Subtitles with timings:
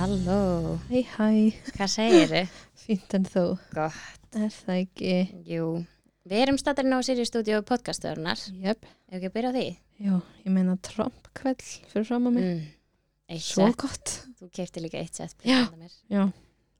[0.00, 1.26] Halló, Hæ, hæ,
[1.76, 2.52] hvað segir þið?
[2.86, 3.42] fínt en þú,
[3.74, 3.98] Gott,
[4.32, 5.14] er það ekki?
[5.50, 5.64] jú.
[6.30, 8.40] Við erum statarinn á Sirius Studio podcastöðurnar.
[8.64, 9.64] Jöp, Ef ekki að byrja á því?
[10.00, 10.14] já,
[10.46, 12.46] ég meina Trump kveld fyrir fram á mig.
[12.46, 12.62] Mm.
[13.34, 13.76] Eitt Svo sett.
[13.82, 14.14] gott.
[14.40, 15.36] Þú kefti líka eitt sett.
[15.44, 15.58] Já.
[16.08, 16.22] Já,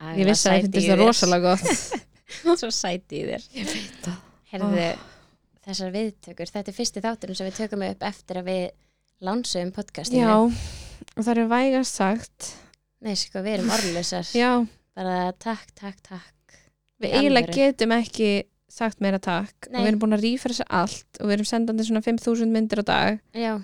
[0.00, 2.00] Æ, ég vissi að ég finnst það rosalega gott.
[2.62, 3.44] Svo sæti í þér.
[3.58, 4.16] Ég veit það.
[4.54, 4.88] Herðu,
[5.68, 8.64] þessar viðtökur, þetta er fyrsti þátturinn sem við tökum upp eftir að við
[9.28, 10.24] lánsum podcastinu.
[10.24, 10.40] Já,
[11.12, 12.50] og það er vægast sagt.
[13.00, 14.26] Nei, sko, við erum orðlösar.
[14.36, 14.50] Já,
[14.96, 16.56] Bara takk, takk, takk.
[17.00, 18.30] við eiginlega getum ekki
[18.70, 19.70] sagt meira takk.
[19.70, 19.78] Nei.
[19.80, 22.84] Og við erum búin að rífresa allt og við erum sendandi svona 5.000 myndir á
[22.90, 23.20] dag.
[23.32, 23.54] Já.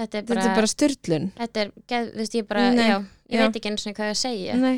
[0.00, 1.26] Þetta er bara, Þetta er bara styrlun.
[1.36, 2.86] þetta er, geð, veist ég bara, Nei.
[2.86, 2.94] já,
[3.34, 3.42] ég Já.
[3.48, 4.54] veit ekki eins og hvað ég að segja.
[4.56, 4.76] Nei,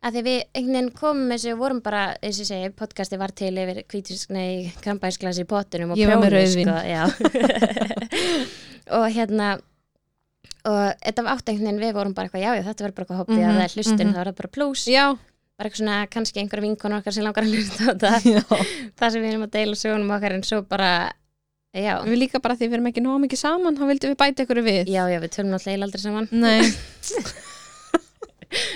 [0.00, 3.34] að því við einhvern veginn komum þessu vorum bara, eins og ég segi, podcasti var
[3.36, 5.98] til yfir kvítisk, nei, krampæsglasi í potunum og
[6.32, 6.70] rauðvín.
[6.70, 7.10] sko,
[8.96, 9.50] og hérna
[10.68, 13.04] og þetta var átt einhvern veginn við vorum bara eitthvað, já, já, þetta verður bara
[13.06, 13.36] eitthvað hobby.
[13.36, 15.04] Mhm, að það er hlustin, þá er það bara pluss já,
[15.60, 18.10] bara eitthvað svona, kannski einhverja vinkonur okkar sem langar að hlusta á þetta.
[19.00, 20.90] Það sem við erum að deila sögunum okkar en svo bara
[21.76, 24.44] já, Við líka bara því við erum ekki nóg mikið saman, þá vildum við bæta
[24.46, 24.82] ykkur við.
[24.90, 26.26] já, já, við tölum náttúrulega aldrei saman.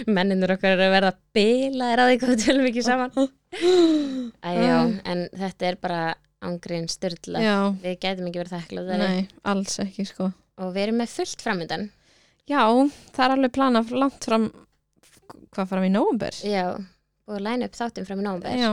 [0.06, 3.11] Menninur okkar eru að verða bilaðir að því hvað við tölum ekki saman.
[4.50, 4.77] Æjá,
[5.11, 6.02] en þetta er bara
[6.45, 7.41] ángrín styrla
[7.83, 10.28] við gætum ekki verið þakkláðari nei, alls ekki sko.
[10.58, 11.91] Og við erum með fullt framöndan
[12.44, 12.60] Já,
[13.16, 14.50] það er alveg planað langt fram,
[15.55, 16.36] hvað fram í nóvumber?
[16.44, 16.77] já,
[17.27, 18.72] og læna upp þáttum fram í nómber Já,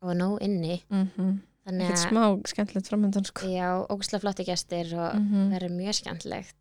[0.00, 0.82] og nóg inni.
[0.88, 3.48] Mm þannig ekkert að, smá skemmtilegt framöndan sko.
[3.52, 6.56] já, ógustlega flotti gestir og Mm verður mjög skemmtilegt.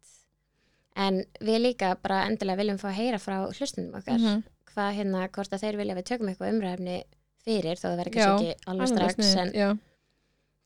[0.98, 4.20] En við líka bara endilega viljum fá að heyra frá hlustundum okkar.
[4.20, 4.44] Mhm.
[4.78, 6.98] hvað hérna, hvort að þeir vilja við tökum eitthvað umræfni
[7.46, 9.70] fyrir, þó það verður kannski ekki alveg strax en Já,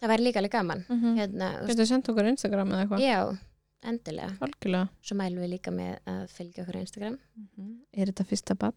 [0.02, 0.86] það verður líka alveg gaman.
[0.90, 1.16] Mm -hmm.
[1.19, 3.00] hérna, þú Getur sendt okkur Instagram eða eitthvað?
[3.00, 3.38] já,
[3.84, 4.88] endilega Algjörlega.
[5.02, 7.16] svo mælum við líka með að fylgja okkur á Instagram
[7.97, 8.75] Er þetta fyrsta bann?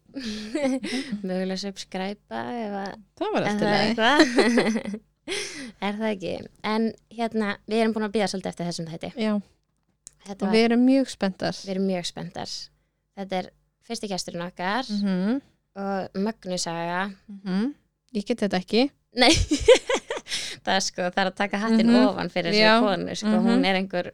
[1.27, 3.67] mögulega subscribe ef að Það var eftir
[3.99, 4.95] það
[5.89, 6.33] er það ekki
[6.69, 9.35] en hérna, við erum búin að býða svolítið eftir þessum þætti Já,
[10.25, 11.57] Þetta og var, við erum mjög spenntar.
[11.65, 12.53] við erum mjög spenntar
[13.19, 13.51] þetta er
[13.85, 15.41] fyrsti gesturinn okkar Mm -hmm.
[15.77, 17.11] og Mögnu saga
[18.15, 18.91] Ég get þetta ekki.
[19.17, 19.31] nei
[20.65, 22.07] það er sko, það er að taka hattinn Mhm.
[22.09, 23.45] ofan fyrir þessu konu sko, Mhm.
[23.47, 24.13] hún er einhver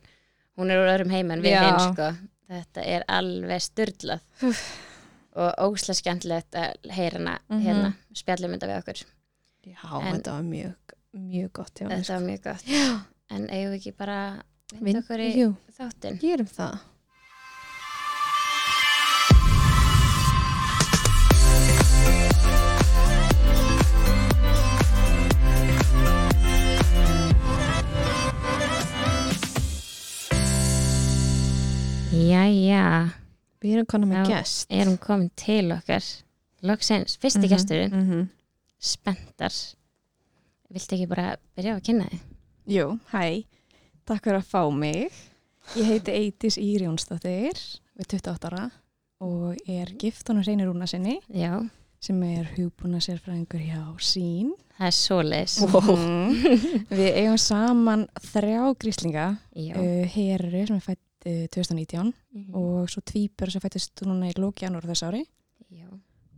[0.58, 2.10] hún er úr öðrum heim en við hinn sko.
[2.50, 4.20] Þetta er alveg styrlað
[5.38, 7.60] og óslega skemmtilegt að heyra hana Mhm.
[7.66, 9.02] hérna, spjallum þetta við okkur.
[9.66, 10.74] Já, En- þetta var mjög,
[11.14, 11.74] mjög gott.
[11.80, 12.64] Já, þetta var mjög gott.
[12.66, 13.00] Já,
[13.30, 14.42] en eigum við ekki bara
[14.80, 16.18] vind okkur í jú, þáttinn?
[16.20, 16.80] Gerum það.
[32.20, 32.84] Jæja,
[33.60, 34.38] Við erum konar með Já.
[34.38, 34.66] gest.
[34.72, 36.04] erum komin til okkar
[36.62, 38.28] loksins, fyrsti Mhm, gesturinn mhm.
[38.80, 39.52] spenntar
[40.70, 42.20] Viltu ekki bara byrja að kynna þig?
[42.70, 43.44] Jú, hæ,
[44.06, 45.10] takk fyrir að fá mig.
[45.74, 47.58] Ég heiti Eitis Íri Jónsdóttir,
[47.98, 48.70] við 28 ára
[49.20, 51.68] og er gift honum Reynir Rúna sinni Já,
[52.00, 54.52] sem er hugbúna sérfræðingur hjá sín.
[54.78, 56.86] það er svoleiðis Mhm.
[56.96, 59.26] Við eigum saman þrjá gríslinga,
[59.56, 62.54] uh, Heru sem er fætt uh, 2019 Mhm.
[62.54, 65.24] og svo Tvípur sem fættist núna í lóki janúar þess ári
[65.70, 65.86] Já.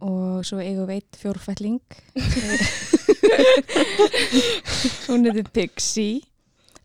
[0.00, 1.81] og svo eigum við eitt fjórfætling.
[5.09, 6.20] Hún heitir Pixie.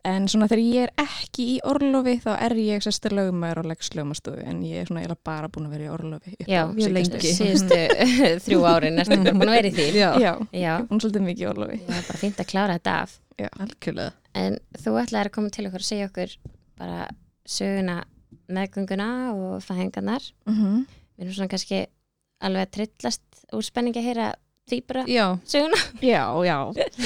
[0.08, 3.90] En svona þegar ég er ekki í orlofi þá er ég sérstu lögumæður og leggs
[3.98, 6.62] lögumastofu en ég er svona eiginlega bara búin að vera í orlofi upp Já,
[7.28, 7.92] síðustu-
[8.46, 11.26] þrjú árin ertu bara búin að vera í því Já, Já, Já, hún er svolítið
[11.28, 11.78] mikið í orlofi.
[11.84, 13.12] er bara fínt að klára þetta af
[13.66, 14.12] algjörlega.
[14.38, 16.30] En þú ætlaðir að koma til okkur og segja okkur
[16.80, 17.00] bara
[17.48, 18.02] söguna
[18.52, 20.86] meðgönguna og fæðingarnar Mm
[21.18, 21.80] Við erum svona kannski
[22.46, 24.28] alveg að trillast úr spenningi að heyra
[25.08, 26.58] Já, söguna Já, já.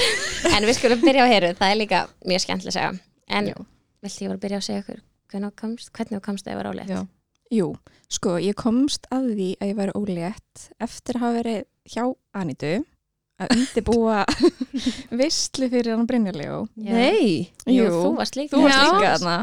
[0.57, 3.55] En við skulum byrja á heyru, það er líka mjög skemmtilega að segja En Já.
[4.01, 5.01] viltu ég var að byrja að segja okkur
[5.31, 6.93] hvernig þú komst, hvernig þú komst að ég var ólétt?
[7.51, 7.67] Jú,
[8.11, 11.61] sko, ég komst að því að ég væri ólétt eftir að hafa verið
[11.93, 12.03] hjá
[12.41, 12.73] Anitu
[13.41, 14.19] að undirbúa
[15.21, 16.65] visslu fyrir hann Brynjarlegu.
[16.75, 19.37] Nei, Jú, þú varst líka Þú varst líka þarna.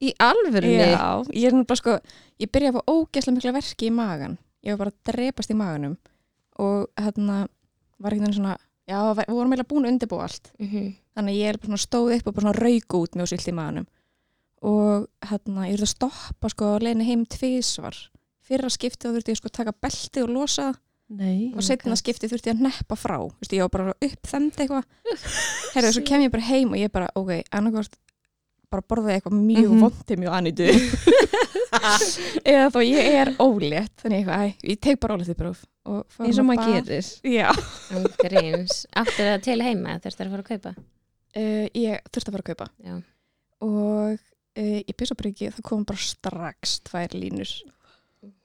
[0.00, 0.90] Í alvörunni.
[0.94, 1.06] Já,
[1.36, 1.96] ég er bara sko,
[2.40, 4.38] ég byrjaði að fá ógæslega mikla verki í magan.
[4.64, 5.96] Ég var bara að drepast í maganum
[6.60, 7.46] og hérna
[8.00, 8.56] var einhvern veginn svona,
[8.88, 10.52] já, við vorum eiginlega búin að undirbúa allt.
[10.60, 10.90] Mhm.
[11.16, 13.56] Þannig að ég er bara stóð upp og bara svona rauk út með svilt í
[13.56, 13.86] maganum.
[14.60, 17.96] Og hérna, ég þurfti að stoppa sko að leiðinu heim tvísvar.
[18.44, 20.74] Fyrra skiptið þurfti ég sko að taka beltið og losa
[21.08, 21.52] Nei.
[21.56, 23.16] og setna skiptið þurfti ég að neppa frá.
[23.40, 24.84] Veist, ég var bara upp þemd eitthvað.
[25.74, 27.96] Herðu, svo kem ég bara heim og ég bara, ok, annarkvort
[28.70, 29.80] bara borða eitthvað mjög mm Mhm.
[29.84, 30.66] vondi mjög anitu
[32.44, 35.64] eða þá ég er ólétt þannig eitthvað, æ, ég tek bara ólétt próf
[36.20, 38.66] eins og maður gerir
[39.00, 40.72] áttu það til heima þurftu að fara að kaupa?
[41.30, 42.66] Uh, ég þurfti að fara að kaupa.
[42.82, 42.94] Já,
[43.62, 44.16] og
[44.58, 47.52] uh, ég byrja bara ekki það kom bara strax tvær línur.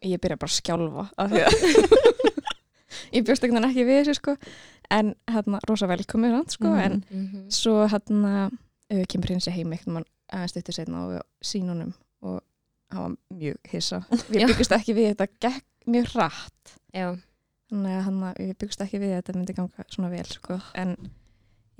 [0.06, 1.54] Ég byrja bara að skjálfa af því að
[3.18, 4.36] ég bjóst ekki ekki við þessu sko.
[4.94, 6.84] En hérna rosa velkomið sko Mhm.
[6.86, 11.94] en mhm, svo hérna uh, kemur hins heim eitthvað aðeins stuttur setna og sínunum
[12.26, 12.42] og
[12.94, 14.02] hann var mjög hissa.
[14.32, 16.76] Við byggust ekki við þetta gekk mjög hratt.
[16.96, 17.12] Já,
[17.70, 20.60] þannig að hann, við byggust ekki við að þetta myndi ganga svona vel sko.
[20.82, 20.96] en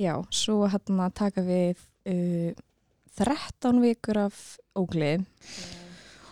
[0.02, 1.82] já, svo hann taka við
[2.12, 2.52] uh,
[3.16, 4.40] 13 vikur af
[4.76, 5.24] óglið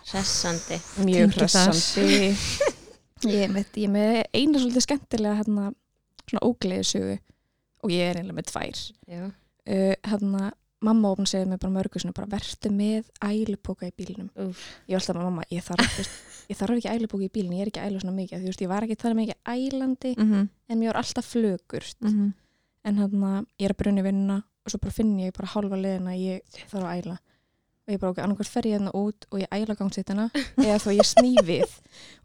[0.04, 0.78] hressandi.
[1.06, 2.34] Mjög hressandi.
[3.24, 5.70] Ég með, ég með eina svolítið skemmtilega hérna,
[6.26, 7.14] svona ógliði sögu.
[7.80, 8.82] Og ég er einlega með tvær.
[9.08, 10.50] Já, uh, hérna,
[10.82, 14.30] mamma ofn segði mér bara mörgu svona bara vertu með ælupoka í bílnum.
[14.36, 14.64] Úff.
[14.88, 16.10] ég var alltaf með mamma, ég þarf, veist,
[16.50, 18.40] ég þarf ekki ælupoka í bílinn, ég er ekki að æla svona mikið.
[18.42, 20.48] Þú veist, ég var ekki þannig mikið ælandi mm -hmm.
[20.68, 22.32] en mér var alltaf flögurt Mhm.
[22.84, 26.10] en hérna, ég er að brunni vinnuna og svo bara finn ég bara hálfa liðina
[26.10, 27.18] að ég þarf að æla.
[27.86, 30.90] Og ég bara okkur, annarkvært fer ég hérna út og ég æla gangsittina eða þá
[30.92, 31.70] ég sný við.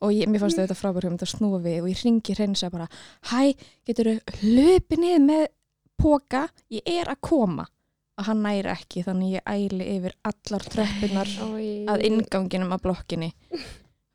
[0.01, 2.88] Og ég, mér fannst þetta frábær hugmynd að snúa við og ég ringi hreinsa bara
[3.24, 3.54] hæ,
[3.86, 5.48] getur þú hlupið niður með
[6.00, 7.66] póka, ég er að koma
[8.19, 11.30] og hann næri ekki þannig ég æli yfir allar tröppunar
[11.94, 13.30] að inganginum að blokkinni.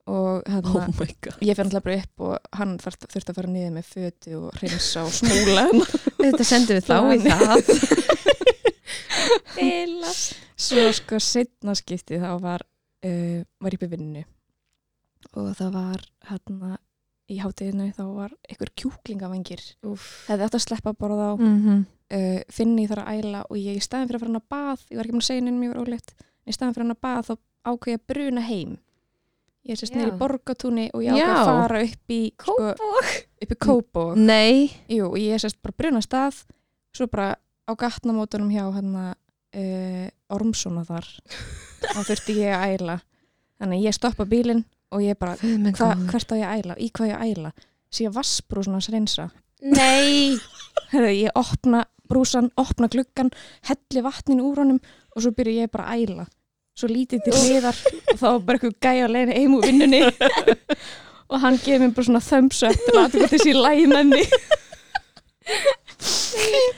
[0.04, 1.38] Og hérna my god.
[1.40, 5.00] ég fyrir alltaf bara upp og hann þurfti að fara niður með fötu og hreinsa
[5.06, 5.86] og smúla hérna.
[6.20, 7.56] þetta sendum við þá í það.
[10.64, 12.60] Svo sko setna skipti þá var
[13.08, 14.22] uh, var ég upp í vinnu
[15.32, 16.76] og það var hérna
[17.32, 19.64] í hátíðinu þá var einhver kjúklingavangir.
[19.88, 21.34] Úff, hefði átt að sleppa að borða á.
[21.40, 21.80] Mm -hmm.
[22.12, 24.86] Uh, finni þar að æla og ég í staðin fyrir að fara hann að bað
[24.90, 27.04] ég var ekki búin að segja henni mjög óleitt en í staðin fyrir hann að
[27.06, 27.34] bað þá
[27.64, 28.74] ákveð ég að bruna heim.
[29.64, 30.12] Ég niður Já.
[30.12, 31.38] í borgatúni og ég ákveð Já.
[31.40, 32.56] að fara upp í sko,
[33.40, 34.68] í Kópavog nei.
[34.92, 36.42] Jú, og ég sérst bara bruna stað
[36.94, 37.30] svo bara
[37.64, 41.08] á gatnamótunum hjá hérna uh, Ormsona þar
[41.88, 42.98] þá þurfti ég að æla.
[43.62, 44.64] Þannig að ég stoppa bílinn
[44.94, 46.76] og ég bara, hva, hvert á ég að æla?
[46.76, 47.52] Í hvað ég að æla,
[47.88, 49.28] sé að vassbrúsuna hans reynsa,
[49.64, 50.36] Nei,
[50.92, 53.30] Herðu, ég opna brúsan, opna gluggan
[53.68, 54.80] helli vatninu úr honum
[55.14, 56.26] og svo byrja ég bara að æla.
[56.74, 57.78] Svo lítið til hliðar
[58.12, 60.02] og þá bara eitthvað gæja að leiðina heim úr vinnunni.
[61.32, 64.24] Og hann gefið mér bara svona up til að þetta þessi lægmenni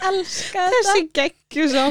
[0.07, 1.85] elska þessi geggju svo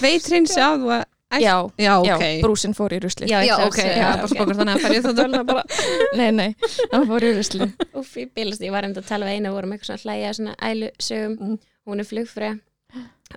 [0.00, 2.24] veit hreins á þú að Já, já, já, ok.
[2.42, 3.28] Brúsin fór í rusli.
[3.30, 4.32] Já, já, ég ok, já, já, bara ok.
[4.34, 5.62] spokar þannig að fara ég það dölna bara.
[6.18, 6.48] Nei, nei,
[6.92, 7.68] hann fór í rusli.
[7.94, 10.06] Úff, ég bilast, ég var einmitt að tala við eina og vorum eitthvað svona að
[10.08, 11.58] hlæja svona ælu sögum Mm.
[11.86, 12.60] hún er flugfröð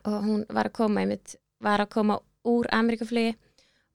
[0.09, 2.17] og hún var að koma einmitt, var að koma
[2.49, 3.35] úr Amerikaflugi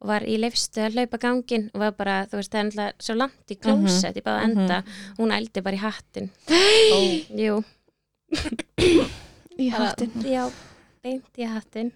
[0.01, 3.03] og var í leifstu að hlaupa gangin og var bara, þú veist, það er náttúrulega
[3.03, 4.59] svo langt í klósett í báða Mhm.
[4.63, 4.83] enda.
[5.19, 6.99] Hún ældi bara í hattin Ó,
[7.35, 7.65] Jú,
[9.59, 10.45] Í hattin Já,
[11.03, 11.91] beint í hattin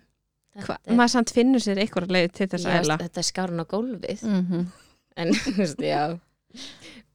[0.52, 3.62] Hva, er- maður samt finnur sér eitthvað leið til þess að æla Þetta er skárun
[3.62, 4.66] á gólfið mm -hmm.
[5.16, 6.18] en, þú veist, já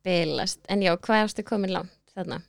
[0.08, 2.42] bilast, en já, hvað ástu komin langt þarna?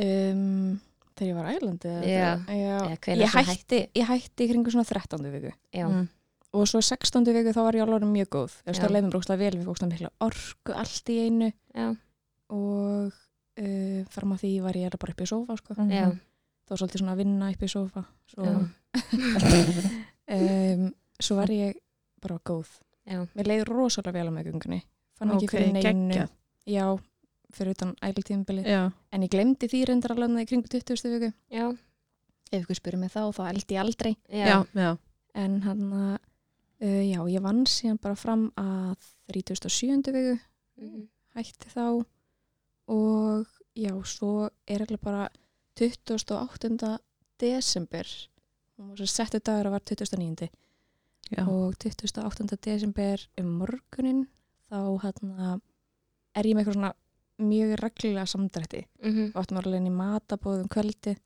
[0.00, 0.80] um,
[1.18, 2.30] Þegar ég var Ælandi eða- Já.
[2.46, 2.78] já.
[2.78, 5.30] Eða hvenær Ég hætti, ég hætti í kringu svona 13.
[5.32, 6.08] viku Mm.
[6.52, 7.24] og svo 16.
[7.34, 8.72] viku þá var ég alveg mjög góð Já.
[8.72, 11.96] það leiðum brókslega vel við fókstum mikla orku allt í einu já,
[12.50, 13.12] og
[13.58, 15.74] uh, fram að því var ég bara upp í sofa sko.
[15.74, 16.18] það
[16.70, 18.68] var svolítið svona að vinna upp í sofa svo.
[20.28, 20.88] um,
[21.20, 21.78] svo var ég
[22.22, 22.68] bara góð
[23.08, 23.22] Já.
[23.34, 24.80] mér leiði rosalega vel á meðgöngunni
[25.18, 26.30] fann ekki Ok, fyrir neinu geggjað.
[26.68, 26.86] já,
[27.56, 28.82] fyrir utan æltíðumbili já,
[29.12, 31.08] en ég glemdi því reyndar alveg í kringu 20.
[31.14, 31.64] viku já,
[32.52, 34.90] ef ykkur spyrir mig þá, þá ældi ég aldrei já, já, já.
[35.34, 36.18] en hann að
[36.84, 38.96] uh, já, ég vann síðan bara fram að
[39.32, 40.12] 37.
[40.12, 40.38] viku
[40.78, 41.08] Mhm.
[41.34, 42.04] hætti þá
[42.88, 45.28] og já, svo er alveg bara
[45.78, 46.98] 28.
[47.38, 48.06] desember
[48.78, 50.48] og svo settu dagur að var 29.
[51.30, 51.42] já.
[51.48, 52.56] og 28.
[52.62, 54.26] desember um morgunin
[54.70, 55.60] þá hann
[56.34, 56.92] er ég með eitthvað svona
[57.38, 59.32] mjög reglulega samdrætti Mhm.
[59.34, 61.16] og áttum að vera alveg inn í matabóðum kvöldi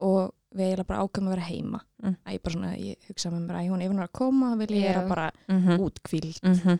[0.00, 2.16] og við eiginlega bara ákveðum að vera heima Mm.
[2.26, 4.54] að ég bara svona, ég hugsa með mér að hún ef hún er að koma,
[4.54, 5.78] þá vil ég vera bara Mm -hmm.
[5.80, 6.78] útkvíld Mm -hmm.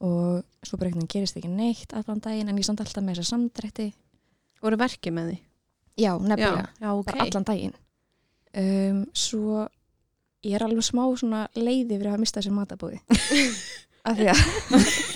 [0.00, 3.30] og svo bara veginn gerist ekki neitt allan daginn en ég samt alltaf með þessa
[3.36, 3.92] samdrætti
[4.62, 5.38] voru verkið með því
[5.98, 7.74] já, nefnilega, já, já, ok bara allan daginn
[8.56, 9.66] um, svo
[10.46, 11.04] ég er alveg smá
[11.54, 12.98] leiði fyrir að hafa mistað þessi matabóði
[14.08, 14.40] af því að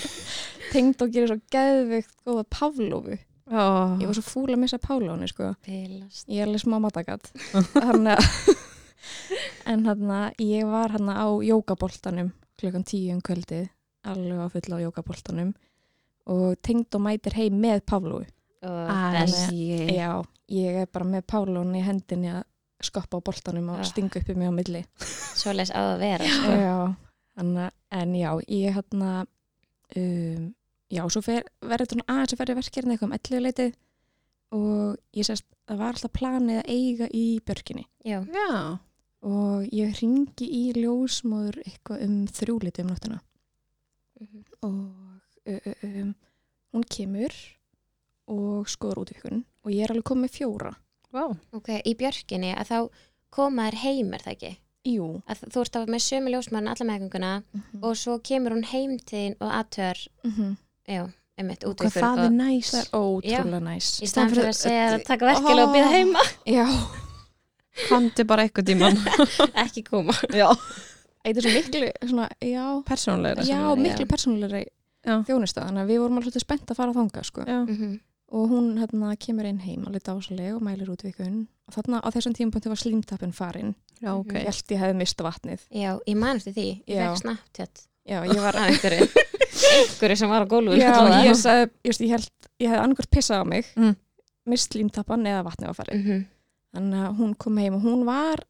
[0.73, 3.95] tengd og gerir svo geðveikt góða Pavlovu oh.
[3.99, 5.53] ég var svo fúl að missa Pavlónu sko.
[5.65, 7.31] Ég er alveg smá matagat
[9.71, 13.67] en hérna, ég var hérna á jókaboltanum klukkan tíu um kvöldið
[14.05, 15.53] alveg á fulla á jókaboltanum
[16.31, 21.83] og tengd og mætir heim með þess Æ, Já, ég er bara með Pálón í
[21.85, 22.41] hendinni að
[22.83, 23.83] skoppa á boltanum og Ah.
[23.87, 24.85] stinga upp í mig á milli.
[24.99, 26.51] Svoleiðis á að vera sko.
[26.51, 26.95] Já,
[27.37, 29.27] þannig, að- en já, ég hérna
[29.95, 30.55] um,
[30.91, 33.73] já, svo fer, verður þetta aðeins að ferja verkefni eitthvað um 11 leitið
[34.51, 37.85] og ég sérst, það var alltaf planið að eiga í björkinni.
[38.05, 38.79] Já, Já,
[39.23, 43.21] og ég ringi í ljósmóður eitthvað um þrjúliti um nóttina.
[44.21, 44.43] Mhm.
[44.63, 44.95] og
[45.47, 46.15] uh, uh, um,
[46.73, 47.33] hún kemur
[48.31, 50.71] og skoður útvikun og ég er alveg komið fjóra
[51.15, 51.25] vá.
[51.57, 52.77] Ok, í björkinni að þá
[53.35, 54.53] koma þær heim er það ekki?
[54.85, 55.07] Jú.
[55.25, 57.31] Að þú ert á með sömu ljósmann alla meðgönguna
[57.81, 60.51] og svo kemur hún heim til þín og aðtör, mm -hmm.
[60.87, 61.01] já,
[61.39, 62.69] einmitt Hvað útvíkur það er næs.
[62.71, 66.19] Það er ótrúlega næs í staðan fyrir að segja að taka verkilega og býða heima.
[66.45, 66.67] Já,
[67.89, 68.97] Komdu bara eitthvað tíman
[69.65, 70.13] ekki koma.
[70.31, 70.47] Já,
[71.25, 74.05] er svo miklu svona, já, persónulega já, miklu
[75.05, 77.41] þjónusta, þannig að við vorum svolítið spennt að fara að þanga sko.
[77.45, 77.99] Já, Mhm.
[78.31, 82.33] Og hún hérna kemur inn heim alveg dásaleg og mælir útvikun og þarna á þessum
[82.37, 86.37] tímapunkti var slímtappin farin já, ok ég held ég hefði mista vatnið já, ég man
[86.37, 87.11] eftir því, ég Já.
[87.13, 87.69] fekk snabbt hér
[88.05, 89.07] já, ég var einhverju
[89.75, 90.91] einhverju sem var á gólfun já,
[91.25, 92.29] ég sagði, just, ég held
[92.59, 93.95] ég hefði annarkvært pissað á mig Mm.
[94.45, 96.25] mist slímtappan eða vatnið var farin Mhm.
[96.75, 98.43] þannig að hún kom heim og hún var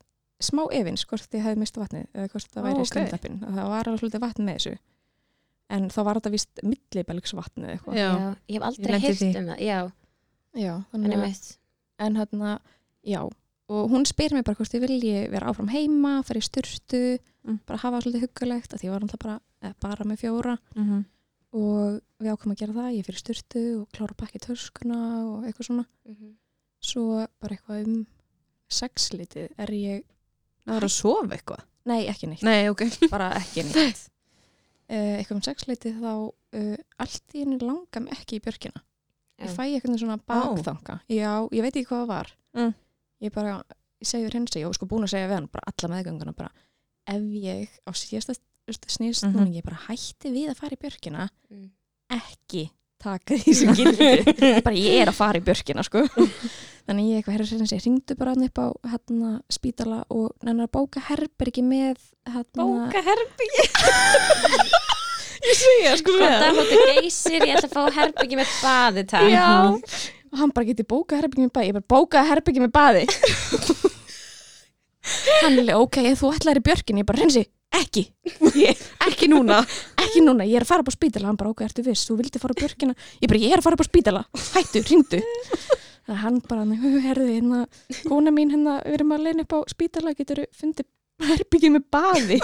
[0.43, 2.81] smá efins hvort ég hefði mista vatnið eða hvort það Ó, væri ok.
[2.81, 2.91] okay.
[2.91, 4.77] slímtappin það var alveg svolítið vatn með þessu
[5.69, 8.09] en þá var þetta vist millibelgs vatnið eitthvað Já.
[8.11, 9.29] já, ég hef aldrei því.
[9.39, 9.79] um það já,
[10.55, 11.57] já, en þannig að einmitt
[11.99, 12.59] en hérna,
[13.03, 13.21] já
[13.67, 17.59] og hún spyr mér bara hvort ég vilji vera áfram heima fara í styrstu, Mm.
[17.65, 21.05] bara hafa svolítið huggulegt að því ég var alltaf bara, eh, bara með fjóra Mhm.
[21.53, 25.65] og við ákvæmum að gera það ég fyrir styrstu og klára í töskuna og eitthvað
[25.69, 26.33] svona, Mhm.
[26.81, 28.07] svo bara eitthvað um
[28.69, 30.03] sexlitið er ég
[30.65, 32.81] Það er að sofa eitthvað nei, ekki neitt, Nei, ok
[33.11, 34.09] bara ekki neitt
[34.89, 38.81] eitthvað um sexlitið þá uh, allt í henni langar mig ekki í björkina
[39.41, 42.73] ég fæ eitthvað svona bakþanga já, ég veit ekki hvað það var Mm.
[43.21, 43.63] ég bara,
[43.99, 46.35] ég segi við hensi ég var sko búin að segja við hann, bara alla meðgönguna
[46.37, 46.51] bara,
[47.07, 48.35] ef ég á síðasta
[48.87, 49.33] snýst Mhm.
[49.35, 51.69] núna, ég bara hætti við að fara í björkina Mm.
[52.15, 52.69] ekki
[53.05, 54.09] taka því sem gildi
[54.65, 56.03] bara ég er að fara í björkina sko.
[56.85, 60.67] Þannig ég eitthvað herra sér ég ringdu bara hann upp á hérna, spítala og nennar
[60.67, 61.95] að bóka herbergi með
[62.29, 63.65] hérna, bóka herbyggi
[65.45, 69.33] ég segja sko Gott að hóttu geysir, ég ætla að fá herbyggi með baði takk.
[69.33, 69.49] Já,
[70.31, 71.69] og hann bara getið bókað herbyggi með baði.
[71.69, 73.03] Ég bara bókaði herbyggi með baði.
[75.43, 77.43] Hann er ok, þú ætlaðir í björkin ég bara reynsi,
[77.79, 78.05] ekki.
[78.59, 79.61] Ég, Ekki núna.
[80.01, 81.29] Ekki núna, ég er að fara upp á spítala.
[81.29, 82.95] Hann bara ok, ertu viss, þú vildi fara á björkina?
[83.21, 84.23] Ég bara, ég er að fara upp á spítala,
[84.55, 85.21] hættu, ringdu
[86.05, 86.65] það hann bara,
[87.05, 87.63] herði hérna,
[88.05, 90.89] kona mín hérna við erum að leina upp á spítala, getur fundið
[91.25, 92.39] herbyggi með baði?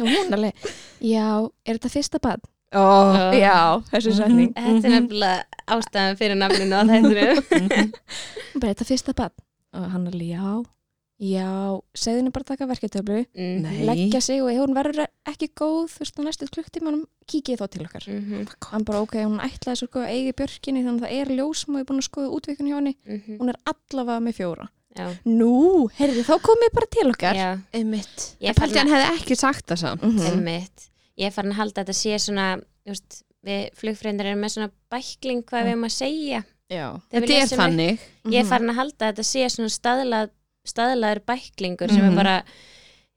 [0.00, 0.56] Og hún alveg
[1.04, 1.26] já,
[1.66, 2.42] er þetta fyrsta bad?
[2.78, 3.16] oh.
[3.36, 4.52] já, þessu setning.
[4.56, 7.24] Þetta er nefnilega ástæðan fyrir nafninu á þættinu
[8.60, 9.34] bara þetta fyrsta bann
[9.76, 10.46] og hann alveg já
[11.20, 11.48] já,
[11.92, 13.68] segðu henni bara að taka verketöflu mm.
[13.88, 17.66] Leggja sig og ef hún verður ekki góð þú veist á næstu klukktímanum kíkið þá
[17.70, 18.08] til okkar.
[18.08, 18.50] Mhm.
[18.72, 21.32] hann bara ok, hún ætlaði svo sko að eiga í björkinni þannig að það er
[21.38, 22.94] ljósum og ég er búin að skoða útvikun hjá henni.
[23.06, 23.38] Mhm.
[23.38, 24.68] hún er allavega með fjóra.
[24.90, 27.36] Já, nú, heyrðu, þá komið bara til okkar.
[27.72, 28.24] Einmitt.
[28.42, 30.02] Ég fann hann hefði ekki sagt það samt.
[30.02, 30.26] Mhm.
[30.26, 30.88] einmitt.
[31.20, 34.54] Ég er farin að halda að þetta sé svona þú veist, við flugfrændir erum með
[34.56, 36.42] svona bækling hvað við erum að segja.
[36.70, 38.04] Þetta er þannig.
[38.30, 40.30] Ég er farin að halda að þetta sé svona staðlað,
[40.68, 42.10] staðlaður bæklingur sem Mhm.
[42.12, 42.44] er bara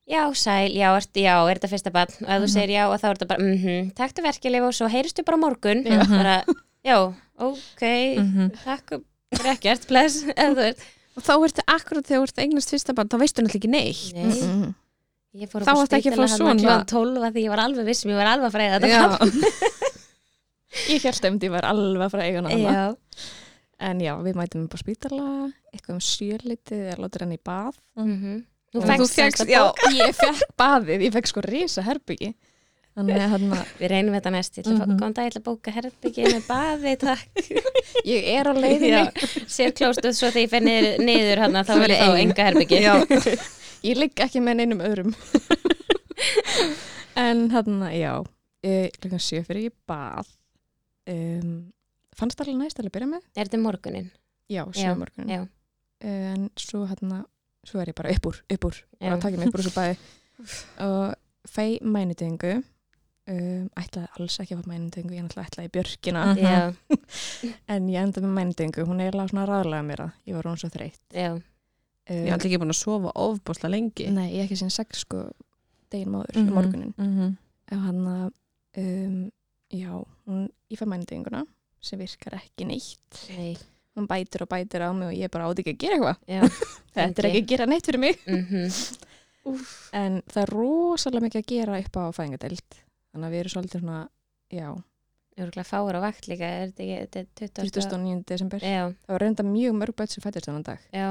[0.08, 2.54] já, sæl, já, ert, já, er þetta fyrsta barn og ef þú Mhm.
[2.54, 5.84] segir já og þá er þetta bara mhm, taktu verkeflifa og svo heyristu bara morgun
[5.84, 6.08] Já.
[6.08, 6.44] bara,
[6.86, 7.82] já, ok
[8.18, 8.52] Mhm.
[8.64, 9.02] takk
[9.36, 10.80] fyrir ekkert, bless eða þú veist,
[11.16, 13.70] Og þá ertu akkurat þegar þú ert að eignast fyrsta barn þá veistu náttúrulega ekki
[13.70, 14.76] neitt nei, Mhm.
[15.36, 18.10] ég fór upp á að spítala svona- klukkan 12 að því ég var alveg vissum,
[18.12, 19.02] ég var alveg að freyða þetta Já,
[20.90, 22.96] ég held að ég var alveg að fara að hana já,
[23.84, 25.28] en já, við mætum upp á spítala
[25.74, 27.78] eitthvað um sjölitið eða látur hann í bað
[28.74, 29.60] Og fékkst þú að já.
[29.68, 29.90] bóka.
[29.94, 32.32] ég fekk baðið, ég fekk sko risa herbyggi
[32.94, 34.92] Við reynum þetta næst, ég ætla að Mhm.
[34.94, 37.28] fá- góðan dag, ég ætla að bóka herbyggi með baði, takk
[38.14, 39.06] ég er á leiðinni Já,
[39.50, 42.22] sér klóstuð svo þegar ég fer niður, niður hana, þá ég fá Ein.
[42.28, 42.94] enga herbyggi já.
[43.84, 45.14] ég ligg ekki með neinum öðrum
[47.16, 48.14] en hann, já
[48.64, 50.30] eh, klukkan sjö fyrir ég bað
[51.10, 51.73] um,
[52.18, 53.26] fannst það alveg næst að byrja með?
[53.36, 54.12] Er þetta morgunin?
[54.52, 55.48] já, sjö Já, já.
[56.04, 57.24] en svo hann
[57.64, 58.80] svo er ég bara upp úr, upp úr.
[59.00, 59.98] Bara að taka mig upp úr þessu baði
[60.88, 61.16] og
[61.48, 66.26] fæ mænutingu um, ætlaði alls ekki að fá mænutingu ég ætlaði ætlaði í björkina.
[66.40, 66.60] Já,
[67.74, 70.62] en ég enda með mænutingu, hún er alveg svona ráðlega mér að ég var hún
[70.62, 71.04] svo þreytt.
[71.16, 71.34] Já,
[72.12, 74.10] Ég alltaf ekki búin að sofa ofbúsla lengi.
[74.12, 75.22] Nei, ég ekki sín sex sko
[75.94, 77.30] degin máður, mm morgunin mhm.
[77.72, 78.26] og hann að
[78.82, 79.20] um,
[79.72, 79.92] já,
[80.28, 81.46] hún í fæ mænudeginguna
[81.84, 83.24] sem virkar ekki neitt.
[83.36, 83.54] Nei,
[83.98, 86.62] hún bætir og bætir á mig og ég bara átti ekki að gera eitthvað.
[86.96, 88.24] Þetta er ekki að gera neitt fyrir mig.
[88.28, 88.72] Mhm.
[90.00, 92.78] en það er rosalega mikið að gera upp á fæðingadelt
[93.12, 94.02] þannig að við erum svolítið svona
[94.54, 94.68] já,
[95.34, 97.88] Örgulega fáur á vakt líka, er þetta ekki, þetta er 20.
[97.90, 98.26] 29.
[98.30, 98.62] desember.
[98.62, 100.84] Já, það var reynda mjög mörg bætt sem fættist þennan dag.
[100.94, 101.08] Já,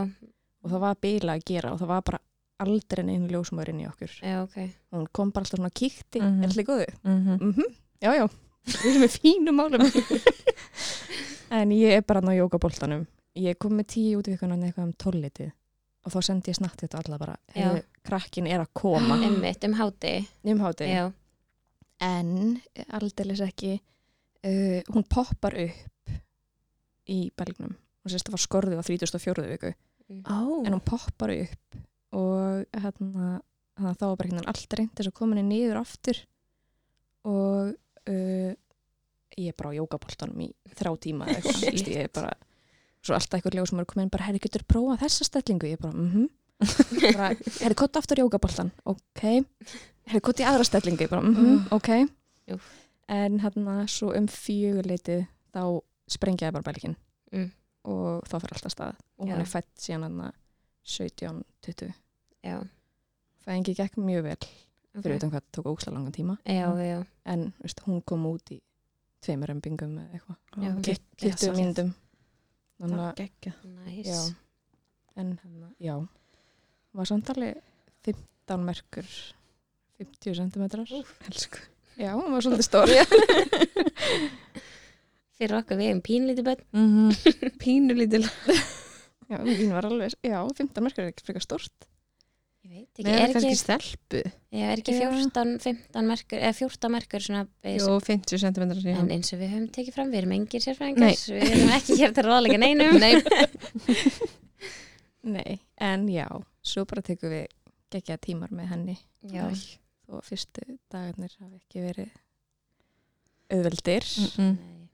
[0.62, 2.20] og það var bila að gera og það var bara
[2.62, 4.14] aldrei einu ljósumar inn í okkur.
[4.22, 4.56] Já, ok.
[4.94, 6.22] hún kom bara alltaf svona og kíkti.
[6.22, 6.44] Mhm.
[6.44, 6.86] er allir góðu?
[7.02, 7.38] Mhm.
[7.42, 8.28] Mm já, já,
[8.68, 9.88] við erum með fínum málum.
[11.52, 13.02] En ég er bara á jókaboltanum
[13.38, 15.52] ég kom með tíu út í vikunan eitthvað um tólitið
[16.02, 17.36] og þá sendi ég snatt þetta alla bara.
[17.54, 19.18] Hefur krakkin er að koma.
[19.26, 20.16] Einmitt, um háti.
[20.50, 21.04] um háti Já,
[22.02, 22.32] en
[22.98, 26.18] aldeilis ekki uh, hún poppar upp
[27.12, 27.76] í belgnum.
[28.02, 29.46] Og sérst það var skorðið á 34.
[29.54, 29.72] viku.
[30.28, 30.60] Ó.
[30.66, 31.76] en hún poppar upp
[32.12, 33.38] og hérna
[33.78, 36.18] þannig að þá var bara hérna allt reynd þess að koma henni niður aftur.
[37.30, 37.70] Og
[38.08, 38.52] uh,
[39.38, 41.28] ég er bara á jókaboltanum í þrjá tíma
[41.72, 42.32] ég er bara
[43.02, 45.92] svo alltaf eitthvað ljóð sem er komin bara, herri, getur prófað þessa stellingu, ég bara,
[45.96, 46.28] mhm.
[47.16, 49.22] Bara, herri, kott aftur í jókaboltan ok,
[50.06, 51.02] herri, kott í aðra stellingu.
[51.02, 51.88] Ég bara, mhm, ok.
[52.54, 52.68] Úff.
[53.08, 55.62] en hérna svo um fjöguleitið þá
[56.10, 56.94] sprengjaði bara belgin
[57.32, 57.48] Mm.
[57.88, 58.96] og þá fyrir alltaf stað.
[59.16, 59.32] Og Já.
[59.32, 60.32] hún er fætt síðan hann
[60.84, 61.92] 17-20
[62.44, 62.58] já.
[63.46, 64.48] fæðingi gekk mjög vel
[64.94, 65.02] ok.
[65.02, 68.60] fyrir utan hvað tók óksla langan tíma Já, já, en veist, hún kom út í
[69.22, 70.38] tveimur ömbingum eða eitthvað.
[71.22, 71.92] 20 mínútum
[72.82, 73.14] þannig að
[73.86, 74.06] næs.
[74.08, 74.22] Já.
[75.16, 75.94] en hérna, já
[76.92, 77.52] var samtali
[78.04, 79.06] 15 merkur
[80.02, 80.64] 50 cm
[81.30, 81.58] Elsku.
[81.96, 82.98] já, hún var svolítið stóri
[85.42, 86.60] Fyrir okkur við erum pínlítið bönn.
[86.76, 87.14] Mhm.
[87.62, 88.26] Pínu lítil.
[89.30, 91.88] já, mín var alveg, já, 15 merkur er ekki frekar stórt
[92.82, 94.20] veit ekki, er ekki, stelpu.
[94.52, 95.08] já, er ekki Já.
[95.14, 97.44] 14, 15 merkur, eða 14 merkur svona.
[97.64, 98.66] Jó, 50 cm.
[98.92, 100.66] En eins og við höfum tekið fram, við erum engir Nei.
[100.66, 102.98] sérfræðingar, við erum ekki hér til ráðleika neinum.
[103.02, 103.14] Nei.
[105.36, 106.26] nei, en já,
[106.66, 107.46] svo bara tekum við
[107.92, 108.94] geggja tímar með henni
[109.30, 109.46] Já,
[110.10, 112.12] og fyrstu dagarnir hafi ekki verið
[113.52, 114.06] auðveldir
[114.40, 114.54] Mm.
[114.56, 114.88] Nei.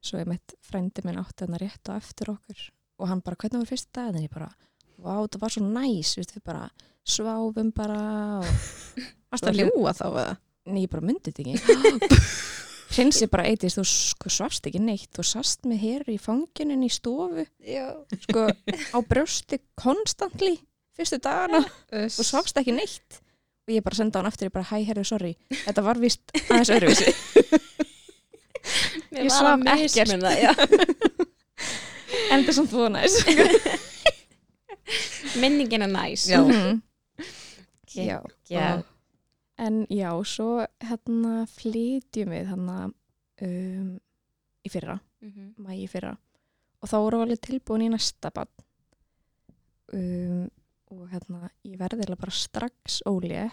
[0.00, 2.60] svo ég meitt frændi minn átti hann rétt á eftir okkur
[3.00, 4.48] og hann bara, hvernig var fyrstu dagarnir ég bara,
[5.00, 6.68] vá, það var svo næs við, bara
[7.06, 8.00] sváfum bara
[8.40, 8.48] og
[9.30, 10.32] Varst að ljúa þá eða?
[10.70, 12.18] Nei, ég bara myndi þetta ekki.
[12.90, 16.88] Hrinsi bara eitist, þú sko, svafst ekki neitt, þú sast með hér í fanginin í
[16.90, 17.92] stofu, Já.
[18.24, 20.56] sko, á brjósti konstantli
[20.98, 23.20] fyrstu dagana og svafst ekki neitt.
[23.68, 26.72] Og ég bara senda hann aftur, ég bara, hæ, herru, sorry, þetta var vist aðeins
[26.74, 27.14] öðruvísi.
[29.14, 29.62] Mér Ég var svaf
[30.40, 30.52] já.
[32.30, 33.86] En þetta er samt búið næs.
[35.40, 36.26] Minningin er næs.
[36.30, 36.40] Já.
[36.42, 36.82] Mhm.
[37.18, 37.94] Ok.
[37.94, 38.20] Já.
[38.50, 38.82] Já.
[39.58, 42.76] En já, svo hérna flytjum við hérna
[43.42, 44.00] um,
[44.64, 45.00] í fyrra.
[45.22, 45.54] Mhm.
[45.60, 46.14] mæ í fyrra
[46.82, 48.48] og þá voru alveg tilbúin í næsta bann
[49.92, 50.46] um,
[50.90, 53.52] og hérna ég verði bara strax ólétt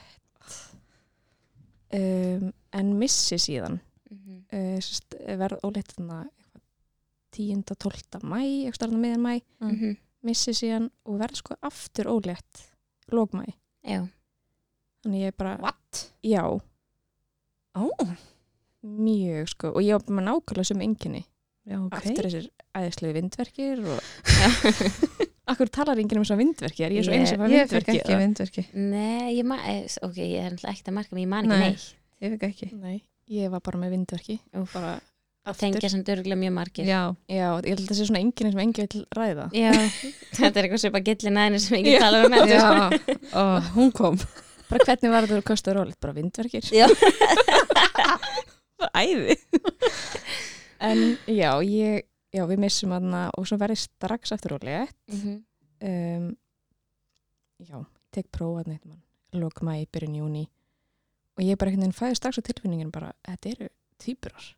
[1.93, 4.45] um, en missi síðan Mhm.
[4.53, 6.29] uh, sest, verð ólétt þannig
[7.35, 7.63] 10.
[7.75, 8.23] 12.
[8.23, 9.97] mæ ekki starfna meðan mæ, Mhm.
[10.23, 12.63] Missi síðan og verð sko aftur ólétt
[13.13, 13.45] lókmæ,
[13.87, 14.07] Já.
[15.03, 16.11] þannig ég er bara What?
[16.23, 16.43] já,
[17.77, 17.85] Ó.
[18.83, 21.23] mjög sko og ég var með nákvæmlega sem enginni
[21.67, 21.93] Já, ok.
[21.99, 23.99] aftur þessir æðislegu vindverkir og
[25.47, 26.83] Akkur talar enginn um þessar vindverki?
[26.83, 27.99] Er ég svo Ég- eins og fæ Ég fekk vindverki?
[28.01, 28.63] ekki vindverki.
[28.75, 31.69] Nei, ég eh, ok, ég er ekkert að marka mig, ég man ekki Nei.
[31.69, 31.85] neitt.
[32.19, 32.67] Ég fekk ekki.
[32.75, 32.97] Nei,
[33.31, 34.35] ég var bara með vindverki.
[34.59, 34.73] Úff.
[34.75, 34.97] Bara
[35.51, 35.59] aftur.
[35.63, 36.87] tengja sem dörglega mjög margir.
[36.87, 37.01] Já.
[37.31, 39.45] Já, ég held að það sé svona enginn sem enginn vil ræða.
[39.57, 39.71] Já,
[40.39, 42.57] þetta er eitthvað svipa gillin aðeins sem ekki tala um þetta.
[42.57, 43.17] Já.
[43.33, 43.43] Ó,
[43.77, 44.19] hún kom.
[44.67, 45.97] Bara hvernig var þetta að kosta rólið?
[46.03, 46.67] Bara vindverkir.
[46.75, 46.87] Já.
[48.97, 49.37] Æði.
[50.85, 50.99] en
[51.31, 52.03] já, ég,
[52.35, 54.91] já, við missum aðna og svo verði strax aftur rólið.
[55.13, 55.39] Mhm.
[55.87, 56.29] Um,
[57.61, 57.77] já,
[58.13, 59.01] tek prófað neitt mann.
[59.37, 60.45] Lók mæ, byrjun júni.
[61.37, 63.67] Og ég bara veginn fæði strax á tilfinningin bara, þetta eru
[64.01, 64.56] tvíburar.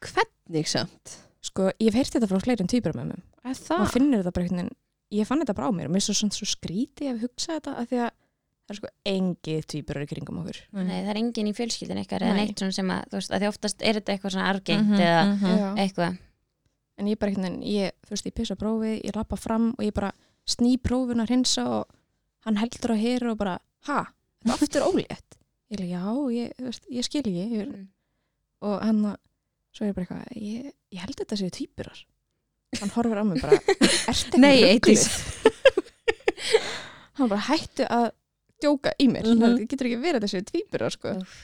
[0.00, 1.16] Hvernig samt?
[1.44, 3.20] Sko, ég hef heyrt þetta frá fleiri en tvíburamömmum.
[3.44, 3.90] Er maður það?
[3.94, 4.76] finnur þetta bara einhvern veginn
[5.10, 7.56] ég fann þetta bara á mér og mér er svo, svona svo skríti að hugsa
[7.56, 11.18] þetta af því að það er sko engið tvíburar í kringum okkur Nei, það er
[11.18, 12.44] engin í fjölskyldin eitthvað eða Nei.
[12.46, 15.00] neitt svona sem að, þú veist, að því oftast er þetta eitthvað svona argengt Mhm,
[15.00, 15.56] eða mhm.
[15.58, 15.70] Já.
[15.84, 16.18] eitthvað.
[17.00, 19.82] en ég bara einhvern veginn, ég, þú veist, ég pissa prófið ég lappa fram og
[19.88, 20.12] ég bara
[20.46, 21.86] sný prófin að hreinsa og
[22.46, 23.58] hann heldur á hér og bara,
[23.88, 23.98] ha,
[24.44, 25.40] þetta er aftur ólétt
[25.74, 27.88] ég já, ég, veist, ég skil ekki ég, Mm.
[28.62, 29.16] og hann að
[29.72, 32.00] svo er ég bara eitthvað, ég, ég held þetta séu tvíburar
[32.80, 33.58] hann horfir á mig bara,
[34.10, 35.04] rugluð?" Eydís.
[37.18, 38.10] hann bara hættu að
[38.60, 39.40] djóka í mér, Mhm.
[39.40, 41.36] það getur ekki verið þessi tvíbura sko Úff.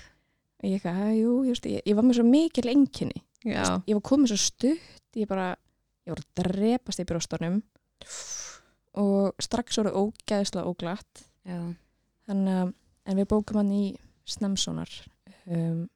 [0.61, 4.03] og ég eitthvað, "Ha, jú, just, ég, ég var með svo mikil enginni, ég var
[4.03, 5.57] komið svo stutt ég bara,
[6.07, 7.63] ég var að drepast í brjóstunum
[8.97, 11.75] og strax voru ógæðislega óglatt Já.
[12.29, 12.73] þannig að,
[13.07, 14.89] en við bókum hann í snemsonar
[15.47, 15.89] um,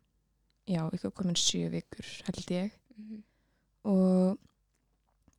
[0.70, 2.70] já, ykkur komin sjö vikur held ég.
[2.98, 3.22] Mhm.
[3.90, 4.38] og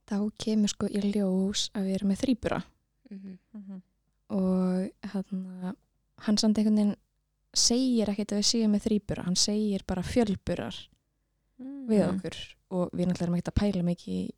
[0.10, 2.63] þá kemur sko í ljós að við erum með þrýbura
[3.12, 3.82] Mhm.
[4.30, 5.76] og hann,
[6.26, 6.96] hann samt einhvern veginn
[7.54, 10.76] segir ekkert að við séum með þrýbura hann segir bara fjölburar
[11.60, 12.17] við Mhm.
[12.17, 12.36] okkur.
[12.72, 14.30] Og við náttúrulega erum ekkert að pæla mikið í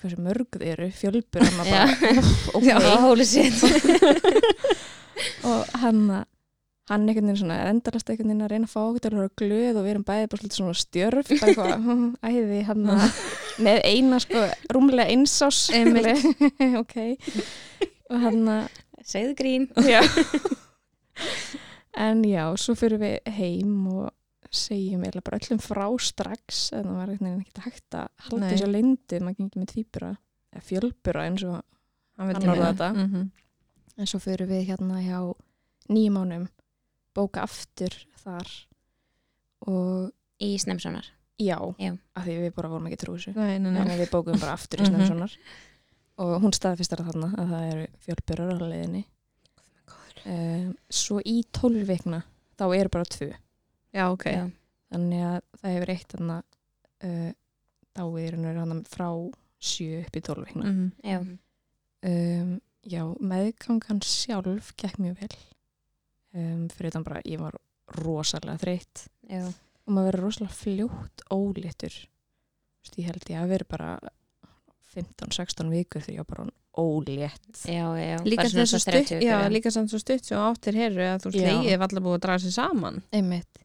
[0.00, 1.52] hversu mörg þið eru fjölburar
[5.50, 6.24] og hann
[6.90, 9.20] hann einhvern veginn svona er endalast einhvern veginn að reyna að fá okkur til að
[9.20, 12.86] vera glöð og við erum bæði bara svona stjörf bara eitthvað, hm, æði hann
[13.64, 15.64] með eina sko rúmlega einsás
[16.82, 16.96] ok.
[18.10, 18.46] Og hann
[19.10, 19.68] Segðu grín.
[19.88, 20.02] Já.
[22.00, 24.12] En já, svo fyrir við heim og
[24.54, 28.50] segjum eða bara öllum frá strax en það var einhvern veginn ekkert hægt að halda
[28.52, 30.10] þessu lindi, maður gengi með tvíbura
[30.54, 31.58] eða fjölbura eins og
[32.20, 32.88] Hann orðaði þetta.
[32.94, 33.26] Mhm.
[33.98, 35.18] en svo fyrir við hérna hjá
[35.90, 36.46] nýjum ánum
[37.20, 38.50] bóka aftur þar
[39.68, 41.04] og Í Snemsonar
[41.40, 41.92] já, Já.
[42.16, 43.80] af því við bara vorum ekki trú þessu Nei, nei, nei.
[43.80, 44.94] þannig að við bókum bara aftur í Mhm.
[44.94, 45.34] Snemsonar
[46.20, 49.02] og hún staðfistar þarna að það eru fjölbjörur á leiðinni
[50.26, 52.22] um, svo í tólvikna
[52.60, 53.30] þá eru bara tvö
[53.96, 54.24] Já, ok.
[54.30, 54.42] Já.
[54.92, 56.38] þannig að það hefur eitt þarna
[57.04, 57.30] uh,
[57.96, 59.08] dáið í raun og veru hann frá
[59.60, 60.90] sjö upp í tólvikna Mhm.
[61.04, 61.18] Já.
[62.08, 62.52] um,
[62.84, 65.34] já, meðgangan sjálf gekk mjög vel
[66.34, 67.56] um, fyrir þann bara, ég var
[68.00, 69.06] rosalega þreytt.
[69.30, 69.44] Já.
[69.86, 71.24] og maður verður rosalega fljótt
[72.80, 73.88] Vist, ég held ég að vera bara
[74.94, 76.46] 15-16 vikur þegar ég var bara
[76.80, 77.48] ólétt.
[77.66, 81.24] Já, já, Líka svo 30 stutt, já, líka samt svo stutt sem áttir herru að
[81.26, 83.02] þú slegið er alltaf búið að draga sér saman.
[83.12, 83.60] einmitt.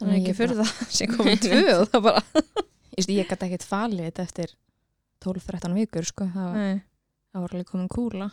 [0.00, 2.22] Þannig ekki fyrir það sem komið tvö og það bara...
[2.96, 4.54] veist, ég gæti ekkert falið þetta eftir
[5.26, 6.56] 12-13 vikur sko, var-
[7.34, 8.30] það var alveg komin kúla.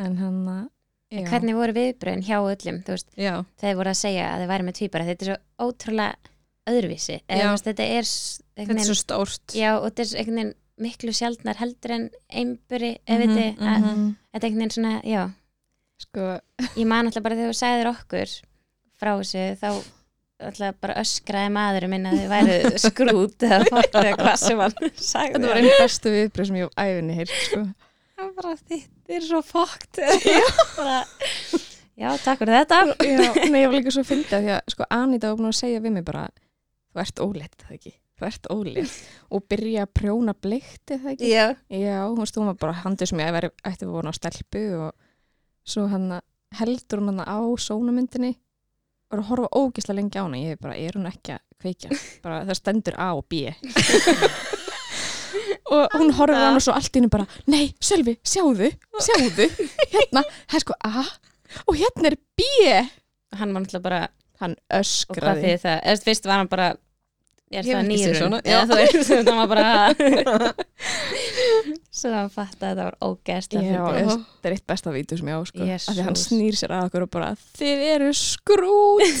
[0.00, 0.66] En hann að
[1.10, 2.80] já, Hvernig voru viðbröðin hjá öllum,
[3.60, 6.14] þeir voru að segja að þeir væri með tvíbara, þetta er svo ótrúlega
[6.70, 8.08] öðruvísi, eða þetta er
[8.60, 9.54] þetta er svo stórt.
[9.56, 14.16] já, og þetta er einhvern veginn miklu sjaldnar heldur en einburi, ef Mhm, mm -hmm,
[14.32, 15.30] þetta er einhvern veginn svona, já,
[16.00, 16.40] sko,
[16.80, 18.36] ég man alltaf bara þegar þú sagðir okkur
[19.00, 19.82] frá þessu, þá
[20.40, 24.72] alltaf bara öskraði maðurinn minn að þið væru skrút eða fótt eða hvað sem hann
[24.96, 25.32] sagði.
[25.34, 27.60] þetta var einn bestu viðbröð sem ég á æfinni heilt sko.
[28.20, 29.98] Það var bara, þetta er svo fókt.
[32.02, 32.80] já, takk fyrir þetta.
[33.00, 35.56] já, nei, ég var líka svo fyndið af því að sko, Anita var búin að
[35.56, 36.26] segja við mig bara
[36.90, 37.94] þú ert ólétt, það ekki?
[38.20, 38.98] Þú ert ólétt.
[39.32, 41.32] Og byrja að prjóna bleikt það ekki?
[41.32, 41.46] Já.
[41.72, 45.08] Já, hún var bara handið sem ég væri ætti að vona á stelpu og
[45.64, 46.12] svo hann
[46.60, 50.44] heldur hún hann á sónumyndinni og er að horfa ógislega lengi á hana.
[50.44, 51.96] Ég er bara, er hún ekki að kveikja?
[52.20, 53.48] Bara það stendur A og B
[55.70, 58.68] og hún horfir á hana svo allt í henni bara, nei, Sölvi, sjáðu
[59.06, 59.46] sjáðu,
[59.94, 61.04] hérna, það er sko A?
[61.66, 62.46] Og hérna er B.
[63.38, 64.00] Hann var náttúrulega bara,
[64.42, 65.42] hann og hvað öskraði.
[65.46, 66.68] þið það, eða fyrst var hann bara,
[67.50, 68.36] ég er það nýrun.
[68.46, 68.58] já.
[68.66, 69.68] þú veist, það var bara,
[72.00, 72.94] svo hann fatt að þetta var
[74.00, 75.62] ég- þetta er eitt besta vítu sem ég á sko.
[75.66, 79.18] Af því hann snýr sér að okkur og bara þið eru skrút.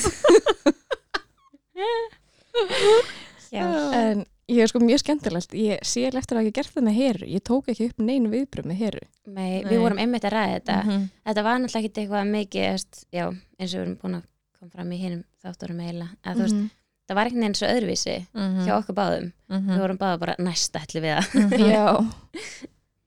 [3.50, 3.66] Já,
[3.98, 7.28] en ég er sko mjög skemmtilegt ég sé eftir að ekki gert það með heru
[7.30, 9.68] ég tók ekki upp neinu viðbröð með heru Nei, Nei.
[9.70, 10.76] við vorum einmitt að ræða þetta.
[10.84, 11.04] Mhm.
[11.28, 14.24] Þetta var náttúrulega ekki eitthvað mikið, eðst, já, eins og við erum búin að
[14.58, 16.08] koma fram í hinum þátturum heila.
[16.26, 16.70] Að þú veist, Mhm.
[17.08, 18.64] það var veginn svo öðruvísi Mhm.
[18.66, 19.32] hjá okkur báðum.
[19.50, 19.68] Mhm.
[19.70, 21.30] Við vorum báða bara næst ætli við það.
[21.74, 21.86] já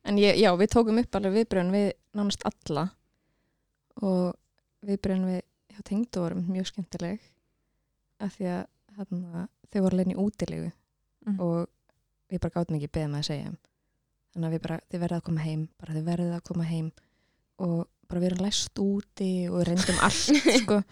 [0.05, 2.89] en ég, já, við tókum upp alveg viðbröðin við nánast alla
[4.01, 4.33] og
[4.85, 5.41] viðbröðin við
[5.73, 7.19] hjá tengdu vorum mjög skemmtileg
[8.23, 8.65] af því að
[8.97, 10.71] þarna, þau voru lein í útilegu
[11.25, 11.39] Mhm.
[11.39, 11.67] og
[12.31, 13.51] við bara gátum ekki beðið með að segja
[14.33, 16.91] þannig að við bara, þið verðið að koma heim bara þið verðið að koma heim
[17.59, 20.83] og bara við erum læst úti og reyndum allt sko.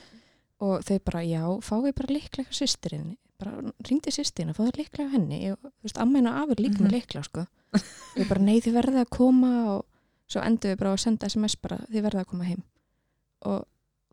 [0.62, 3.52] Og þau bara, já, fáið bara líklega sýstirinni, bara
[3.90, 6.86] ringdi sýstirina fáið líklega henni, og, þú veist, amma og afur líka Mhm.
[6.86, 7.46] með líklega, sko.
[8.16, 9.86] Við bara, nei, þið verðið að koma og
[10.30, 12.62] svo endur við bara að senda sms bara, þið verðið að koma heim.
[13.42, 13.66] Og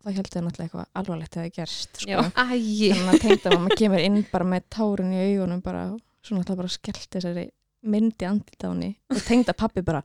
[0.03, 2.21] þá heldur þau náttúrulega eitthvað alvarlegt að það gerst, sko.
[2.33, 5.85] Þannig að tengda mamma kemur inn bara með tárun í augunum bara,
[6.29, 7.45] svo náttúrulega bara skellt þessari
[7.89, 10.01] myndi andlit á henni og tengda pappi bara,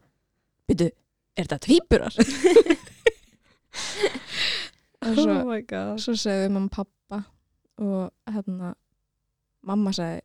[0.68, 0.88] byrju
[1.34, 2.14] er þetta tvíburar?
[5.04, 7.18] og svo, Oh svo segði mamma pappa
[7.82, 8.74] og hérna
[9.66, 10.22] mamma sagði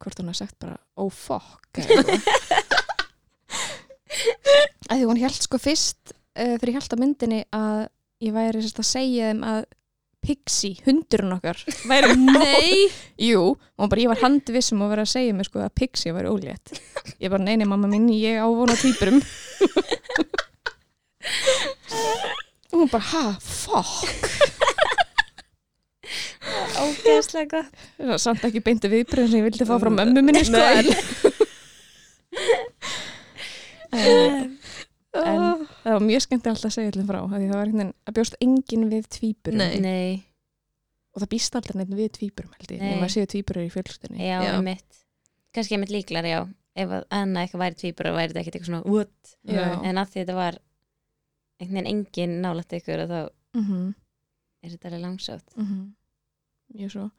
[0.00, 1.78] hvort hún hafði sagt bara oh fuck
[4.88, 7.80] að því hún held sko fyrst uh, ég held á myndinni að
[8.22, 9.60] ég væri sérst að segja þeim að
[10.22, 11.58] Pixie, hundurinn okkar.
[11.90, 12.88] Væri Nei.
[13.22, 16.30] Jú, og bara ég var handvissum að vera að segja mér sko að Pixie væri
[16.30, 16.74] ólétt.
[17.18, 19.18] Ég bara, neini mamma mín, ég ávona týpurum
[22.72, 24.06] Og hún bara, ha, fuck.
[26.82, 27.84] Ógeðslega gott.
[27.98, 30.94] Það er samt ekki beinti viðbröðum sem ég vildi fá frá mömmu minni sko Nei.
[33.92, 34.58] en,
[35.14, 37.66] en, en það var mjög skemmt alltaf að segja allir frá af því það var
[37.66, 39.78] einhvern veginn að bjóst enginn við tvíburum Nei.
[39.80, 40.24] Nei,
[41.12, 42.90] og það býst aldrei neitt við tvíburum held ég, Nei.
[42.94, 44.52] nema að séu tvíburum í fjölstunni já, Já.
[44.56, 45.00] einmitt.
[45.52, 46.40] Kannski einmitt líklar, já.
[46.74, 49.34] Ef að annað eitthvað væri tvíbur og væri þetta ekkert eitthvað svona, what?
[49.44, 49.64] Já.
[49.84, 50.56] En að því þetta var
[51.60, 53.18] einhvern veginn engin nálægt ykkur og þá
[53.58, 53.90] mm -hmm.
[54.62, 55.56] er þetta alveg langsátt.
[56.74, 57.10] mjög svo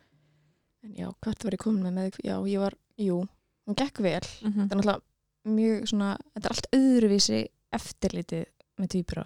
[0.84, 3.28] en já, hvert var ég komin með með já, ég var, jú,
[3.68, 4.68] hún gekk vel Mhm.
[4.68, 5.02] þetta er náttúrulega
[5.46, 8.46] mjög svona þetta er allt öðruvísi eftirlitið
[8.80, 9.26] með tvíbura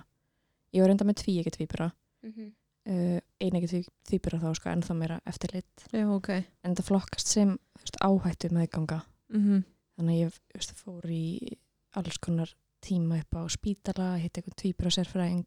[0.74, 1.92] ég var reynda með tví ekki tvíbura
[2.24, 2.52] Mm -hmm.
[2.90, 6.30] uh, ein ekki tví, tvíbura þá sko ennþá meira eftirlit Já, ok
[6.64, 9.64] en það flokkast sem veist, áhættu meðganga Mhm.
[9.98, 11.58] þannig að ég veist, fór í
[11.94, 15.46] alls konar tíma upp á spítala hitt eitthvað tvíbura sérfræðing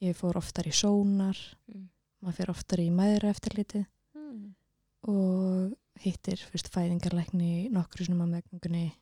[0.00, 1.36] ég fór oftar í sónar
[1.68, 1.88] Mm.
[2.22, 4.54] maður fer oftar í maðura eftirlitið Mm.
[5.02, 8.92] og hittir fyrst fæðingarlækni nokkru sinum á meðgöngunni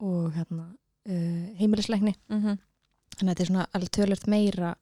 [0.00, 0.76] og hérna
[1.08, 2.56] uh, heimilislækni Mhm.
[3.14, 4.74] þannig að þetta er svona alveg tölert meira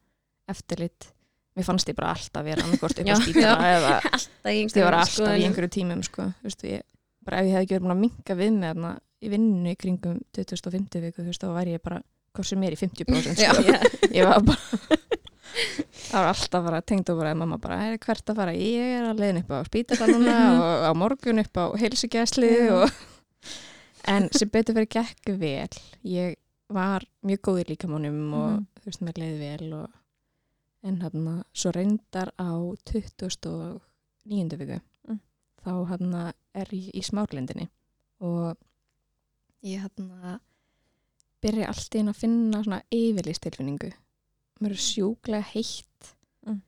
[0.49, 1.11] eftirlit
[1.57, 4.85] mér fannst ég bara alltaf vera annarkort upp á Já, spítala eða Alltaf í ég
[4.85, 5.45] var alltaf í skoðunum.
[5.49, 6.29] einhverju tímum sko.
[6.43, 6.83] Vistu, ég,
[7.25, 9.77] bara ef ég hefði ekki verið búin að minka við með þarna í vinnu í
[9.79, 12.01] kringum 2050 viku, þú veist, þá væri ég bara
[12.35, 13.53] hvað sem er í 50% Já.
[13.53, 13.63] sko.
[13.69, 13.79] Já.
[14.17, 14.97] ég var bara
[15.53, 19.05] það var alltaf bara tengt og bara mamma bara, "Heyrðu, hvert að fara, ég er
[19.13, 22.91] að leiðin upp á spítala núna og á morgun upp á heilsugjæsli og
[24.09, 25.69] en sem betur verið gekk vel
[26.05, 26.37] ég
[26.73, 28.67] var mjög góð í líkamónum og Mhm.
[28.81, 29.91] þú veist, mér leiði vel og
[30.85, 32.51] en hérna, svo reyndar á
[32.85, 34.57] 29.
[34.59, 35.21] viku Mm.
[35.65, 37.69] þá hérna er ég í smárlindinni
[38.21, 38.57] og
[39.63, 40.41] ég hérna
[41.43, 43.93] byrja allt í einu að finna svona yfirlýstilfinningu
[44.61, 46.15] mér er sjúklega heitt
[46.47, 46.63] Mm.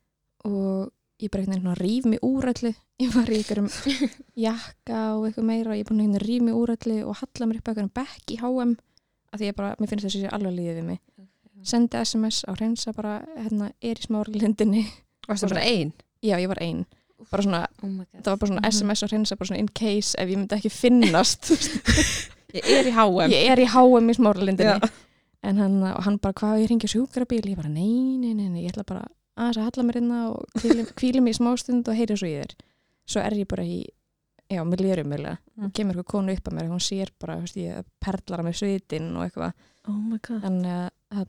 [0.44, 2.72] og ég bara einhvern veginn rýf mig úr öllu.
[3.00, 3.68] Ég var í einhverjum
[4.46, 7.46] jakka og eitthvað meira og ég er búin að rýf mig úr öllu og halla
[7.50, 8.74] mér upp að einhverjum bekk í HM
[9.35, 11.00] að því ég bara, mér finnst þessi alveg líðið við mig.
[11.64, 14.85] Sendi SMS á hreinsa bara hérna, er í smárlindinni.
[15.27, 15.92] Varstu bara ein?
[16.22, 16.85] já, ég var ein.
[17.31, 17.88] Bara svona, Oh
[18.20, 18.72] það var bara svona Mhm.
[18.74, 21.50] SMS á hreinsa bara svona in case ef ég myndi ekki finnast.
[22.55, 24.90] Ég er í HM ég er í HM í smárlindinni.
[25.42, 27.42] Hann, og hann bara, hvað ég ringi sjúkrabíl?
[27.50, 29.03] Ég bara, nei, nei, nei, nei, ég ætla bara
[29.37, 32.35] aðeins að halla mér inna og hvíli, hvíli mig í smástund og heyri svo í
[32.40, 32.55] þér
[33.07, 33.81] svo er ég bara í,
[34.51, 35.66] já, líður umjölega Mm.
[35.68, 38.40] og kemur eitthvað konu upp að mér og hún sér bara, þú veist, ég perlar
[38.40, 39.53] að mér svitin og eitthvað,
[39.87, 40.40] Oh my god.
[40.42, 41.29] Þannig að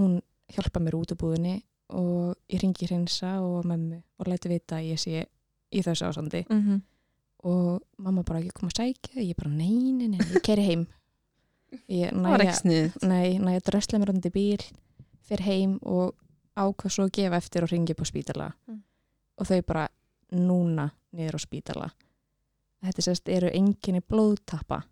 [0.00, 0.14] hún
[0.50, 1.52] hjálpa mér út úr búðinni
[1.94, 5.22] og ég ringi hreinsa og mömmu og læti vita að ég sé
[5.70, 6.80] í þessu ásandi Mhm.
[7.44, 9.22] og mamma bara ekki koma að sækja.
[9.22, 10.86] Ég bara, nei, nei, nei, ég keri heim.
[11.88, 14.64] Ég Það var ekki snið Nei, næ, ég drösla mér undir bíl
[15.28, 16.14] fyrir heim og
[16.56, 18.48] ákvað svo að gefa eftir og ringi upp á spítala.
[18.68, 18.82] Mm.
[19.40, 19.88] og þau bara
[20.32, 21.90] núna niður á spítala.
[22.84, 24.82] Þetta sérst eru enginni blóðtappa.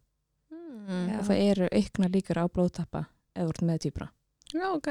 [0.89, 1.19] Mm.
[1.19, 3.03] og það eru aukna líkur á blóðtappa
[3.37, 4.07] eða ert með týpra
[4.57, 4.87] Já, ok.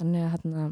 [0.00, 0.64] Þannig að hérna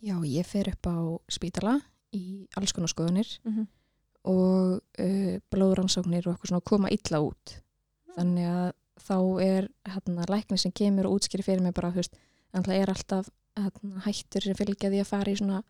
[0.00, 0.96] já, ég fer upp á
[1.28, 1.74] spítala
[2.16, 3.66] í alls konar skoðunir Mhm.
[4.24, 7.58] og uh, blóðrannsóknir og eitthvað svona koma illa út.
[8.16, 8.72] Þannig að
[9.06, 12.16] þá er hérna læknir sem kemur og útskýri fyrir mig bara, þú veist,
[12.54, 15.62] þannig er alltaf hættur sem fylgja því að fara í svona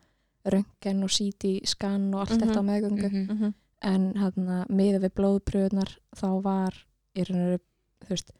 [0.46, 2.40] röntgen og síti skann og allt Mhm.
[2.42, 3.32] þetta á meðgöngu Mhm.
[3.36, 3.54] Mhm.
[3.82, 6.74] en hérna miða við blóðpröðunar þá var
[7.16, 7.60] í raun og veru,
[8.02, 8.32] þú veist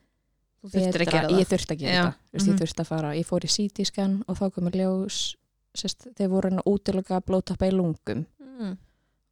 [0.72, 2.58] gera það ég þurfti að gera þú veist, ég Mhm.
[2.58, 5.36] þurfti að fara ég fór í síti skann og þá komur ljós
[5.76, 8.78] sérst, þeir voru hann að útilega blóðtappa í lungum mm.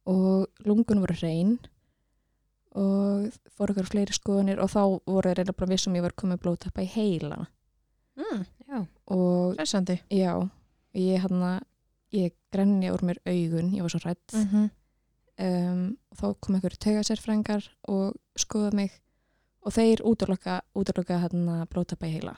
[0.07, 1.59] og lungun voru hrein
[2.75, 6.41] og fór ykkur fleiri skoðunir og þá voru þeir reyna bara vissum ég var komið
[6.43, 7.47] blóðtappa í heila
[8.17, 8.45] Mm.
[9.59, 10.33] Hressandi já,
[10.97, 11.61] ég hann
[12.15, 14.69] ég grenni úr mér augun, ég var svo rætt -hmm.
[15.45, 18.91] um, og þá kom ykkur taugasérfrængar og skoða mig
[19.61, 22.35] og þeir útloka, útloka hérna blóðtappa í heila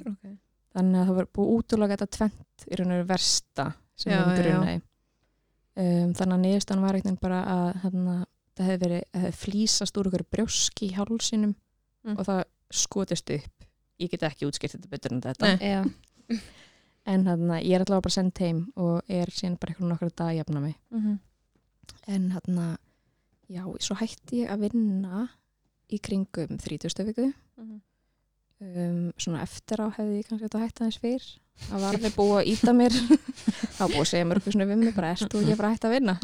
[0.00, 0.36] okay.
[0.74, 4.18] þannig að það var búið útloka þetta tvent í raun og veru versta sem já,
[4.18, 4.42] já.
[4.42, 4.76] grunaði
[5.76, 8.26] um, þannig að niðurstan var eitthvað bara að hérna,
[8.56, 11.54] það hefði verið það hefði flýsast úr ykkur brjóski í hálsinum
[12.00, 12.16] Mm.
[12.16, 13.59] og það skotist upp
[14.00, 15.50] ég get ekki útskipt þetta betur en þetta
[17.10, 20.30] en hérna, ég er allavega bara sendt heim og er síðan bara eitthvað nokkra dag
[20.30, 21.18] að jafna mig mm -hmm.
[22.06, 22.66] en hérna,
[23.50, 25.28] já, svo hætti ég að vinna
[25.90, 27.04] í kringum 30.
[27.04, 27.80] viku Mhm.
[28.60, 31.24] um, svona eftir á hefði ég kannski þetta hægt aðeins fyrr
[31.70, 32.92] það var alveg búið að íta mér
[33.78, 35.84] var búið að segja mér eitthvað svona við mig bara, erst þú ekki bara hægt
[35.84, 36.14] að vinna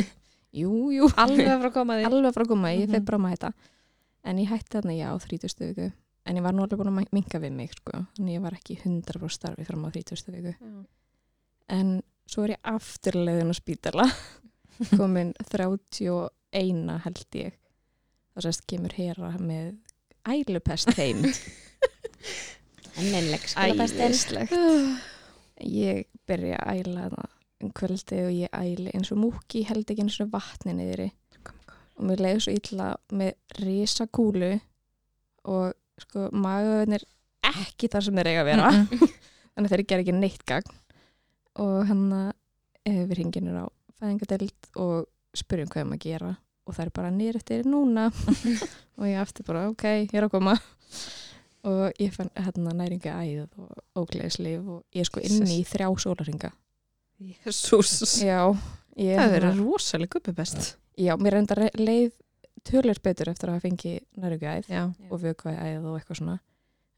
[0.60, 2.92] jú, jú, alveg frá að koma því alveg frá að koma, ég Mhm.
[2.94, 3.52] þeir bara að hætta
[4.24, 5.66] en ég hætti þarna, já, 30.
[5.68, 5.92] viku
[6.26, 8.04] en ég var nú alveg búin að minka við mig sko.
[8.16, 10.34] þannig ég var ekki 100% starfi fram á 30.
[10.36, 10.54] viku.
[11.70, 14.06] En svo er ég afturleiðin á spítala.
[14.98, 17.56] Komin 31 held ég.
[18.34, 19.74] Þá sérst kemur hera með
[20.28, 21.24] ælupest heim.
[23.00, 24.52] Skólabestin æðislegt
[25.84, 27.04] ég byrja að æla
[27.60, 31.10] um kvöldi og ég æli eins og múki held ekki eins og vatni niðri.
[32.00, 34.54] Og mér leiði svo illa með risa kúlu
[35.48, 37.04] og sko magaðunir
[37.50, 38.70] ekki þar sem þeir eiga að vera.
[39.54, 40.76] Þannig að þeir gera ekki neitt gagn.
[41.60, 42.30] Og hann að
[42.84, 43.66] við ringinir á
[44.00, 46.30] fæðingadeld og spurjum hvað um að gera.
[46.68, 48.08] Og það er bara nýr eftir núna.
[49.00, 50.54] Og ég aftur bara ok, ég er að koma.
[51.66, 55.90] Og ég fann hérna næringa æð og ógleðislif og ég er sko inni í þrjá
[56.00, 56.48] sólaringa
[57.20, 58.56] Jésús það
[58.96, 60.70] hérna- verður rosalega guppi best.
[60.96, 62.14] Já, mér reyndar leið
[62.64, 66.38] tölur betur eftir að hafa fengið næringa æð já, og vökvaði æð og eitthvað svona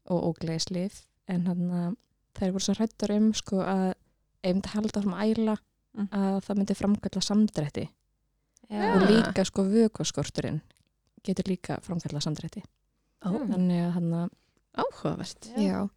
[0.05, 1.95] og ógleðislif en hann að
[2.35, 5.57] þær voru svo hrættar um sko að ef ég myndi halda þessum æla
[5.93, 6.07] Mm.
[6.09, 7.89] að það myndi framkalla samdrætti.
[8.71, 8.95] Já.
[8.95, 10.61] og líka sko vökvaskorturinn
[11.23, 12.63] getur líka framkalla samdrætti.
[13.21, 14.29] Ó, þannig að hann að
[14.73, 15.49] áhugavert.
[15.59, 15.89] Já,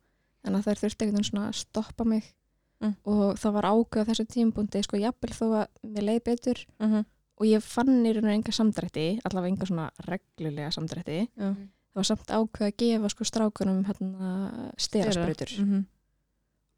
[0.44, 2.32] en að þær þurfti veginn svona að stoppa mig.
[2.76, 2.92] Mm.
[3.08, 6.90] og það var ákveð á þessu tímpunkti sko jafnvel þó að mér leið betur mm
[6.90, 7.04] -hmm.
[7.36, 11.50] Og ég fann í rauninu enga samdrætti allavega enga svona reglulega samdrætti Já.
[11.52, 14.30] það var samt ákveð að gefa sko strákunum hérna
[14.78, 15.84] styrasprautur mm -hmm.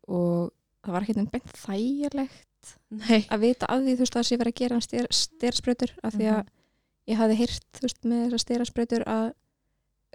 [0.08, 0.50] og
[0.84, 2.44] það var ekki beint þægilegt
[2.90, 5.92] Nei að vita að því þú veist að það sé verið að gera styr, styrasprautur
[6.02, 6.48] af því að Mhm.
[7.08, 9.26] ég hafði heyrt þú veist með þessar styrasprautur að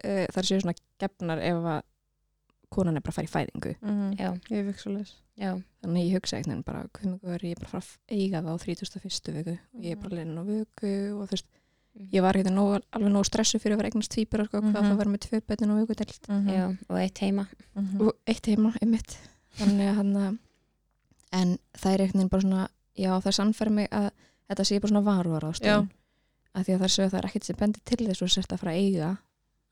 [0.03, 1.82] uh, það séu svona gefnar ef að
[2.74, 3.74] konan er bara að fara í fæðingu.
[3.82, 4.66] Mm Já, Ég
[5.84, 8.54] Þannig ég hugsa veginn bara, hvað mjög er ég bara að fara að eiga það
[8.54, 9.34] á 31.
[9.38, 9.58] viku?
[9.74, 11.48] Og ég er bara leinin á vöku og þú veist,
[12.14, 14.90] ég var hérna nóg, alveg nóg stressu fyrir að vera eignast tvíbura sko, hvað Mhm.
[14.92, 17.48] það var með tvö betin á vökudelt já, og eitt heima.
[17.76, 18.02] Mhm.
[18.02, 19.18] og eitt heima, einmitt.
[19.58, 20.38] Þannig að hann að
[21.34, 24.10] en það er veginn bara svona já, það sannfæri mig að
[24.50, 25.90] þetta sé bara svona varúar ástöðun
[26.56, 28.52] að því að það séu að það er ekkert sem bendir til þess og sért
[28.54, 29.18] að fara að eiga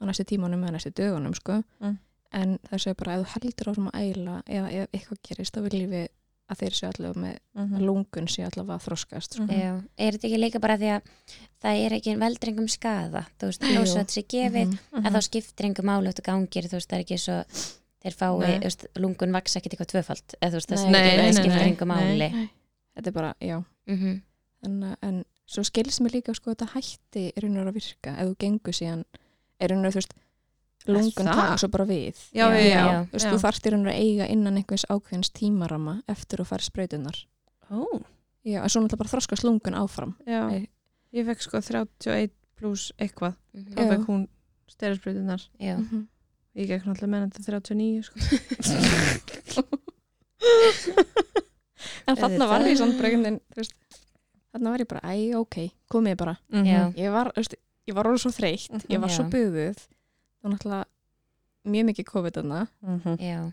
[0.01, 1.63] á næstu tímanum eða næstu dögunum sko.
[1.81, 1.97] Mm.
[2.33, 5.55] En það séu bara að þú heldur á svona að æla eða ef eitthvað gerist
[5.57, 6.07] þá viljum við
[6.51, 7.75] að þeir séu allavega með Mhm.
[7.77, 9.43] að lungun sé allavega að þroskast sko.
[9.43, 9.59] Mhm.
[9.61, 11.01] Já, er þetta ekki líka bara því að
[11.63, 13.75] það er ekki veldringum skada þú veist, Jú.
[13.77, 15.05] þó svo þetta sé gefið Mhm.
[15.05, 17.37] að þá skiptir engum eftir gangir þú veist, það er ekki svo
[18.03, 21.17] þeir fái, veist, lungun vaks ekkit eitthvað tvöfald eða þú veist, það Nei, skiptir- nei,
[21.17, 22.49] það nei, skiptir nei, engum Nei.
[22.97, 24.21] þetta er bara, já Mhm.
[24.63, 28.27] en, en svo skils mér líka sko að þetta hætti er raunur að virka ef
[28.27, 29.05] þú gengur síðan
[29.59, 30.13] er raunur að þú veist
[30.87, 32.69] lungun taka svo bara við Já, já, já.
[32.71, 33.05] Já.
[33.05, 36.63] Þú veist, þú þarft í raunur að eiga innan einhvers ákveðins tímarama eftir að fara
[36.63, 37.17] sprautunar
[37.71, 38.01] Ó,
[38.43, 40.69] já, en svo náttúrulega bara þroskast lungun áfram já Nei.
[41.13, 43.73] Ég fekk sko 31 pluss eitthvað Mhm.
[43.75, 43.89] þá Já.
[43.91, 44.27] fekk hún
[44.67, 46.07] styraspröytunar Já, Mhm.
[46.55, 48.15] Ég gekk náttúrulega með þetta 39 sko.
[52.07, 53.73] en þarna var ég einhvern veginn, þú veist,
[54.53, 55.57] þarna var ég bara, æ, ok,
[55.91, 56.91] komið bara Já.
[56.97, 57.55] ég var, þú veist,
[57.87, 59.31] ég var orðið svo þreytt ég var svo Já.
[60.43, 60.85] Var náttúrulega
[61.65, 63.17] mjög mikið COVID þarna Mhm.
[63.19, 63.51] já,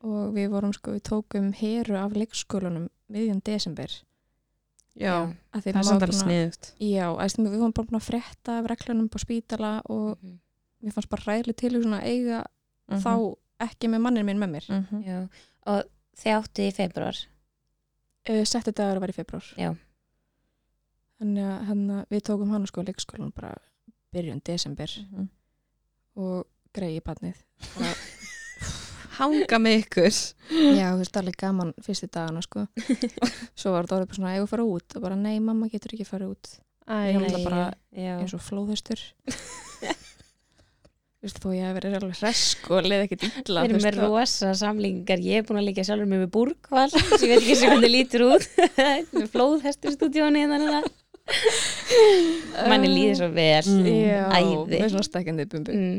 [0.00, 3.88] og við vorum sko, við tókum heru af leikskólanum miðjan desember
[4.98, 8.08] Já, Af því það er samt var alveg sniðugt Já, við vorum bara búin að
[8.10, 10.38] frétta af reglunum på spítala og Mhm.
[10.82, 12.44] mér fannst bara ræðileg til að eiga
[12.88, 13.00] Mhm.
[13.02, 14.68] þá ekki með mannin minn með mér.
[14.68, 15.04] Mhm.
[15.04, 15.28] já
[15.66, 15.84] og
[16.16, 17.14] þið áttu í februar
[18.28, 19.42] Uh, Setti dagur var í februar.
[19.56, 19.74] Já.
[21.18, 23.54] Þannig að við tókum hann sko leikskólan bara
[24.14, 25.28] byrjun desember Mhm.
[26.18, 27.42] Og greiði barnið.
[29.18, 32.66] Hanga með ykkur já, þú veist, alveg gaman fyrstu dagana sko.
[33.58, 35.70] Svo var þetta orðið bara svona, ég var að fara út og bara, nei, mamma
[35.72, 36.50] getur ekki að fara út.
[36.88, 37.64] Æ, Já, náttúrulega bara
[37.98, 39.02] já, eins og flóðhestur.
[41.18, 43.64] Þú veist, þó ég hef verið alveg hresk og leið ekkert illa.
[43.64, 47.32] Við erum með rosa samlingar, ég er búin að líka sjálfur með búrkval, sem ég
[47.32, 48.46] veit ekki sem hvernig lítur út,
[49.32, 50.84] flóðhestur stúdíónu hérna.
[52.68, 53.64] Manni líður svo vel.
[53.68, 53.88] Mm.
[53.88, 54.22] Já,
[54.68, 55.74] með svona stekkandi bumbu.
[55.74, 55.98] Mm.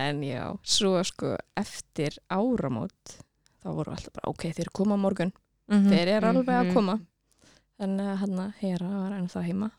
[0.00, 3.16] En já, svo sko eftir áramót
[3.60, 5.32] þá voru alltaf bara, ok, þeir koma morgun
[5.70, 5.90] Mhm.
[5.90, 6.74] þeir eru alveg að Mhm.
[6.74, 6.94] koma
[7.80, 9.70] að hann að hera var enn það heima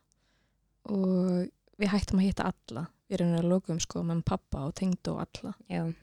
[0.86, 1.50] og
[1.80, 5.20] við hættum að hitta alla við erum að lokum sko með pappa og tengd og
[5.20, 5.94] alla Já,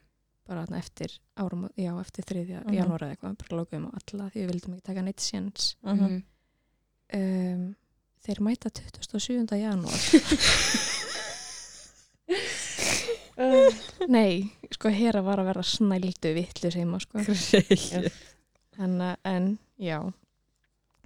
[0.47, 2.45] bara þarna eftir áramót, já, eftir 3.
[2.65, 2.73] Mhm.
[2.75, 7.75] janúar eða eitthvað, bara lokum á alla því við vildum ekki taka neitt séns um,
[8.25, 9.45] þeir mæta 27.
[9.59, 9.99] janúar
[14.09, 17.21] Nei, sko Hera var að vera snældu vitlu heima sko.
[18.79, 19.45] En, en
[19.79, 19.99] já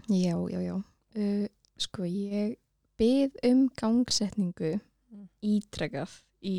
[0.09, 1.45] já, já, já uh,
[1.81, 2.55] sko ég
[2.99, 4.79] byð um gangsetningu
[5.13, 5.27] Mm.
[5.45, 6.09] ítrekað
[6.41, 6.53] í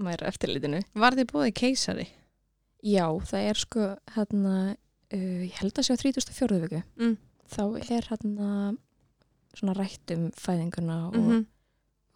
[0.00, 2.06] mæra eftirlitinu Var þið búið keisari?
[2.80, 3.82] já, það er sko
[4.14, 4.52] hérna,
[5.12, 6.56] uh, ég held að sé á 34.
[6.62, 7.18] viku Mm.
[7.52, 8.48] þá er hérna
[9.54, 11.46] svona rætt um fæðinguna og, Mm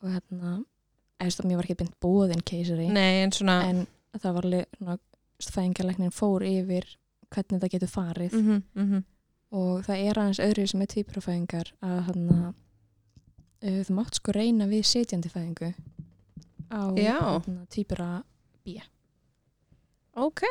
[0.03, 0.65] og hérna
[1.23, 3.85] eða mér var ekki beint bóðin keisari Nei, en svona en
[4.19, 4.99] það var alveg svona,
[5.43, 6.89] fæðingarleiknin fór yfir
[7.33, 8.33] hvernig það getur farið.
[8.33, 9.03] Mm -hmm, mm -hmm.
[9.51, 12.53] og það er aðeins öðru sem er tvíburafæðingar að hann uh,
[13.63, 15.75] þú mátt sko reyna við setjandi fæðingu
[16.71, 17.43] á Já.
[17.47, 18.23] hana, tvíbura
[20.15, 20.43] Ok,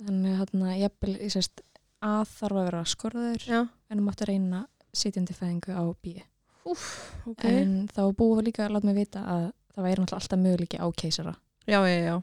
[0.00, 1.60] þannig að jafnvel ég sést
[2.00, 3.68] að þarf að vera skorður já.
[3.90, 6.16] en þú mátt reyna setjandi fæðingu á B.
[6.66, 9.44] Ok, en þá búið líka að láta mig vita að
[9.74, 11.34] það væri náttúrulega alltaf möguleiki á keisara.
[11.66, 12.16] Já, já, já.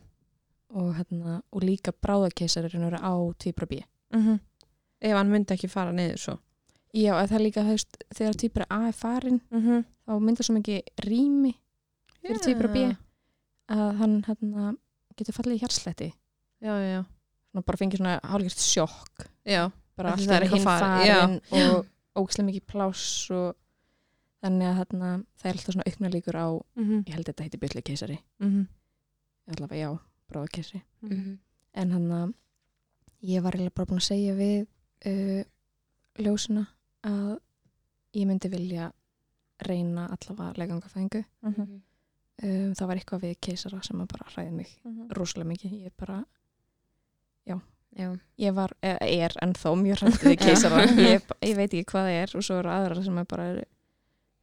[0.74, 3.84] Og, hérna, og líka bráðakeisari er á tvíbura B.
[4.14, 4.40] Mm
[5.04, 6.34] Ef hann myndi ekki fara niður svo.
[6.94, 9.86] Já, að það er líka, veist, þegar tvíbura A er farin mm -hmm.
[10.06, 11.54] þá myndar svo mikið rými
[12.22, 12.78] fyrir tvíbura B
[13.74, 14.76] að hann hérna,
[15.18, 16.14] getur fallið í hjarsletti
[16.64, 17.04] Já, já, já.
[17.54, 19.26] Bara fengið svona hálfgjört sjokk.
[19.46, 21.76] Já, bara Af því allt það er hinn farin já.
[21.76, 21.86] og
[22.16, 23.56] ógislega mikið pláss og
[24.44, 25.10] þannig að hérna,
[25.40, 27.04] það er alltaf svona aukna líkur á mm -hmm.
[27.08, 28.68] ég held að þetta heiti byrli keisari Mm -hmm.
[29.56, 30.00] allavega já,
[30.30, 31.38] bráða keisari Mhm.
[31.74, 32.34] en hann að
[33.24, 34.68] ég var eiginlega bara búin að segja við
[35.06, 35.44] uh,
[36.20, 36.68] ljósuna
[37.04, 37.40] að
[38.14, 38.92] ég myndi vilja
[39.60, 41.62] reyna allavega legangafæðingu Mhm.
[42.44, 46.26] um, það var eitthvað við keisara sem bara hræði mig rosalega mikið ég bara,
[47.94, 48.08] Já,
[48.42, 50.86] ég var, er ennþá mjög hrætt við keisara.
[50.98, 53.48] Ég, ég veit ekki hvað það er og svo eru aðra sem er bara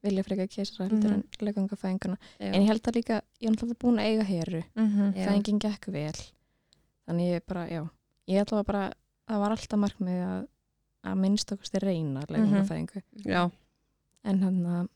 [0.06, 1.16] vilja freka keisara heldur Mhm.
[1.18, 2.46] en legangafæðinguna já.
[2.54, 4.62] en ég held að líka, ég er náttúrulega búin að eiga heru.
[4.76, 5.12] Mhm.
[5.16, 5.26] Já.
[5.28, 6.20] fæðingin gekk vel.
[7.08, 7.82] Þannig ég bara, já.
[8.28, 8.92] Ég ætla bara,
[9.28, 10.46] það var alltaf markmið að
[11.10, 13.50] að minnst okkur styr reyna legangafæðingu Já,
[14.24, 14.88] en hann að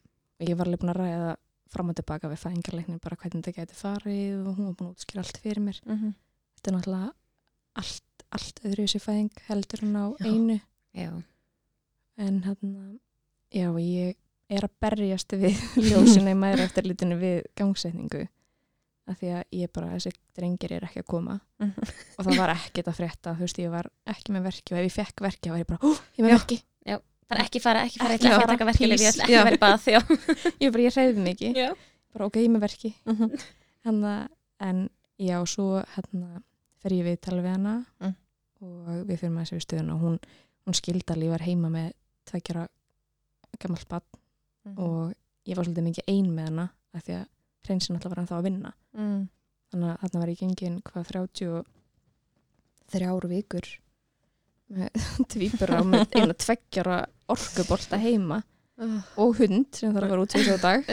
[0.47, 1.37] ég var alveg búin að ræða
[1.73, 4.95] fram og tilbaka við fæðingarleiknin bara hvernig þetta geti farið og hún var búin að
[4.99, 5.81] útskýra allt fyrir mér.
[5.87, 6.15] Mm
[6.55, 7.13] þetta er náttúrulega
[7.77, 8.03] allt,
[8.35, 10.27] allt öðru þessi fæðing heldur hann á Já.
[10.31, 10.61] einu
[10.95, 11.11] já,
[12.19, 13.01] en hann
[13.55, 14.15] já, ég
[14.51, 15.59] er að berjast við
[15.89, 18.27] ljósina í maður eftirlitinu við gangsetningu
[19.05, 21.73] af því að ég bara, þessi drengir er ekki að koma Mhm.
[22.19, 24.87] og það var ekkert að frétta þú veist, ég var ekki með verki og ef
[24.89, 26.39] ég fekk verki þá var ég bara, hú, ég er með Já.
[26.39, 26.59] verki
[27.29, 29.61] bara ekki fara, ekki fara, Ekki ekki fara taka verkefni, ég ætla ekki að vera
[29.63, 30.01] bað, já.
[30.63, 31.69] ég, bara, ég reyði mikið, Já.
[32.13, 33.45] bara ok, ég er með verki -hmm.
[33.85, 34.13] Hanna,
[34.61, 34.83] en
[35.19, 36.43] já, svo hérna
[36.83, 38.15] fer ég við tala við hana Mm.
[38.65, 40.19] Og við fyrir með þessi við stöðuna og hún,
[40.67, 41.93] hún skildali var heima með
[42.31, 42.67] tveggjara
[43.63, 44.07] gammalt bann
[44.65, 44.79] Mhm.
[44.81, 45.13] og
[45.45, 46.63] ég var svolítið mikið ein með hana
[46.97, 47.25] af því að
[47.67, 48.71] hreinsin alltaf var hann þá að vinna.
[48.97, 49.29] Mm.
[49.75, 51.09] þannig að þarna var ég gengin hvað
[52.93, 53.69] 33 vikur
[54.75, 54.89] með
[55.35, 56.99] tvíbura og með eina tveggjara
[57.29, 58.41] orkubolta heima.
[59.21, 60.89] Og hund sem þarf að vera út fyrir á dag.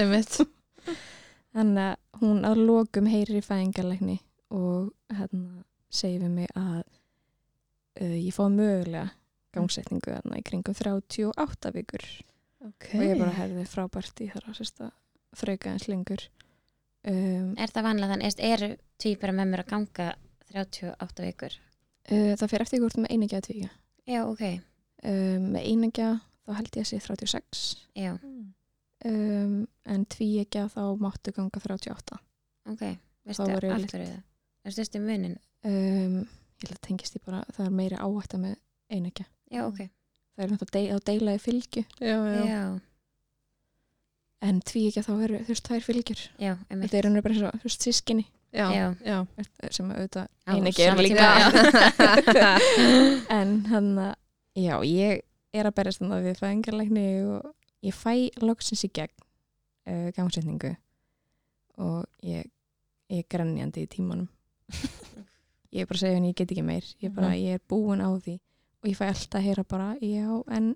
[1.55, 4.17] Þannig að hún að lokum heyrir í fæðingarleikni
[4.51, 6.83] og hérna segir við mig að
[7.99, 9.09] uh, ég fá mögulega
[9.51, 12.05] gangsetningu þarna í kringum 38 vikur.
[12.61, 12.91] Ok.
[12.93, 14.91] og ég bara herði frábært í þar að sérsta
[15.35, 16.21] fröka eins lengur.
[17.01, 18.67] Um, Er það vanlega þannig, er- eru
[19.01, 20.09] tvíbara með mér að ganga
[20.53, 21.55] 38 vikur?
[22.11, 23.69] uh, það fer eftir hvort með einingja að tvíja
[24.05, 24.43] Já, ok,
[25.09, 26.09] um, með einingja
[26.45, 27.63] þá held ég að sé 36
[27.97, 28.11] já,
[29.05, 29.55] um,
[29.89, 32.19] en tvíegja þá máttu ganga 38
[32.69, 32.83] ok,
[33.25, 34.21] veistu Þá var ég allt fyrir það?
[34.65, 35.35] Er styrstu munin?
[35.65, 36.21] um,
[36.63, 38.55] ég held að tengist ég bara það er meiri áhætta með
[38.91, 39.79] einingja Já, ok,
[40.37, 41.81] það er náttúrulega deil, að deila í fylgju.
[41.99, 42.43] Já, já.
[42.47, 42.61] já,
[44.47, 46.21] en tvíegja þá eru þú veist tvær fylgjur.
[46.41, 46.85] Já, einmitt.
[46.87, 48.85] þetta er henni bara svo, þú veist, sískinni Já, Já.
[49.07, 49.17] já.
[49.71, 51.27] sem auðvitað Á einingja er líka.
[53.39, 54.15] en hann að
[54.59, 55.21] já, ég
[55.55, 57.51] er að berjast þannig við fæðingarleikni og
[57.87, 59.15] ég fæ loksins í gegn
[59.87, 60.73] uh, gangsetningu.
[61.79, 62.47] Og ég,
[63.11, 64.27] ég er grenjandi í tímanum
[65.71, 66.83] ég er bara að segja henni ég get ekki meir.
[67.01, 67.37] Ég, bara, Mhm.
[67.45, 68.39] ég er búin á því.
[68.83, 70.75] Og ég fæ alltaf að heyra bara já, en,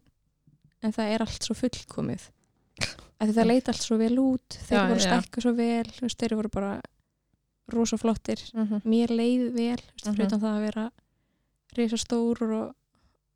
[0.83, 2.29] en það er allt svo fullkomið.
[3.21, 4.49] Að það leit allt svo vel út.
[4.67, 6.81] Þeir Já, voru stækka svo vel veist, þeir voru bara
[7.73, 8.41] rosa flottir.
[8.53, 8.81] Mhm.
[8.85, 10.15] mér leið vel veist, Mhm.
[10.15, 10.91] fyrir utan það að vera
[11.75, 12.75] reysa stór og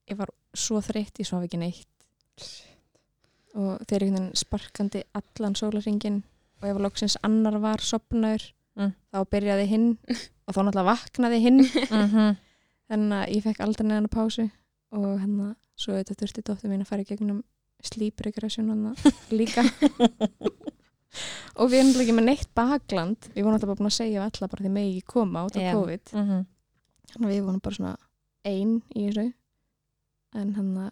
[0.07, 1.88] ég var svo þreytt, ég svaf ekki neitt.
[3.55, 6.20] Og þeir einhvern veginn sparkandi allan sólarringin
[6.62, 8.93] og ef loksins annar var sopnaður Mm.
[9.11, 9.88] þá byrjaði hinn
[10.47, 11.59] og þá náttúrulega vaknaði hinn
[11.89, 12.38] Mhm.
[12.89, 14.45] þannig að ég fekk aldrei neðan pásu
[14.95, 17.43] og hann að svo þetta þurfti dóttir mín að fara í gegnum
[18.55, 18.95] hann
[19.32, 19.63] líka
[21.59, 24.25] og við erum ekki með neitt bakland við vorum alltaf bara búin að segja við
[24.30, 25.73] alla bara því megi koma út af Já.
[25.75, 26.45] COVID Mhm.
[27.11, 27.95] þannig að við vorum bara svona
[28.45, 29.34] ein í þessu
[30.39, 30.91] en hann að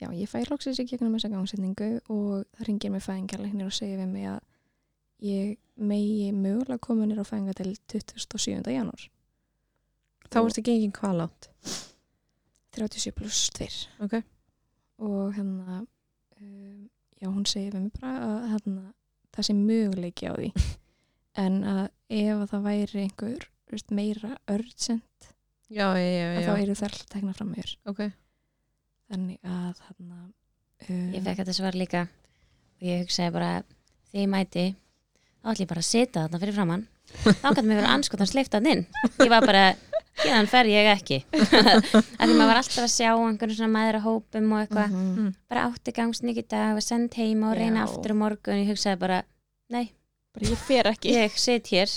[0.00, 3.98] já, ég fæ loksins í gegnum þessa gangsetningu og það ringir mig fæðingarleiknir og segir
[3.98, 4.40] við mig að
[5.22, 8.62] ég megi mögulega koma nýr á fæðinga til 27.
[8.74, 9.08] janúar
[10.30, 11.48] Þá ertu gengin hvað látt
[12.74, 13.68] 37 pluss 2
[14.04, 14.14] Ok.
[14.98, 15.80] og hérna
[16.40, 16.88] um,
[17.20, 18.84] já, hún segir við mig bara að hérna,
[19.34, 20.50] það sé möguleiki á því
[21.44, 21.84] en að
[22.14, 25.30] ef að það væri einhver veist, meira urgent
[25.74, 26.46] Já, já, já, að já.
[26.46, 28.02] þá eru það alltaf tekna fram með þér Ok.
[29.10, 30.18] þannig að hérna
[30.90, 33.52] um, Ég fekk þetta svar líka og ég hugsaði bara
[34.10, 34.66] þegar ég mæti
[35.44, 36.84] þá ætlum ég bara að sita þarna fyrir framann
[37.14, 38.80] þá kannski mér vera anskotan sleiftað inn.
[39.20, 39.64] Ég var bara,
[40.22, 41.18] hérna fer ég ekki.
[41.34, 44.94] Af því maður var alltaf að sjá einhvern svona maður að hópum og eitthvað.
[44.96, 45.28] Mhm.
[45.52, 47.86] bara átti gangsning í dag og send heima og reyna Já.
[47.86, 48.62] aftur á morgun.
[48.64, 49.20] Ég hugsaði bara,
[49.70, 51.14] bara ég fer ekki.
[51.14, 51.92] ég sit hér.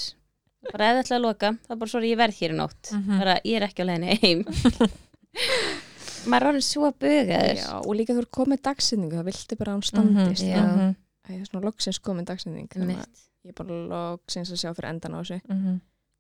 [0.72, 2.92] Bara eða ætla að loka, þá bara svo ég verð hér í nótt.
[2.92, 3.20] Mhm.
[3.24, 4.46] bara ég er ekki á leiðinni heim.
[6.28, 7.60] Maður er orðin svo bugaður.
[7.62, 10.44] Já, og líka þú er komið dagsinningu það vilti bara að hún standist.
[10.44, 10.64] Mm já.
[10.66, 10.96] Mhm.
[11.28, 13.27] það er svona loksins komið dagsinning þannig að.
[13.48, 15.40] Ég er bara loksins að sjá fyrir endan á þessu.
[15.48, 15.78] Mhm.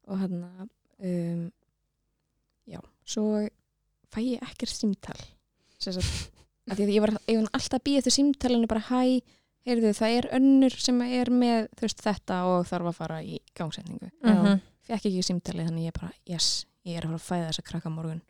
[0.08, 0.50] og hérna
[1.04, 1.42] um,
[2.72, 3.24] já, svo
[4.08, 5.18] fæ ég ekkert símtal.
[5.78, 6.32] Sem sagt,
[6.72, 9.20] af því að ég var var alltaf að býja eftir símtalinu bara hæ,
[9.68, 14.10] heyrðu það er önnur sem er með veist, þetta og þarf að fara í gangsetningu.
[14.24, 14.62] Mhm.
[14.88, 17.92] fekk ekki símtalið þannig ég bara, yes, ég er að fara að fæða þessa krakka
[17.92, 18.22] á morgun.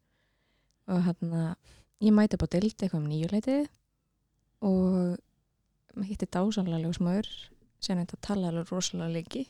[0.87, 1.55] Og hérna
[2.01, 3.67] ég mæti upp á dild eitthvað um nýjuleitið
[4.65, 5.17] og
[5.93, 7.29] maður hitti dásanlega ljósmaður
[7.83, 9.43] sem þetta tala alveg rosalega lengi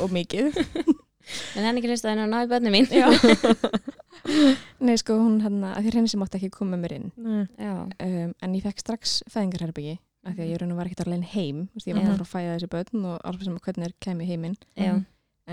[0.00, 0.56] og mikið
[1.56, 2.86] en hann ekki hlust að henni að ná í börnum mín.
[4.86, 7.42] Nei, sko, hún hérna, að því henni sem átti ekki að koma mér inn Nei.
[7.60, 7.74] Já.
[7.86, 9.96] um, en ég fekk strax fæðingarherbyggi
[10.26, 12.14] af því að ég raun og var ekkert alveg heim þú veist, ég var bara
[12.14, 14.94] að fara að fæða þessi börn og alveg sem að hvernig er kæmi heiminn Já.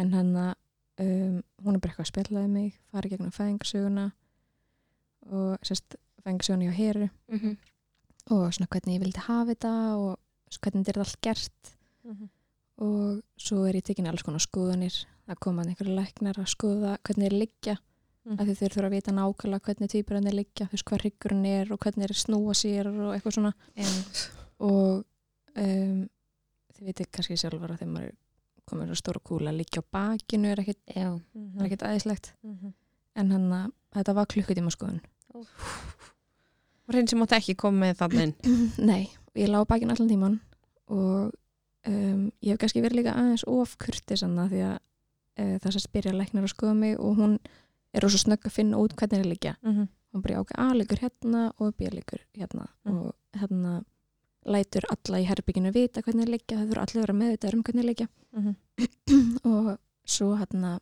[0.02, 4.08] en hann um, hún er bara eitthvað að spjallaði mig farið gegnum fæðingarsöguna
[5.30, 7.54] og sérst fæðingarsöguna hjá heru Mhm.
[8.34, 11.74] og svona hvernig ég vildi hafa þetta og hvernig þetta er allt gert
[12.04, 12.30] Mhm.
[12.84, 14.96] og svo er ég tekin í alls konar skoðanir
[15.28, 17.78] það koma einhverju læknar að skoða hvernig þeir liggja
[18.26, 18.40] Mhm.
[18.40, 21.46] af því þeir þurfa að vita nákvæmlega hvernig týpurinn er liggja, þú veist hvað hryggurinn
[21.46, 23.88] er og hvernig þeir snúa sér og eitthvað svona Já.
[24.60, 25.06] og
[25.56, 26.10] um,
[26.74, 28.16] þið veitir kannski sjálfur að þegar maður er
[28.66, 31.10] komin svo stóra kúla að liggja á bakinu er ekkit, Já.
[31.60, 32.74] er ekkit aðeinslegt Mhm.
[33.16, 35.02] en hann að þetta var klukkutíma skoðun
[35.36, 35.48] Og
[36.94, 38.36] hrein sem mátti ekki koma með þannig inn.
[38.90, 40.40] nei, og ég lá á bakinu allan tíman
[40.88, 41.34] og
[41.88, 45.86] um, ég hef kannski verið líka aðeins of kurtis annað því að uh, þess að
[45.88, 47.38] spyrja læknar að skoða mig og hún
[47.94, 49.88] er rosa snögg að finna út hvernig er liggja Mhm.
[50.14, 52.98] hún bara ákveð A líkur hérna og B líkur hérna Mm.
[53.02, 53.84] og hérna
[54.46, 57.64] lætur alla í herbygginu vita hvernig er liggja, það þurfa allir að vera meðvitað um
[57.64, 58.56] hvernig er liggja Mhm.
[59.54, 60.80] og svo hérna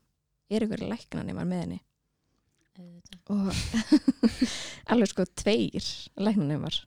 [0.50, 1.80] er ykkur læknan ég var með henni
[3.30, 3.52] og
[4.92, 5.86] alveg sko tveir
[6.18, 6.78] læknanemar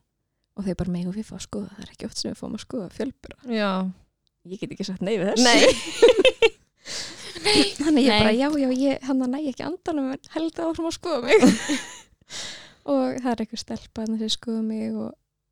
[0.56, 2.56] og þau bara megu við fá að skoða það er ekki oft sem við fáum
[2.58, 3.70] að skoða fjölbura Já.
[4.48, 5.44] Ég get ekki sagt nei við þessu.
[5.44, 5.64] Nei.
[7.84, 8.20] þannig ég Nei.
[8.20, 11.38] bara já já ég hann að næ ekki andanum en held áfram að skoða mig.
[12.94, 15.10] Og það er eitthvað stelpa þannig sem skoða mig og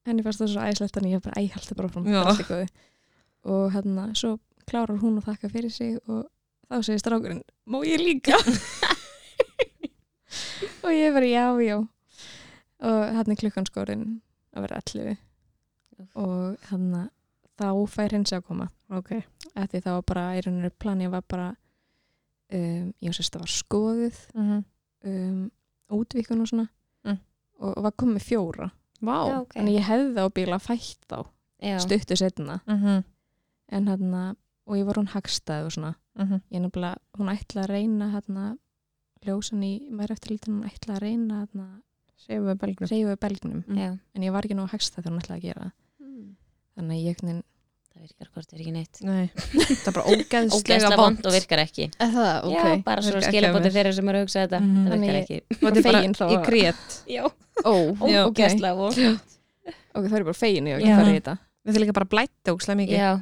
[0.09, 2.07] henni fannst það svo æslegt þannig ég bara æ held það bara áfram
[3.43, 4.31] og hérna svo
[4.71, 6.21] klárar hún að þakka fyrir sig og
[6.71, 8.37] þá segir strákurinn má ég líka?
[10.83, 11.77] Og ég bara já já.
[12.83, 14.07] Og hann er klukkan skórin
[14.55, 15.17] að vera 11
[16.19, 16.87] og hann
[17.61, 19.11] þá fær hins að koma Ok.
[19.57, 21.49] Ætti það var bara, í rauninu planið var bara
[22.53, 24.65] um, ég sérst að var skoðuð Mhm.
[25.05, 25.51] um,
[25.91, 26.69] útvíkun og svona
[27.05, 27.19] Mm.
[27.61, 28.71] og, og var komið fjóra
[29.03, 29.17] Vá.
[29.29, 29.55] Já, ok.
[29.57, 31.27] þannig ég hefði á bíla fætt þá
[31.81, 33.05] stuttu setna Mhm.
[33.69, 34.37] en hann
[34.67, 36.41] og ég var hún hagstæð og svona Mhm.
[36.53, 38.59] ég nefnilega, hún ætla að reyna hann
[39.25, 41.49] ljósan í maður eftir lítið hún ætla að reyna
[42.19, 42.89] Segjum við belgnum.
[42.89, 43.77] reyfa belgnum Mm.
[43.79, 43.99] Já.
[44.15, 45.73] en ég var ekki nú hagstæð þegar hún ætla að gera það.
[46.77, 47.23] þannig að ég
[48.03, 48.99] Það virkar hvort er ekki neitt.
[49.07, 49.27] Nei.
[49.37, 51.27] Það er bara Ógeðslega vond.
[51.29, 51.85] og virkar ekki.
[52.01, 54.59] Það, Já, bara svo Virkar ekki skilabóti þeirra sem eru að hugsa þetta.
[54.63, 54.89] Mhm.
[54.89, 55.39] Það virkar ekki.
[55.53, 56.97] Þetta er bara, fegin þá ég að- grét.
[57.07, 57.23] Já.
[57.63, 57.75] ó,
[58.11, 58.25] Já.
[58.27, 58.99] ok, Ógeðslega vond.
[59.95, 62.99] ok, það er bara fegin í þetta Við þurfum líka bara að blæta ógeðslega mikið.
[62.99, 63.13] Já.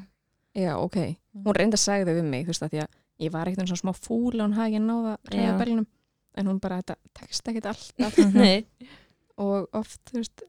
[0.64, 0.96] Já, ok.
[1.44, 2.88] Hún reynda að segja þau við mig, þú veist, að því að
[3.20, 5.58] ég var ekkert svona smá fúl og hún hafði ekki náða að reyða Já.
[5.60, 5.86] belginum.
[6.40, 8.16] En hún bara, þetta tekst ekkert alltaf.
[8.40, 8.64] Nei.
[9.36, 10.42] og oft, þú veist,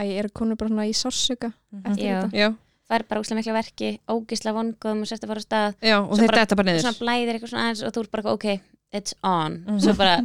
[0.00, 1.84] að ég er konu bara svona í Mhm.
[1.84, 2.22] eftir Já.
[2.24, 2.56] þetta.
[2.90, 5.74] Er bara úslega mikla verki, ógeðslega vongum og sérst að fara á stað.
[5.80, 6.80] Já, og Svo þeir bara- detta bara niður.
[6.82, 8.46] Svona blæðir eitthvað svona aðeins og þú er bara, ok,
[8.92, 9.58] it's on.
[9.66, 9.80] Mhm.
[9.80, 10.16] Svo bara,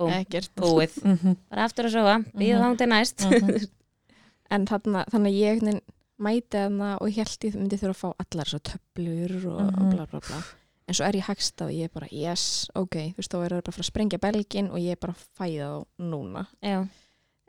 [0.00, 0.50] búm, Ekkert.
[0.56, 0.94] búið.
[1.04, 1.36] Mhm.
[1.50, 2.64] Bara aftur að sofa, býða Mhm.
[2.64, 3.18] þá til næst.
[3.30, 3.68] Mhm.
[4.50, 5.80] En þarna, þannig að ég
[6.18, 9.72] mæti hana og ég held ég myndi þurfa að fá allar þessar töflur og, og
[9.78, 9.90] Mhm.
[9.94, 10.42] bla bla bla
[10.88, 13.48] en svo er ég hægst og ég er bara yes, ok, þú veist, þá er
[13.50, 16.46] það bara að sprengja belgin og ég er bara að fæða þá núna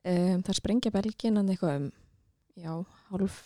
[0.05, 1.91] um, það sprengja belgin en eitthvað um
[2.55, 3.41] já, hálf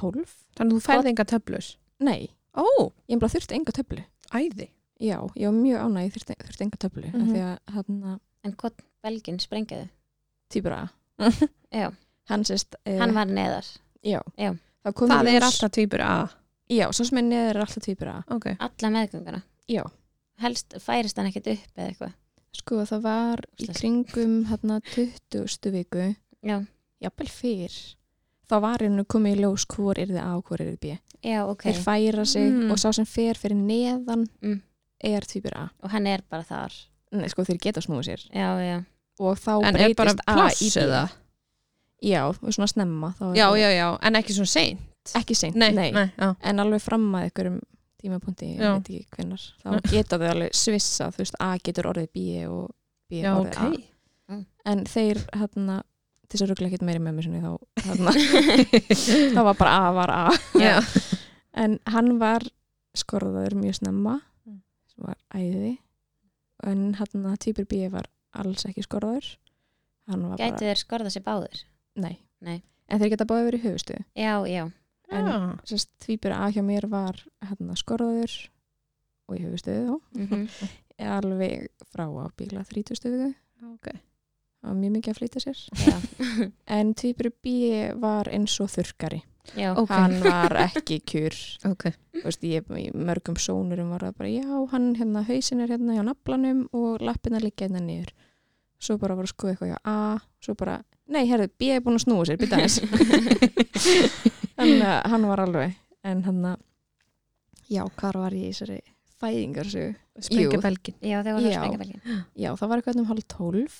[0.00, 0.34] tólf.
[0.58, 1.70] Þannig að þú færði enga töflus
[2.00, 2.64] nei, Ó,
[3.10, 4.02] ég bara þurfti enga töflu.
[4.34, 4.70] Æði?
[5.00, 8.82] Já, ég var mjög ánæg, þurfti, þurfti enga töflu mm því að hann en hvort
[9.04, 9.86] belgin sprengjaðu
[10.52, 11.38] týpur að
[11.72, 11.86] já,
[12.32, 13.68] hann sérst uh, hann var neðar.
[14.02, 14.50] Já, Já.
[14.84, 16.14] það, Það er alltaf týpur A.
[16.70, 19.42] Já, svo sem er neður er alltaf týpur að Ok, alla meðgönguna?
[19.70, 19.82] Já,
[20.42, 22.16] helst færist hann ekkert upp eða eitthvað?
[22.60, 25.70] Sko það var í kringum hérna 20.
[25.76, 26.08] viku.
[26.42, 26.56] Já,
[27.04, 27.76] jafnvel fyrr
[28.50, 30.98] þá var hennu komið í ljós hvor er þið A og hvor er þið B.
[31.22, 31.62] Já, ok.
[31.68, 32.70] Þeir færa sig Mm.
[32.72, 34.60] og sá sem fer fyrir neðan Mm.
[35.04, 35.68] er týpur A.
[35.82, 36.72] Og hann er bara þar.
[37.12, 38.26] Nei, sko þeir geta snúið sér.
[38.32, 38.84] Já, já,
[39.20, 40.80] og þá en breytist A í B.
[40.80, 41.10] eða?
[42.02, 44.80] já, og svona snemma þá er Já, já, já, en ekki svona seint?
[45.14, 47.60] Ekki seint, Nei, nei, nei, en alveg fram að ykkurum
[48.02, 52.08] tímapunkti, ég veit ekki hvenær þá geta þau alveg svissa, þú veist A getur orðið
[52.14, 52.70] B og
[53.10, 53.84] B Já, orðið ok.
[54.30, 55.82] A en þeir hérna
[56.30, 57.52] til þess að ruggla ekkert meiri með mér sinni þá
[59.34, 60.24] þá var bara A var A.
[61.60, 62.44] En hann var
[62.96, 64.60] skorðaður mjög snemma Mm.
[64.88, 65.72] sem var æði.
[66.64, 68.06] En hann týpur B var
[68.38, 69.26] alls ekki skorðaður.
[70.08, 71.64] Hann var gætu bara, þeir skorða sér báðir?
[72.00, 72.16] Nei.
[72.40, 72.62] Nei.
[72.88, 74.64] en þeir geta báði verið í höfustu já, já,
[75.10, 75.58] En-
[76.02, 78.32] týpur A hjá mér var hann skorðaður
[79.28, 79.98] og í höfustu þá.
[80.16, 80.48] Mhm,
[81.10, 83.28] alveg frá að bíla 30 stöðu
[83.74, 83.92] Ok
[84.60, 85.60] það var mjög mikið að flytja sér.
[86.78, 87.54] En týpur B
[88.02, 89.22] var eins og þurkari
[89.56, 89.88] já, Ok.
[89.90, 91.36] hann var ekki kjur.
[91.70, 91.88] Ok.
[92.20, 95.96] Þú veist, ég, í mörgum sónurum var það bara já, hann hérna, hausin er hérna
[95.96, 98.12] hjá naflanum og lappina liggja hérna niður.
[98.80, 99.96] Svo bara var að skoða eitthvað hjá A
[100.40, 100.78] svo bara,
[101.12, 102.80] nei, herðu, B er búin að snúa sér byrja aðeins.
[104.60, 106.62] Þannig að hann var alveg en hann að
[107.70, 108.80] já, hvað var ég í þessari
[109.20, 109.84] fæðingar Jú.
[110.20, 111.60] Sprengja belgin já, þeir voru að Já.
[111.60, 113.76] sprengja belgin já, það var eitthvað um hálf tólf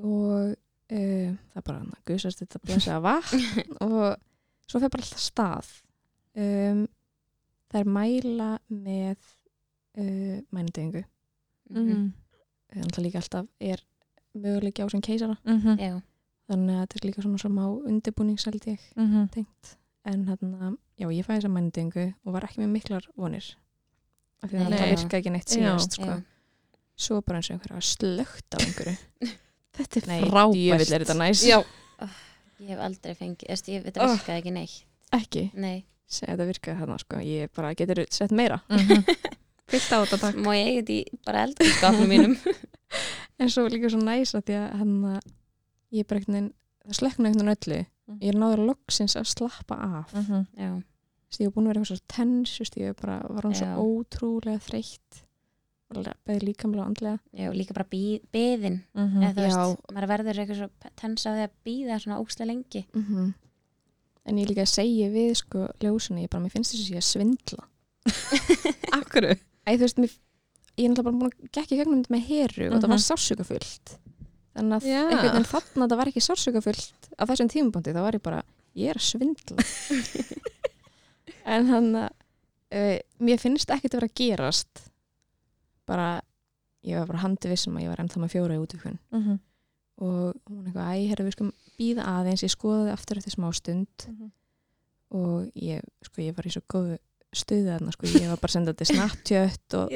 [0.00, 3.44] og uh, það bara hann gusast þetta blessa vatn.
[3.86, 4.16] Og
[4.70, 5.70] svo fer bara alltaf stað.
[6.40, 6.84] Um,
[7.70, 9.16] það er mæla með
[9.98, 11.04] uh, mænudegingu
[11.70, 12.08] Mhm.
[12.72, 13.82] þannig að líka alltaf er
[14.34, 15.36] möguleiki á sem keisara.
[15.46, 15.76] Mhm.
[15.78, 16.00] já,
[16.50, 19.28] þannig að þetta er líka svona smá undirbúningshald ég Mhm.
[19.30, 19.76] tengt.
[20.04, 23.54] En þannig já, ég fæði þessa mænudegingu og var ekki með miklar vonir.
[24.42, 24.78] Af því að Nei.
[24.78, 26.22] það virka ekki neitt síðast sko.
[26.96, 28.96] svo bara eins og einhverja slögt á einhverju
[29.76, 31.42] Þetta er Nei, frábært djöfull er þetta næs.
[31.46, 31.58] Já,
[32.60, 34.14] ég hef aldrei fengið, veist, ég, þetta Oh.
[34.16, 37.16] virkaði ekki neitt ekki, nei, segja þetta virkaði þarna sko.
[37.24, 39.04] ég bara getur sett meira Mhm.
[39.70, 42.36] Fyllt á þetta takk má ég þetta í bara eldurskapnum mínum
[43.40, 45.20] en svo líka svo næs að því að hann að
[45.92, 46.52] ég er bara veginn
[46.84, 48.18] það slökna einhvern veginn öllu Mm.
[48.20, 50.18] ég er náður loksins að slappa af mm.
[50.26, 50.46] Mhm.
[50.58, 50.70] já,
[51.38, 54.58] ég var búin að vera eitthvað svo tens just, ég bara, var hún svo ótrúlega
[54.66, 55.20] þreytt
[55.90, 57.18] beði líkamlega og andlega.
[57.34, 58.80] Já, líka bara bí, biðin.
[58.94, 59.22] Mhm.
[59.22, 62.84] eða þú veist, maður verður eitthvað svo tens á því að býða svona ókslega lengi.
[62.94, 63.34] -hmm.
[64.26, 67.10] en ég líka segi við sko ljósunni, ég bara, mér finnst þess að ég að
[67.10, 67.64] svindla.
[69.00, 69.34] Akkurru
[69.66, 70.10] Æ, þú veist, mér,
[70.76, 72.90] ég er náttúrulega bara búin að gekk í gegnum þetta með heru og það Mhm.
[72.90, 73.98] var sársökafullt
[74.54, 75.00] þannig að Já.
[75.10, 78.42] einhvern veginn þarna það var ekki sársökafullt á þessum tímabundi, þá var ég bara
[78.76, 79.56] ég er að svindla.
[81.46, 82.10] En hann að
[82.72, 84.89] uh, mér finnst ekkert að vera að gerast
[85.90, 86.08] bara
[86.86, 89.38] ég var bara handi vissum að ég var ennþá með fjóra í útvíkun Mhm.
[90.00, 92.42] og hún eitthvað, æ, herra, við skum býða aðeins.
[92.46, 94.06] Ég skoðaði aftur eftir smá stund.
[94.08, 94.30] Mhm.
[95.12, 96.96] og ég, sko, ég var í svo góðu
[97.34, 99.90] stuði þarna, sko, ég var bara að senda þetta snaptjött og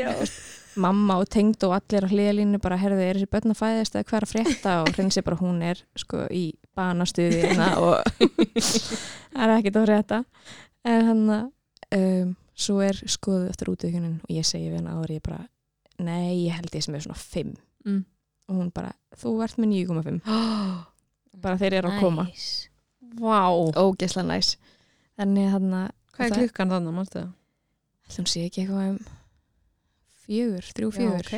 [0.83, 4.09] mamma og tengd og allir á hliðalínu bara, herðu, er þessi börn að fæðast eða
[4.09, 4.73] hvað er að frétta?
[4.83, 6.43] Og hreins bara hún er, sko, í
[6.75, 10.19] banastuði hérna og það er ekkert að frétta.
[10.85, 11.45] En hann að
[11.95, 15.45] um, svo er skoðu eftir útökunin og ég segi við hann áður, ég bara
[15.99, 18.05] nei, ég held ég sem er svona 5 Mm.
[18.49, 20.21] og hún bara, þú ert með 9,5
[21.45, 22.69] bara þeir eru að koma Nice.
[23.21, 24.55] Vá ógesla næs
[25.19, 27.33] þannig hann að Hvað er klukkan þannig, mannstu það?
[28.09, 28.99] ætlum sé ekki eitthvað um
[30.25, 31.35] fjögur, þrjú fjögur ok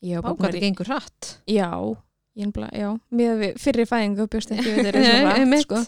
[0.00, 1.68] ég var bara Ákvæði búin að- gengur hratt já,
[2.40, 5.66] ég bara, já með við fyrri fæðingu bjóst ekki við þeirra Nei, svo rætt einmitt.
[5.66, 5.82] sko.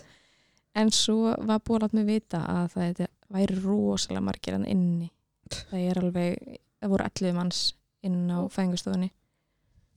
[0.83, 1.17] en svo
[1.49, 5.09] var búin að mig vita að það væri rosalega margir hann inni
[5.53, 7.61] það er alveg, það voru 11 manns
[8.03, 9.13] inn á fæðingustofunni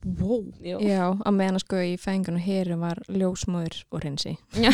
[0.06, 1.10] Wow Já.
[1.18, 4.36] á meðan sko í fæðingunum heru var ljósmóður og hreinsi.
[4.54, 4.70] Já.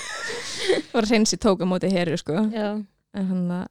[0.94, 2.42] og hreinsi tók á móti heru sko.
[2.52, 2.74] Já.
[3.14, 3.68] en hann að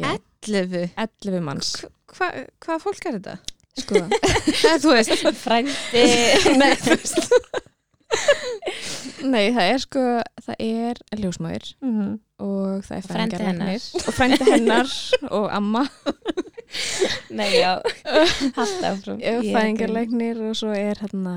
[0.00, 0.14] já,
[0.48, 1.74] Lefu 11 manns.
[2.08, 3.36] Hvað hva fólk er þetta?
[3.80, 4.00] sko.
[4.62, 5.28] Það þú veist.
[5.42, 6.06] Frændi.
[6.88, 7.20] Veist
[9.22, 10.02] Nei, það er sko,
[10.42, 12.12] það er ljósmæður Mhm.
[12.42, 14.92] og það er fæðingarlæknir og frændi hennar
[15.38, 15.84] og amma.
[17.30, 17.76] Nei, já,
[18.56, 19.20] áfram.
[19.22, 21.34] Og svo er hérna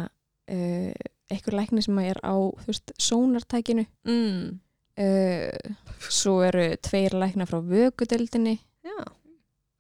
[0.52, 0.94] uh,
[1.32, 3.86] einhver læknir sem er á þú veist, sónartækinu.
[4.08, 4.60] Mm.
[4.98, 5.76] uh,
[6.10, 8.98] svo eru tveir læknar frá vökudeldinni Já,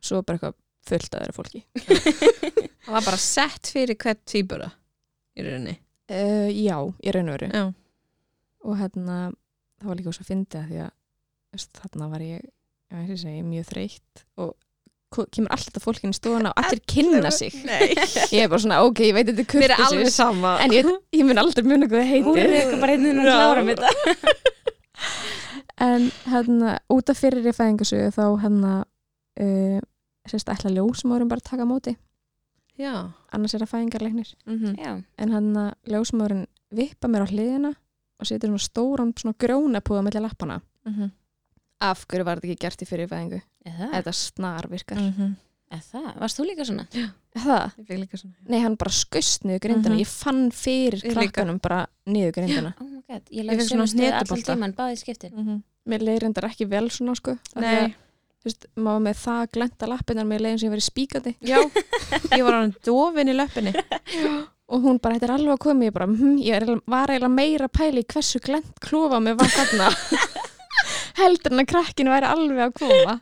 [0.01, 1.61] svo er bara eitthvað fullt að þeirra fólki.
[2.85, 4.67] Það var bara sett fyrir hvert tvíbura
[5.35, 5.77] í rauninni
[6.11, 7.49] uh, Já, í raun og veru.
[7.49, 7.65] Já,
[8.65, 9.17] og hérna,
[9.81, 12.45] það var líka svo að fyndi að því að þarna var ég,
[12.95, 14.55] ég segi, mjög þreytt og
[15.15, 17.53] kemur alltaf þetta fólkin í stofuna og allir kynna sig.
[17.63, 17.93] Nei,
[18.33, 20.57] ég er bara svona, ok, ég veit þetta er sama.
[20.63, 23.63] En ég, ég mun aldrei muna hvað það Hún er eitthvað bara einn og klára
[23.63, 24.35] með þetta.
[25.85, 28.73] En hérna, út af fyrir í fæðingasögu þá hérna
[29.43, 29.79] uh,
[30.29, 31.95] sérst ætla ljósmáðurinn bara að taka móti
[32.78, 34.76] Já, annars er það fæðingarleiknir mhm.
[34.78, 35.51] Já, en hann
[35.88, 36.45] ljósmáðurinn
[36.76, 37.73] vippa mér á hliðina
[38.19, 41.11] og setur svona stóran svona grjónapúða mellir lappana Mhm.
[41.82, 43.41] af hverju var þetta ekki gert í fyrir fæðingu?
[43.65, 44.97] Eða þetta snar virkar.
[45.01, 45.36] Mhm.
[45.91, 46.86] það, varst þú líka svona?
[47.36, 47.71] það?
[47.78, 49.95] Ég fikk líka svona Nei, hann bara skust niður grindina.
[49.95, 49.99] Mhm.
[49.99, 52.73] ég fann fyrir krakkanum bara niður grindina.
[52.80, 52.86] Oh
[53.32, 53.88] ég Ég fékk svona
[54.95, 55.34] skiptin.
[55.34, 55.63] Mhm.
[55.88, 57.95] mér leiði reyndar ekki vel svona sko að, Nei,
[58.45, 61.31] þú veist, maður með það glenda lappinar mér leiðin sem verið spíkandi?
[61.41, 61.57] Já,
[62.37, 63.73] ég var hann dofin í löppinni
[64.65, 65.85] og hún bara, þetta er alveg að koma.
[65.87, 69.49] Ég bara, hm, ég var eiginlega meira að pæla í hversu glend klofa mér var
[69.53, 69.89] þarna.
[71.21, 73.17] Heldur en að krakkin væri alveg að koma.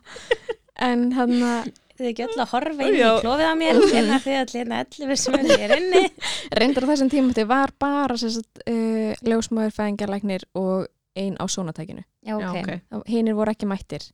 [0.84, 4.38] En hann að Þið ekki öll að horfa inn í klófið á mér hérna þið
[4.40, 6.00] allir hérna 11 sem er ég er inni.
[6.58, 12.02] Reyndar á þessum tíma þetta var bara uh, ljósmaður fæðingarlæknir og ein á sónatækinu.
[12.26, 14.08] Já, Já, ok, ok hinnir voru ekki mættir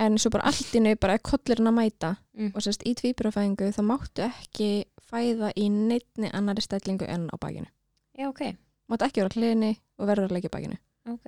[0.00, 2.52] en svo bara allt innu bara er kollurinn að mæta Mm.
[2.56, 4.68] og sérst í tvíburafæðingu þá máttu ekki
[5.10, 7.66] fæða í neittni annari stellingu en á bakinu.
[8.16, 8.40] Já, ok,
[8.88, 10.78] máttu ekki vera á hliðinni og verður að leggja bakinu.
[11.10, 11.26] Ok.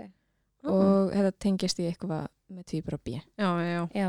[0.65, 3.19] Og þetta tengist í eitthvað með tvíbura B.
[3.37, 3.83] Já, já, já.
[3.93, 4.09] Já,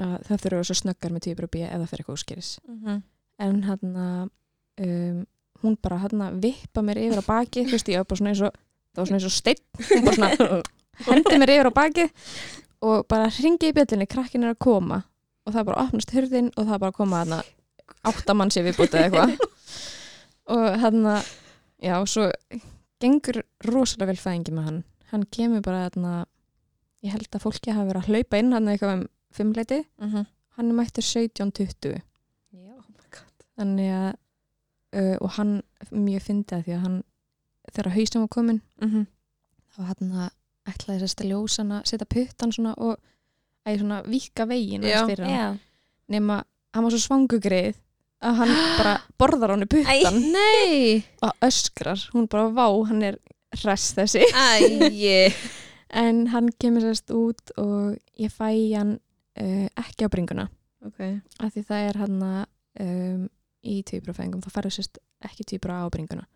[0.00, 3.02] að það þurfa svo snöggar með tvíbura B eða fyrir eitthvað úrskýris Mhm.
[3.38, 4.30] en hann
[4.80, 5.26] um,
[5.62, 8.40] hún bara hann vippa mér yfir á baki þú veist ég var bara svona eins
[8.46, 8.52] og
[8.94, 9.62] það var svona eins og steinn.
[9.76, 10.62] Hún bara svona
[11.10, 12.08] hendi mér yfir á baki
[12.82, 15.02] og bara hringi í bjöllunni krakkin er að koma.
[15.46, 17.42] Og það bara opnast hurðin og það bara koma hann
[18.06, 19.36] áttamann sér viðbútið eitthvað.
[20.54, 21.04] Og hann
[21.82, 22.26] já, svo
[23.00, 24.78] gengur rosalega vel fæðingi með hann.
[25.12, 26.26] Hann kemur bara hann
[27.04, 29.04] ég held að fólki hafi verið að hlaupa inn hann eitthvað um
[29.34, 30.26] fimmleiti Mhm.
[30.58, 32.00] hann er mættur 17.20
[32.52, 32.74] já,
[33.56, 34.10] þannig að
[34.98, 36.98] uh, og hann mjög fyndi að því að hann
[37.72, 39.06] þegar haustum var komin Mhm.
[39.72, 40.30] þá hann að
[40.70, 42.96] ætlaði þess að ljósa hann að setja puttan svona og
[43.68, 45.02] að svona vika veginn Já.
[45.08, 45.48] fyrir hann já.
[46.10, 46.40] Nema
[46.74, 47.78] hann var svo svangugreið
[48.20, 51.02] að hann bara borðar hann puttan Nei.
[51.24, 53.20] Og öskrar, hún bara vá, hann er
[53.60, 54.24] hress þessi.
[54.34, 55.30] Æi.
[55.90, 58.46] En hann kemur sérst út og ég fæ
[58.76, 58.92] hann
[59.42, 60.44] uh, ekki á bringuna.
[60.86, 61.00] Ok.
[61.42, 63.24] Af því það er hann um,
[63.66, 66.28] í tvíbrafæðingum, þá færðu sérst ekki tvíbra á bringuna.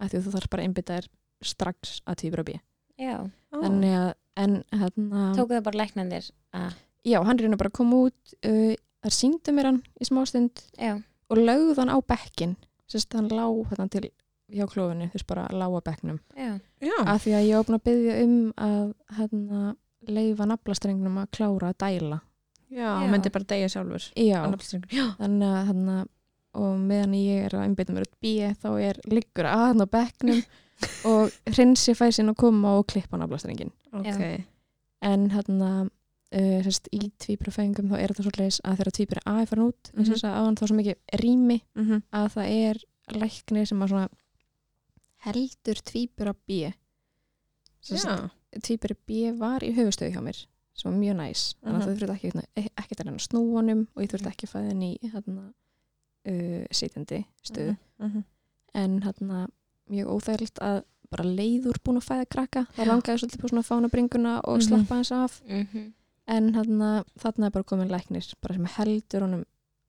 [0.00, 1.10] Af því þú þarf bara að einbytta þér
[1.44, 2.56] strax að tvíbra B.
[2.96, 3.18] Já,
[3.52, 4.10] þannig að
[4.42, 8.72] en hann tóku það bara læknandir að, já, hann reynir bara að koma út uh,
[9.04, 10.94] þar síndi mér hann í smástund já,
[11.28, 12.56] og lögð hann á bekkin
[12.88, 14.08] sérst hann lá hérna til
[14.52, 16.18] hjá klófinu, þú veist bara lá á bekknum.
[16.36, 16.50] Já.
[16.82, 16.96] Já.
[17.06, 18.34] Af því að ég var búin að byggja um
[18.66, 18.86] að
[19.18, 19.76] hann
[20.12, 22.18] leifa naflastrengnum að klára að dæla.
[22.72, 22.90] Já, Já.
[23.00, 24.08] hann myndi bara deyja sjálfur.
[24.16, 24.40] Já,
[24.92, 25.06] Já.
[25.20, 25.88] Þannig að hann
[26.54, 28.32] og meðan ég er að einbytta mér út B
[28.62, 30.42] þá er liggur að hann á bekknum
[31.10, 34.44] og hrinsi fæ sinna að koma og klippa naflastrengin Ok
[35.02, 39.40] en hann uh, sérst, í tvíbrafæðingum þá er þetta svo leis að þegar tvíbri A
[39.42, 40.12] er farin út mm Mhm.
[40.12, 40.28] -hmm.
[40.28, 42.02] að hann þá svo mikið rými Mhm.
[42.12, 42.76] að það er
[43.18, 44.08] læknir sem að svona
[45.24, 46.72] heldur tvíbura B
[47.82, 48.30] Sérst, Já
[48.62, 50.46] tvíburi B var í höfustöðu hjá mér
[50.76, 51.82] sem var mjög næs þannig að Mhm.
[51.82, 54.52] það þurfti ekki, e- ekki að reyna að snúa honum og ég þurfti ekki að
[54.52, 55.52] fæða henni í hérna,
[56.28, 58.24] uh, sitjandi stöðu Mhm.
[58.74, 59.48] en hérna
[59.90, 64.40] mjög óþægilegt að bara leiður búin að fæða krakka það langaði svolítið på svona fánabringuna
[64.44, 64.62] og Mhm.
[64.68, 65.92] slappa hans af mm
[66.28, 69.44] en hérna, þarna er bara komin læknir bara sem heldur honum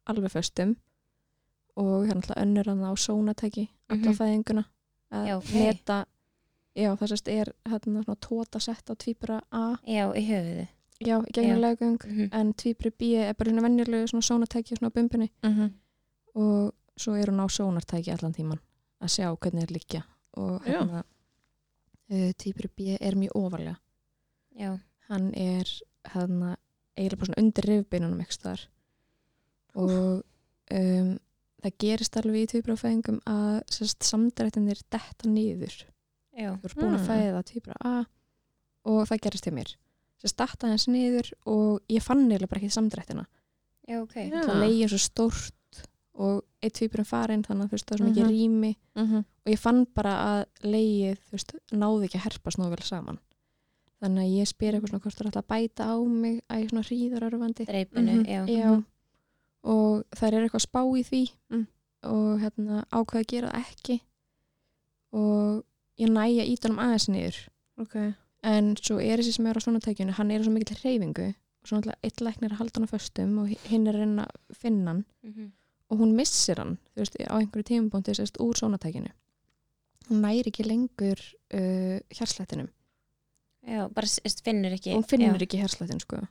[0.07, 0.75] alveg föstum
[1.77, 4.13] og hérna alltaf önnur hann á sónatæki Mhm.
[4.13, 4.63] fæðinguna
[5.11, 5.53] að Já, ok.
[5.53, 6.05] meta
[6.75, 10.67] já það sérst er hérna svona tóta sett á tvíbura A Já, í höfuðu
[10.99, 11.61] já, í gegnum Já.
[11.61, 15.71] legung mm en tvíburi B er bara svona venjulegu svona sónatæki svona bumbunni Mhm.
[16.35, 18.59] Og svo er hún á sónartæki allan tíman
[19.03, 20.03] að sjá hvernig er liggja.
[20.37, 23.75] Og hérna uh, tvíburi B er mjög ofarlega.
[24.57, 24.77] Já,
[25.09, 25.69] hann er
[26.13, 26.55] hérna
[26.97, 28.63] eiginlega bara svona undir rifbeinunum ekki þar
[29.73, 30.23] og
[30.73, 31.13] um,
[31.63, 35.73] það gerist alveg í tvíbrafæðingum að sérst, samdrættinir detta niður.
[36.37, 37.07] Já, þú ert búin að Mm.
[37.07, 37.95] fæða tvíbra A
[38.85, 39.71] og það gerist hjá mér.
[40.23, 43.25] Að starta hans niður og ég fann nefnilega bara ekki samdrættina.
[43.87, 44.13] Já, ok.
[44.15, 44.41] Já.
[44.47, 45.53] það leiði svo stórt
[46.15, 48.33] og eitt tvíburum farinn þannig að þú veist það var svo mikið Mhm.
[48.33, 49.15] rými Mhm.
[49.45, 53.19] og ég fann bara að leið þú veist, náði ekki að herpast nógu vel saman
[54.01, 56.61] þannig að ég spyr eitthvað svona hvort það er alltaf að bæta á mig að
[56.63, 58.25] ég svona hríðarörfandi dreipinu, Mhm.
[58.25, 58.83] já, já
[59.63, 61.67] og það er eitthvað að spá í því Mm.
[62.03, 64.01] og hérna ákveða að gera það ekki
[65.13, 65.63] og
[65.99, 67.37] ég næja ítunum aðeins niður
[67.77, 67.95] ok
[68.43, 71.29] en svo er þessi sem er á svona tækjunu hann er á svo mikil hreyfingu
[71.29, 74.87] og svo náttúrulega eitt læknir að halda hann á föstum og hinn er að finna
[74.91, 75.51] hann Mhm.
[75.89, 79.11] Og hún missir hann veist, á einhverju tímubóndi sérst úr svona tækjunu
[80.09, 81.19] hún næri ekki lengur
[81.53, 82.69] uh, hjarslættinum
[83.67, 85.43] já, bara s- s- finnur ekki hún finnur já.
[85.47, 86.27] ekki hjarslættin sko oh.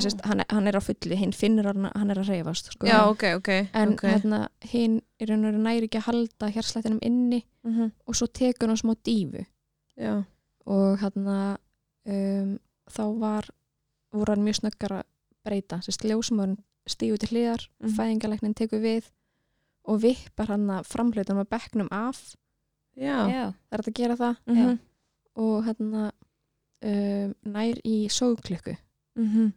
[0.00, 2.86] sérst, hann, hann er á fulli, hinn finnur hann, hann er að reyfast sko.
[2.86, 4.04] já, ok, ok en ok.
[4.06, 7.90] hérna, hinn í raun og veru næri ekki að halda hjarslættinum inni Mhm.
[8.08, 9.44] og svo tekur hann smá dífu
[9.98, 10.24] já,
[10.66, 11.58] og hérna
[12.06, 13.50] um, þá var
[14.12, 15.04] voru hann mjög snöggar að
[15.44, 16.56] breyta sérst ljósumörn
[16.92, 19.08] stígu til hliðar mm fæðingalæknin tekur við
[19.90, 22.18] og vippar hann að framhlautunum að bekknum af.
[23.00, 24.36] Já, já, það er að gera það.
[24.46, 24.78] Mhm.
[25.40, 26.02] og hérna
[26.82, 28.76] um, nær í sóglöku
[29.16, 29.52] Mhm.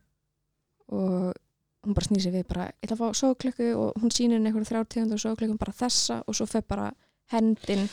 [0.89, 1.33] og
[1.83, 4.49] hún bara snýr sig við bara, ég ætla að fá sóglöku og hún sýnir henni
[4.51, 6.91] einhverju þrjár tegundur sóglökum bara þessa og svo fer bara
[7.31, 7.83] hendin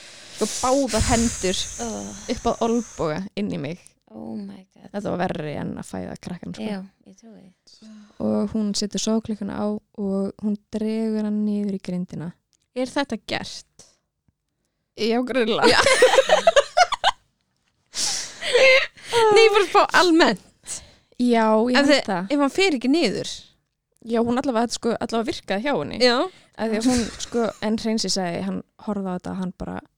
[0.41, 3.79] og báðar hendur oh, upp á olboga inn í mig
[4.11, 4.89] oh my god.
[4.93, 6.67] Þetta var verri en að fæða krakkan sko.
[6.67, 7.91] já, ég trúi því.
[8.27, 12.33] Og hún setur sóglökuna á og hún dregur hann niður í grindina.
[12.75, 13.87] Er þetta gert?
[15.01, 15.81] já, grunlega Já.
[19.31, 20.81] Nei, ég var að fá almennt.
[21.21, 22.31] Já, ég held það.
[22.33, 23.31] ef hann fer ekki niður?
[24.09, 25.99] Já, hún allavega, sko, allavega virkaði hjá henni.
[26.01, 26.15] Já,
[26.57, 29.81] að því að hún, sko, en hreinsi segi hann horfði á þetta, hann bara guð
[29.81, 29.91] með góður Shit.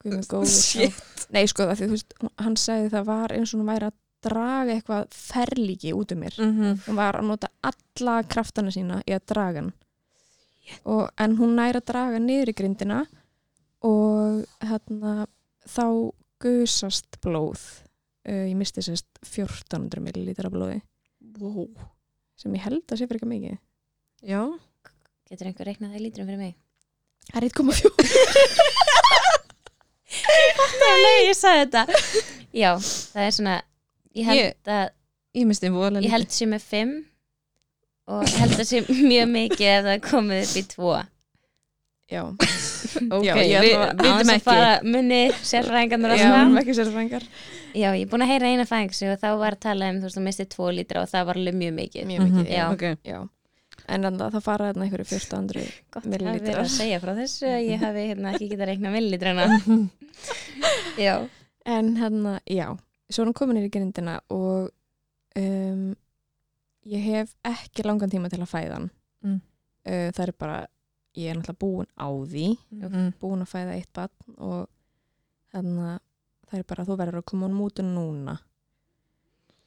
[1.34, 3.88] nei, sko, að því, þú veist, hún- hann sagði það var eins og hún væri
[3.90, 6.34] að draga eitthvað ferlíki út um mér.
[6.40, 6.80] Mhm.
[6.86, 9.72] hún var að nota alla kraftana sína í að draga hann.
[10.84, 12.98] Og, en hún næri að draga niður í grindina
[13.82, 15.26] og hérna
[15.66, 15.86] þá
[16.40, 17.58] gusast blóð
[18.28, 20.80] uh, ég misti sérst 1400 millilítra blóði.
[21.40, 21.66] Wow.
[22.36, 23.58] sem ég held að sé fyrir ekki mikið.
[24.28, 24.40] Já,
[25.30, 26.54] getur einhver reiknað það í lítrum fyrir mig?
[27.30, 28.56] Það er 1,4
[30.10, 31.84] nei, ég sagði þetta.
[32.56, 33.56] Já, það er svona
[34.18, 34.88] ég held Ég- að
[35.38, 36.96] ég vola ég held sem er fimm
[38.10, 40.94] og ég held að sé mjög mikið ef það komið upp í tvo.
[42.10, 42.24] Já,
[43.16, 46.48] ok, Já, við ég að- að ekki munni sérfræðingarnar og já, svona.
[47.70, 50.08] já, ég er búin að heyra eina fæðingsi og þá var að tala um þú
[50.08, 52.08] veist, þú mistið tvo lítra og það var alveg mjög mikið.
[52.10, 52.64] Mjög mikið, Já.
[52.74, 53.20] ok, já.
[53.90, 55.64] En þannig að það fara þarna einhverju 1400
[55.94, 56.60] gott að Millilítrar.
[56.62, 59.46] að segja frá þessu að ég hafi hérna, ekki getað reiknað millilitrana
[61.06, 61.14] já,
[61.66, 62.66] En hérna, já,
[63.10, 64.70] svo er hún komin í grindina og
[65.36, 65.82] um,
[66.88, 68.86] ég hef ekki langan tíma til að fæða hann.
[69.26, 69.40] Mm.
[69.84, 70.56] Uh, það er bara,
[71.20, 72.46] ég er náttúrulega búin á því,
[72.80, 73.10] Mhm.
[73.20, 74.68] búin að fæða eitt barn og
[75.52, 75.98] þannig að
[76.50, 78.38] það er bara, þú verður að koma honum út núna.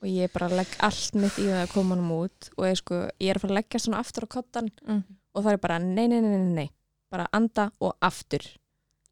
[0.03, 2.49] Og ég bara legg allt mitt í það að koma honum út.
[2.57, 5.03] Og ég, sko, ég er að fara að leggja svona aftur á kottan Mm.
[5.33, 6.69] og það er bara, nei, nei, nei, nei, nei,
[7.09, 8.43] bara anda og aftur.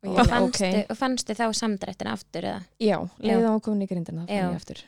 [0.03, 0.89] Og og fannstu, ok.
[0.91, 2.61] og fannstu þá samdrættina aftur eða?
[2.81, 4.81] Já, leiði á að koma í grindina þá fann ég aftur.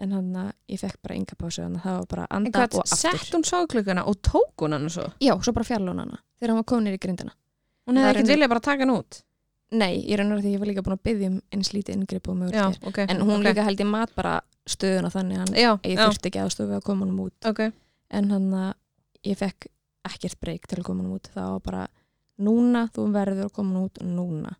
[0.00, 2.74] En hann að ég fekk bara enga pásu þannig að það var bara anda hvað,
[2.74, 2.96] og aftur.
[2.98, 5.06] sett hún sáklukana og tók hún hann og svo?
[5.20, 7.32] Já, svo bara fjallón hana þegar hann var komin í grindina.
[7.86, 9.22] Hún hefði er ekkert viljað bara taka hann út
[9.70, 12.38] Nei, ég raunar því ég var líka búin að byggja um eins lítið inngrip og
[12.40, 13.44] já, mögulegir ok en hún ok.
[13.46, 17.06] líka held ég mat bara stöðuna þannig að ég þurfti ekki aðstofa við að koma
[17.06, 17.36] hann út.
[17.46, 17.62] Ok.
[18.10, 18.72] En hann að
[19.30, 19.68] ég fekk
[20.10, 21.30] ekkert breyk til að koma hann út.
[21.34, 21.84] Það var bara
[22.40, 24.56] núna, þú verður að koma hann út núna.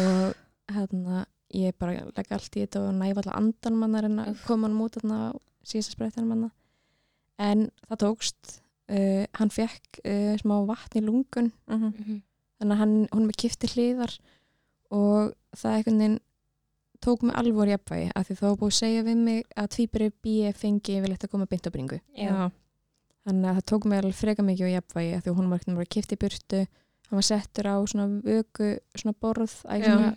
[0.00, 4.42] Og hérna ég bara legg allt í þetta og næfa alltaf andan manna en að
[4.46, 5.30] koma hann út þarna á
[5.68, 6.52] síðasta spreytan manna
[7.42, 8.58] en það tókst.
[8.92, 11.52] Uh, hann fekk uh, smá vatn í lungun.
[11.70, 11.92] Mhm.
[11.92, 12.20] Mhm.
[12.62, 14.14] Þannig að hann, hún með kifti hliðar
[14.94, 16.18] og það einhvern veginn
[17.02, 20.52] tók mig alvor jafnvægi af því þá var búið segja við mig að tvíburi B
[20.54, 21.98] fengi yfirleitt að koma beint á bringu.
[23.26, 25.90] Þannig að það tók mig alveg freka mikið á jafnvægi af því hún var bara
[25.90, 26.60] kift í burtu
[27.12, 30.14] hann var settur á svona vöku svona borð svona,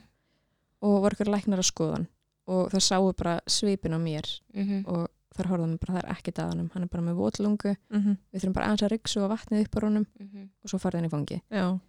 [0.86, 2.08] og voru ykkur læknar að skoðan
[2.48, 4.86] og það sáu bara svipin á mér Mhm.
[4.88, 8.18] og þar horfðum við bara það er ekkert að hann er bara með votlungu, Mhm.
[8.34, 10.50] við þurfum bara aðeins að ryksu og vatnið upp á honum Mhm.
[10.64, 11.80] og svo farið hann í fangi já,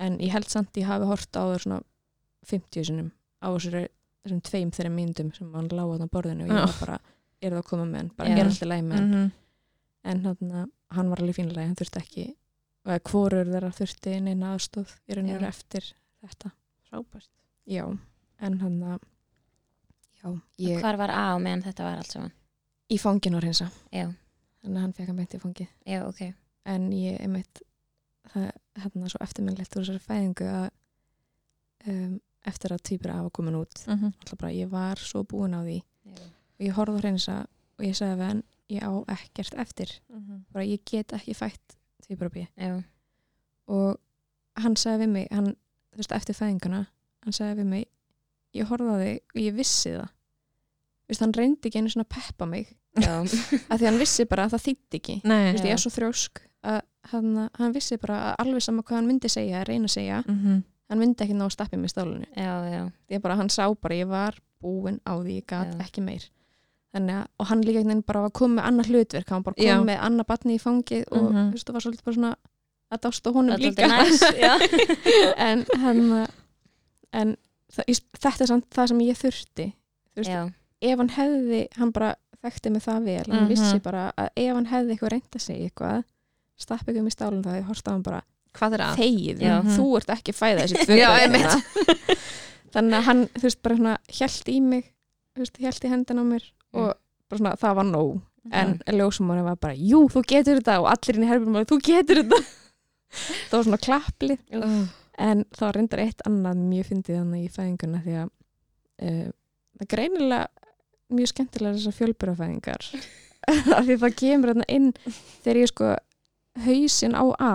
[0.00, 1.80] en ég held samt ég hafi hort á það svona
[2.46, 3.10] 50 sinum
[3.42, 6.98] á þessum tveim þeirra myndum sem hann lág á borðinu og ég var bara,
[7.42, 8.10] er það að koma með hann?
[8.16, 8.36] Bara Já.
[8.38, 9.10] er alltaf læg með hann.
[9.10, 9.32] Mhm.
[10.06, 12.24] en hann, hann var alveg fínlega hann þurfti ekki,
[12.86, 15.88] og eða hvorur þeirra þurfti neina aðstóð í raun og veru eftir
[16.22, 16.50] þetta.
[16.86, 17.28] Frábært.
[17.66, 17.82] Já,
[18.38, 19.00] en hann að
[20.22, 22.32] já, ég Hvar var A á meðan þetta var allt saman?
[22.90, 24.06] í fangin á reynsa Já,
[24.62, 25.68] þannig að hann fekk að meitt í fangið.
[25.86, 26.20] Já, ok.
[26.66, 27.62] En ég einmitt
[28.32, 28.50] það
[28.82, 30.70] hérna svo eftirminnlegt úr þessari fæðingu að
[31.86, 32.16] um,
[32.46, 34.12] eftir að týpur af að komin út Mhm.
[34.20, 35.82] alltaf bara ég var svo búin á því.
[36.06, 37.36] Já, og ég horfði á reynsa
[37.78, 40.00] og ég sagði við hann ég á ekkert eftir.
[40.10, 40.44] Mhm.
[40.52, 42.84] bara ég get ekki fætt týpur af bí já,
[43.68, 43.98] og
[44.56, 45.56] hann sagði við mig hann,
[45.96, 46.86] veist, eftir fæðinguna
[47.22, 47.88] hann sagði við mig
[48.54, 50.08] ég horfði á þig og ég vissi það.
[51.06, 52.76] Þú veist, hann reyndi ekki einu svona að peppa mig.
[52.96, 55.20] Af því hann vissi bara að það þýtti ekki.
[55.24, 55.52] Nei.
[55.52, 56.38] Veist, ég er svo þrjósk.
[56.40, 56.55] að
[57.12, 60.22] hann, hann vissi bara alveg sama hvað hann myndi segja, reyna að segja.
[60.26, 60.62] Mhm.
[60.88, 61.54] hann myndi ekki ná að
[61.90, 65.80] stálinu já, já, ég bara, hann sá bara, ég var búin á því ég Já.
[65.84, 66.22] ekki meir.
[66.94, 69.54] Þannig að, og hann líka einhvern veginn bara var komið með annað hlutverk, hann bara
[69.56, 71.48] komið með annað batni í fangið og Mhm.
[71.50, 72.36] þú veist, það var svolítið bara svona
[72.92, 73.82] að dásta honum líka.
[74.46, 74.54] Já,
[75.36, 76.28] en hann
[77.12, 77.36] en
[77.76, 79.66] þetta er samt það sem ég þurfti.
[80.14, 80.52] Þú veist, já,
[80.82, 83.48] ef hann hefði, hann bara þekkti mig það vel, hann Mhm.
[83.50, 85.70] vissi bara að ef hann hefði eitthvað reynd að segja
[86.56, 88.22] eitthvað stappa eitthvað með stálun það, ég horfst á hann bara
[88.56, 88.94] Hvað er að?
[89.02, 89.54] þegið, Já.
[89.76, 91.42] þú ert ekki fæða þessi tvö Já, börn einmitt.
[91.44, 92.16] hérna.
[92.76, 94.86] þannig að hann, þú veist, bara svona hjælt í mig,
[95.36, 96.46] þú veist, hjælt í hendina á mér
[96.76, 96.88] og
[97.28, 98.14] bara svona, það var nóg
[98.56, 102.22] en ljósumóri var bara, jú, þú getur þetta og allir inn í herbjörnum þú getur
[102.22, 102.40] þetta
[103.50, 104.94] það var svona klapplið Úff.
[105.26, 109.28] en það var reyndar eitt annað mjög fyndið þannig í fæðinguna því að uh,
[109.76, 110.46] það er greinilega
[111.16, 112.88] mjög skemmtilega þessar fjölburafæðingar
[113.76, 114.88] af því það kemur þarna inn
[115.44, 115.92] þegar ég sko
[116.64, 117.52] hausinn á A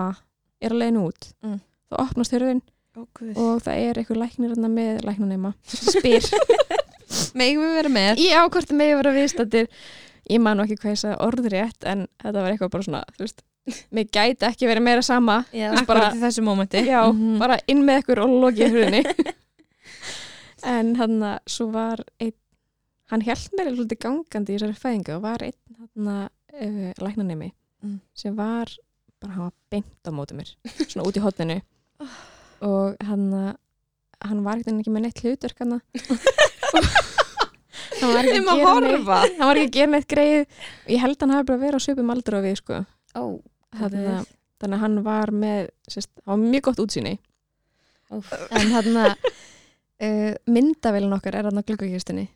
[0.62, 1.58] er að leiðin út Mm.
[1.90, 2.62] þá opnast hörðin
[2.94, 3.36] guð.
[3.36, 6.28] og það er eitthvað læknir með læknanema sem spyr
[7.38, 8.18] Megum við vera með?
[8.22, 9.66] ég á hvort með vera viðstættir
[10.30, 13.42] ég man ekki hvað ég sagði orðrétt en þetta var eitthvað bara svona þú veist,
[13.92, 17.38] mér gæti ekki verið meira sama já, bara- í þessu mómenti já, Mhm.
[17.38, 19.02] bara inn með ykkur og lokið hurðinni
[20.76, 22.32] en hann að svo var einn
[23.12, 26.28] hann held mér svolítið gangandi í þessari fæðingu og var einn hann að
[26.62, 27.96] uh, læknanemi Mm.
[28.14, 28.70] sem var
[29.22, 30.52] bara hann var beint á móti mér
[30.84, 31.58] svona út í hotninu
[32.66, 33.50] og hann að
[34.22, 35.78] hann var ekkert ekki með neitt hlutverk hann
[38.02, 39.08] hann var ekki að gera neitt
[39.38, 40.44] hann var ekki að gera neitt greið.
[40.84, 42.80] Og ég held hann hafi bara verið á svipum aldur á við sko.
[43.18, 43.24] ó,
[43.78, 44.30] þannig,
[44.62, 47.14] þannig að hann var með sérst, hann var mjög gott útsýni.
[48.12, 48.32] Úff.
[48.52, 52.26] en hann að uh, myndavélun okkar er hann á gluggakistinni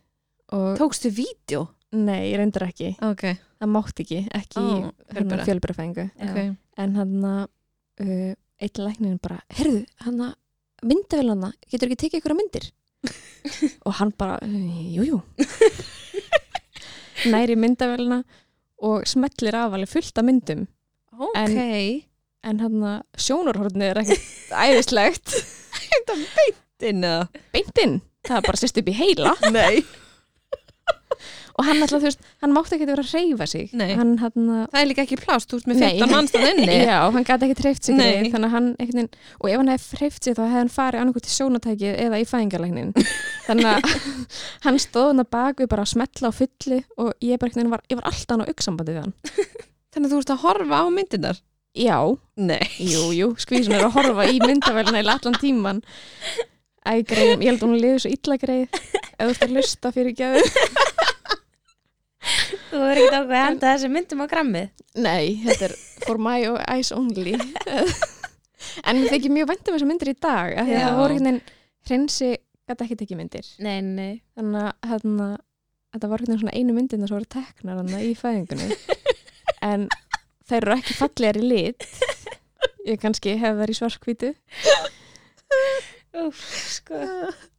[0.56, 1.66] og Tókstu vídeo?
[1.96, 2.94] nei, ég reyndar ekki.
[3.04, 3.28] Ok,
[3.60, 6.46] það mátt ekki, ekki Ó, í fjölbura.
[6.82, 7.44] En hann að
[8.04, 10.34] uh, eitt læknin bara, heyrðu, hann að
[10.86, 12.66] myndavélana, getur ekki tekið ykkur myndir?
[13.86, 14.38] Og hann bara
[14.96, 15.20] jújú
[17.32, 18.20] næri myndavélina
[18.86, 20.66] og smellir af alveg fullt af myndum.
[21.16, 22.02] Ok, En-
[22.46, 25.32] en hann að sjónarhornið er ekkert æðislegt.
[26.86, 27.22] Inn eða?
[27.54, 27.94] beintinn,
[28.28, 29.32] það er bara sérst upp í heila.
[29.54, 29.80] Nei
[31.56, 33.70] og hann alltaf, þú veist, hann mátti ekki vera að reyfa sig.
[33.72, 35.86] Hann hann að Það er líka ekki plást, ert með Nei.
[36.02, 36.76] 15 manns það inni.
[36.90, 40.00] Já, hann gæti ekki treyft sig greið, þannig að hann veginn, og ef hann hefði
[40.00, 42.92] treyft sig þá hefði hann farið annarkvæmt til sjónatækið eða í fæðingarlæknin
[43.46, 43.96] þannig að
[44.66, 48.00] hann stóð hann að baku bara að smetla á fulli og ég bara var, ég
[48.00, 49.16] var alltaf hann á auksambandi við hann.
[49.96, 51.40] Þannig að þú ert að horfa á myndirnar?
[51.76, 51.98] Já,
[52.40, 52.64] Nei.
[52.80, 55.82] Jú, jú, skvísun er að horfa í myndavæluna í allan tíman
[56.86, 59.90] Æ, greiðum, ég held að hún liði svo illa greið ef þú ert að lusta
[59.92, 60.84] fyrir gæðu
[62.76, 64.84] þú verður ekki ákveð að henda þessi myndum á grammið.
[65.04, 65.74] Nei, þetta er
[66.06, 67.36] for my eyes only.
[68.88, 71.40] En mér þykir mjög vænt um þessar myndir í dag það voru einhvern veginn
[71.86, 72.30] hreinsi
[72.66, 73.50] gæti ekki tekið myndir.
[73.62, 75.28] Nei, nei, þannig að hérna,
[75.94, 78.78] þetta var einhvern veginn einu myndin sem voru teknar í fæðingunni.
[79.66, 79.86] En
[80.46, 81.86] þær eru ekki fallegir í lit.
[82.86, 84.32] Ég kannski hef í svarkvítu
[86.16, 86.98] Úf, sko.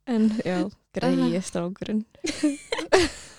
[0.07, 0.61] En já,
[0.95, 2.05] greið strákurinn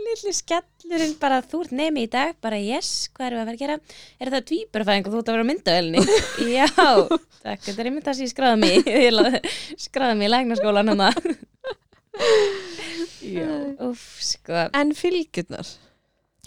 [0.00, 3.56] Lilli skellurinn bara þú ert nemi í dag, bara yes, hvað erum við að vera
[3.56, 3.76] að gera?
[4.20, 6.00] Er það tvíburafæðing og þú ert að vera á myndavelni?
[6.56, 6.68] Já,
[7.42, 8.78] takk, þetta er einmitt það sem ég skráði mig í.
[9.06, 11.10] Ég skráði mig í læknaskólan hana.
[13.26, 13.50] Já.
[13.82, 14.68] Úf, sko.
[14.76, 15.68] En fylgjurnar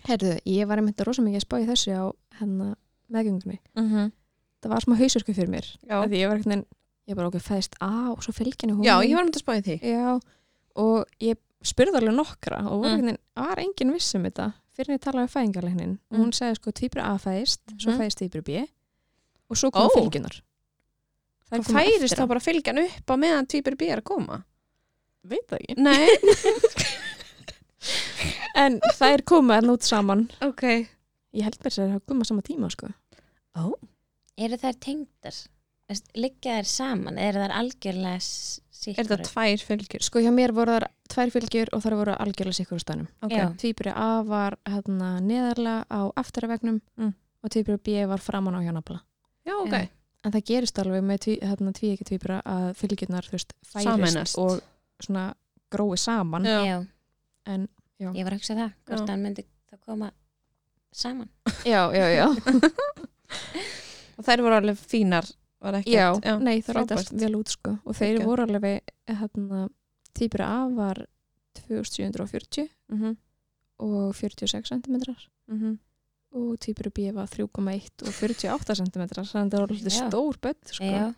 [0.07, 2.05] Herðu, ég var einmitt rosa mikið að spá í þessu á
[2.39, 2.75] hennar
[3.11, 4.11] meðgöngunni mm -hmm.
[4.63, 6.65] það var smá hausverku fyrir mér því ég var einhvern veginn,
[7.09, 9.45] ég bara okkur fæðist A og svo fylgjan í hún Já, ég var þetta að
[9.45, 10.19] spáði því Já,
[10.75, 13.09] og ég spurði alveg nokkra og var, Mm.
[13.09, 13.17] mm.
[13.35, 16.23] var engin viss um þetta fyrir en ég talaði um fæðingarlegnin og Mm.
[16.23, 17.99] hún segði sko tvíbri A fæðist, svo Mhm.
[17.99, 18.67] fæðist tvíbri B
[19.49, 19.89] og svo kom Ó.
[19.95, 20.41] fylgjunar
[21.49, 24.43] Það færist þá bara fylgjan upp á meðan týpur B er að koma
[25.25, 26.09] veit það ekki Nei,
[28.55, 30.63] en það er komað hérna út saman ok
[31.33, 32.89] ég held verið að það er að koma sama tíma sko
[34.39, 35.35] Eru þær tengdar?
[36.15, 37.17] Liggja þær saman?
[37.19, 38.21] Eru þær algjörlega
[38.79, 39.23] s- Sitt Er hvoru.
[39.27, 40.01] tvær fylgjur?
[40.07, 43.07] Sko hjá mér voru þar tvær fylgjur og þar voru algjörlega sikkur á stænum.
[43.21, 43.31] Ok.
[43.35, 43.47] Já.
[43.59, 47.13] Tvíburi A var hérna neðarlega á aftaravegnum Mm.
[47.43, 49.01] og tvíburi B var framan á hjá nafla.
[49.45, 49.71] Já, ok.
[49.71, 49.89] Já.
[50.23, 54.37] En það gerist alveg með tví, hérna, tví ekki tvíbura að fylgjurnar veist, færist Sameinast.
[54.37, 54.61] og
[55.01, 55.33] svona
[55.71, 56.43] grói saman.
[56.43, 56.63] Já.
[56.65, 56.87] Já,
[57.45, 57.67] En
[57.99, 59.07] já, ég var að hugsa það, hvort Já.
[59.11, 60.11] hann myndi það koma
[60.91, 61.29] saman.
[61.65, 62.27] já, já, já.
[64.19, 65.25] Og þær voru alveg fínar,
[65.61, 65.91] var ekki?
[65.93, 66.07] já,
[66.39, 66.91] nei það frábært.
[66.95, 67.77] rætast vel út sko.
[67.85, 68.27] Og þeir Geggjað.
[68.29, 69.69] voru alveg, hérna,
[70.13, 71.05] tvíburi A var
[71.59, 73.17] 2740 Mm
[73.79, 74.95] og 46 cm
[75.47, 75.77] -hmm.
[76.31, 77.47] og tvíburi B var 3,1
[78.07, 80.09] og 48 cm þannig að það var alltaf Já.
[80.09, 80.83] stór bött sko.
[80.83, 81.13] Já,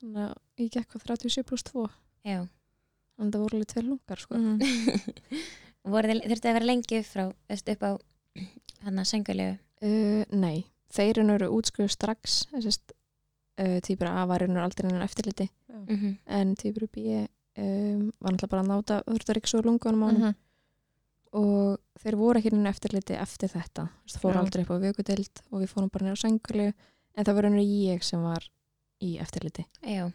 [0.00, 1.88] þannig að ég gekk á 37 pluss 2
[2.24, 2.46] já.
[3.16, 4.34] þannig að það voru alveg tveir lungar sko.
[4.34, 4.58] Mhm.
[5.88, 7.92] Voru þið, þurfti að vera lengi frá, veist, upp á
[8.84, 9.58] hann að sengulegu.
[9.82, 12.92] uh, nei, þeir eru útskrifu strax þessist
[13.58, 16.16] uh, tvíburi A var einhver aldrei enn eftirliti Mm -hmm.
[16.26, 16.96] en tvíburi B
[17.58, 20.34] um, var náttúrulega bara að náta þurfti að ríksa úr lungunum á hann Mhm.
[21.32, 24.40] og þeir voru ekki enn eftirliti eftir þetta það fóru Já.
[24.40, 26.72] aldrei upp á vökudeld og við fórum bara nýra á sengulegu
[27.16, 28.42] en það var einhver ég sem var
[29.02, 30.10] í eftirliti Já,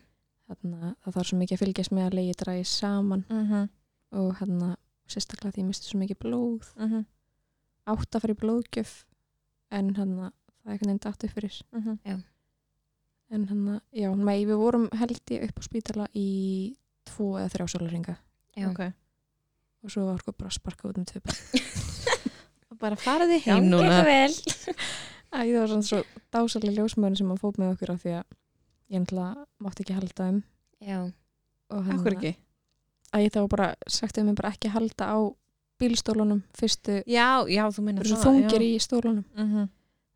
[0.49, 3.69] þannig að það þarf svo mikið að fylgjast með að leiði dræði saman Mhm.
[4.11, 4.75] og hérna
[5.07, 7.05] sérstaklega því ég misti svo mikið blóð Mhm.
[7.87, 9.05] átt að fara í blóðgjöf
[9.71, 11.99] en hérna það er einhvern veginn datt upp fyrir Mhm.
[13.33, 16.27] En hérna, já, mei, við vorum held ég upp á spítala í
[17.09, 18.15] tvo eða þrjá sólaringa
[18.57, 18.67] já.
[18.69, 18.81] Ok.
[19.83, 21.19] og svo var sko bara að sparka út um tvö.
[22.73, 22.95] Og bara
[23.45, 23.99] Já, heim núna.
[24.05, 24.33] vel.
[25.33, 25.99] Æ, það var svona svo
[26.33, 28.25] dásalega ljósmöðin sem að fóð með okkur af því að
[28.93, 30.39] ég náttúrulega mátti ekki halda um
[30.83, 30.97] Já,
[31.73, 32.31] og Akkur ekki?
[33.13, 35.17] að ég þá var bara sagt um bara ekki halda á
[35.81, 39.69] bílstólunum fyrstu, Já, já, þú það minna svo þungir í stólunum Mhm.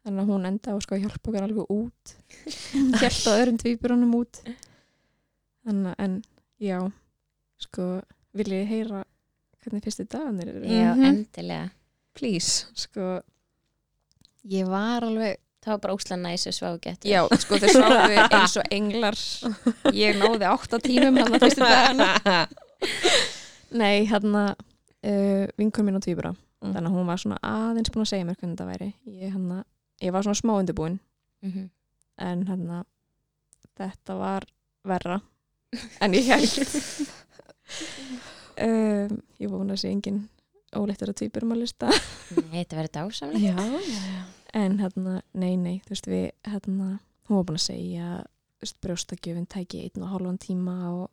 [0.08, 2.14] Þannig að hún enda á sko að hjálpa okkur alveg út
[3.04, 4.40] hjálpa öðrum tvíburunum út
[5.68, 6.16] þannig að en
[6.64, 6.78] já
[7.68, 7.88] sko
[8.38, 9.02] viljið heyra
[9.64, 11.04] hvernig fyrstu dagarnir eru já, Mhm.
[11.12, 11.70] endilega.
[12.18, 12.66] Please.
[12.74, 13.20] sko
[14.48, 15.38] ég var alveg
[15.68, 17.04] Það var bara úsla næs og svá gett.
[17.04, 19.18] já sko þau sváðu eins og englar
[19.92, 22.48] ég náði átta tímum hann að fyrstu dagana
[23.82, 26.72] nei hérna uh, vinkur mín á tvíbura Mm.
[26.74, 29.58] þannig að hún var svona aðeins búin að segja mér hvernig þetta væri ég, hérna,
[30.02, 31.00] ég var svona smá undirbúin
[31.42, 31.70] Mm -hmm.
[32.18, 32.84] en hérna
[33.78, 34.44] þetta var
[34.84, 35.22] verra
[36.02, 36.58] en ég held
[38.62, 40.28] um, ég var búin að sé engin
[40.76, 41.90] óleittur að tvíburum að lista
[42.52, 43.66] Nei, þetta verður dásamlega.
[44.54, 48.08] En hérna, nei, nei, þú veist við hérna, hún var búin að segja
[48.58, 51.10] þú veist, brjóstakjöfin tæki einn og hálfan tíma og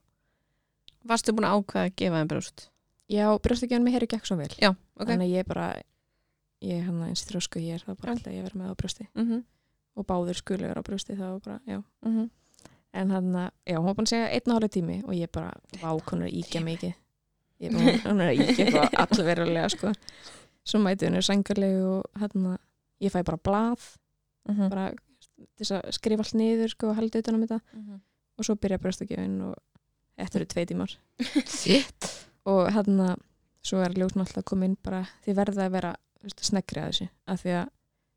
[1.04, 2.68] Varstu búin að ákveða að gefa þeim brjóst?
[3.12, 5.06] já, brjóstakjöfin mér hefur gekk svo vel Já, ok.
[5.06, 5.74] þannig ég bara
[6.64, 9.06] ég hann eins þrjósku ég er það bara alltaf ég vera með á brjósti.
[9.14, 9.42] Mm -hmm.
[9.96, 11.82] og báður skulu vera á brjósti það var bara, já.
[12.02, 12.30] Mm -hmm.
[12.94, 15.30] en hann að, já, hún var búin að segja einn og hálf tími og ég
[15.32, 15.52] bara,
[15.82, 16.94] vá, hún er íkja mikið.
[17.60, 19.92] Ég bara, hún er íkja eitthvað allverulega, sko.
[20.64, 22.58] Svo mæti hún er sængarlegu og hann að
[23.00, 23.80] ég fæ bara blað,
[24.48, 24.68] Mhm.
[24.70, 27.60] bara til þess að skrifa allt niður, sko, og halda utan um þetta.
[28.38, 29.54] Og svo byrja brjóstakjöfin og
[30.18, 30.96] þetta eru tvei tímar.
[32.46, 33.16] Og hann
[33.64, 35.94] svo er ljósn alltaf að koma inn bara því verða að vera
[36.44, 37.68] sneggri að þessu af því að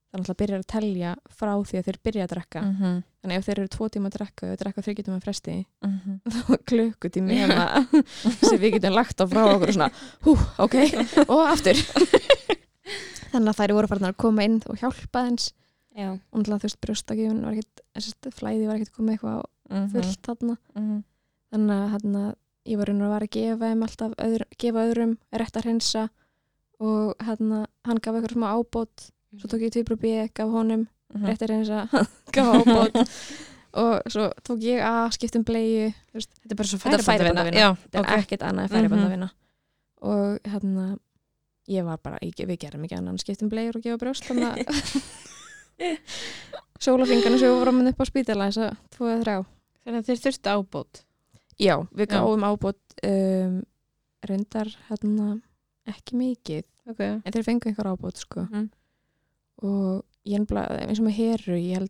[0.07, 3.03] það alltaf byrjar að telja frá því að þeir byrja að drekka Mhm.
[3.21, 6.19] þannig ef þeir eru tvo tíma að drekka og drekka þryggjutum að fresti Mhm.
[6.31, 7.65] þá er klukkutími hérna
[8.47, 9.91] sem við getum lagt á frá okkur og svona,
[10.23, 10.75] hú, ok,
[11.33, 11.75] og aftur
[13.31, 15.25] þannig að þær voru farin að koma inn og hjálpa
[15.97, 17.55] Já, og náttúrulega þú veist brjóstakjöfun var
[17.97, 19.87] þessi flæði var ekkit komið eitthvað Mhm.
[19.91, 21.03] fullt þarna Mhm.
[21.51, 22.35] þannig að hérna,
[22.67, 26.09] ég var og var að gefa alltaf, öðru, gefa öðrum rétt að hreinsa
[26.79, 29.09] og hérna, hann gaf eitthvað smá ábót.
[29.37, 31.23] Svo tók ég tvíbru B, gaf honum Mhm.
[31.25, 32.97] rétt að hreinsa, hann gaf ábót.
[33.77, 35.43] Og svo tók ég að skiptum
[36.13, 37.77] veist, Þetta er bara svo Þetta færibandavina.
[37.77, 38.07] þetta ok.
[38.09, 39.29] er ekkert annað færibandavina.
[40.01, 40.97] Og hérna
[41.67, 44.67] ég var bara, ég, við gerum ekki annað skiptum bleir og gefa brjóst þannig að
[46.83, 49.37] sólafingarnir sem við vorum upp á spítala þess að tvo eða þrjá.
[49.87, 51.01] Þannig að þeir þurftu ábót.
[51.57, 53.53] já, við gáum ábót um,
[54.27, 55.27] reyndar hérna
[55.87, 56.99] ekki mikið, Ok.
[56.99, 58.69] en þeir fengu einhver ábót sko Mhm.
[59.63, 61.89] og ég ennbla, eins og með heru ég held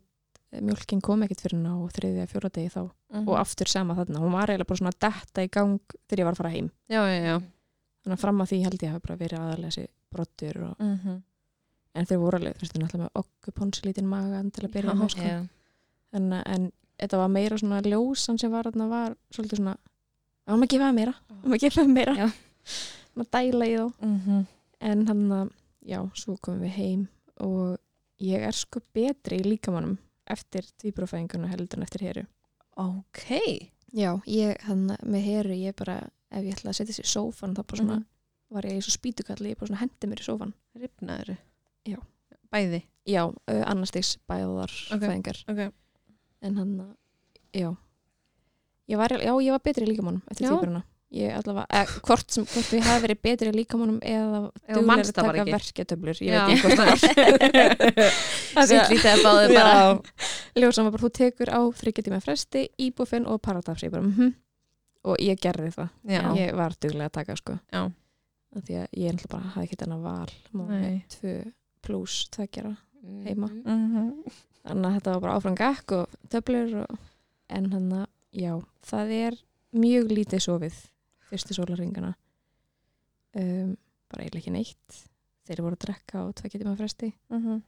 [0.64, 3.28] mjölkin kom ekkert fyrir ná þriðja fjóra degi þá Mhm.
[3.28, 6.24] og aftur sama þarna, hún var eiginlega bara svona að detta í gang þegar ég
[6.24, 7.38] var að fara heim Já, já, já.
[8.04, 11.22] þannig að fram að því held ég hafa bara verið aðalega þessi brottur og, Mhm.
[11.94, 15.20] en þeir voru alveg, þú veist, náttúrulega með okkuponsilítinn magan til að byrja með sko.
[15.22, 15.48] já,
[16.12, 19.76] en, en þetta var meira svona ljósan sem var þarna var svolítið svona
[20.48, 22.32] að maður gefa þeim meira, að maður gefa þeim meira
[23.18, 24.46] Maður dæla í þá Mhm.
[24.80, 25.50] en hann að,
[25.84, 27.08] já, svo komum við heim
[27.40, 27.78] og
[28.20, 32.26] ég er sko betri í líkamannum eftir tvíbrofæðinguna heldur en eftir heru
[32.78, 33.72] Ok.
[33.92, 37.54] Já, ég, hann, með heru, ég bara, ef ég ætla að setja sér í sófan,
[37.56, 38.04] þá bara svona, Mhm.
[38.50, 40.52] var ég í svo spýtukalli, ég bara svona hendi mér í sófan.
[40.76, 41.38] Rifnaður
[41.86, 41.96] Já.
[42.52, 45.00] Bæði Já, uh, annarstigs bæðar Ok.
[45.00, 45.44] fæðingar.
[45.48, 45.72] Ok
[46.42, 46.94] En hann,
[47.52, 47.76] já.
[48.88, 50.50] Ég var, já, ég var betri í líkamannum eftir Já.
[51.08, 54.40] Ég allavega, eh, hvort, sem, hvort við hafi verið betri líkamannum eða
[54.84, 56.90] manst að það taka verketöflur, ég veit ekki hvort það
[58.58, 58.66] var.
[58.68, 59.76] Sitt lítið að báðu bara.
[60.60, 64.34] Ljósam bara, þú tekur á þryggja tíma fresti, íbúfinn og paradafs ég bara, mhm.
[65.08, 67.80] Og ég gerði það, Já, ég var duglega að taka sko, já,
[68.58, 70.32] því að ég ætla bara hafði ekki þennan val,
[71.14, 71.34] tvö
[71.86, 72.74] pluss tveggjara,
[73.24, 73.48] Heima.
[73.48, 73.78] Mhm.
[73.78, 74.36] Mhm.
[74.68, 76.98] þannig að þetta var bara áfram gakk og töflur og,
[77.48, 78.06] en hann að,
[78.36, 78.52] já,
[78.84, 79.40] það er
[79.72, 80.78] mjög lítið sofið
[81.30, 82.14] fyrstu sólarringana
[83.36, 83.74] um,
[84.08, 85.00] bara eiginlega ekki neitt
[85.48, 87.58] þeir voru að drekka á tveggjara tíma fresti Mhm.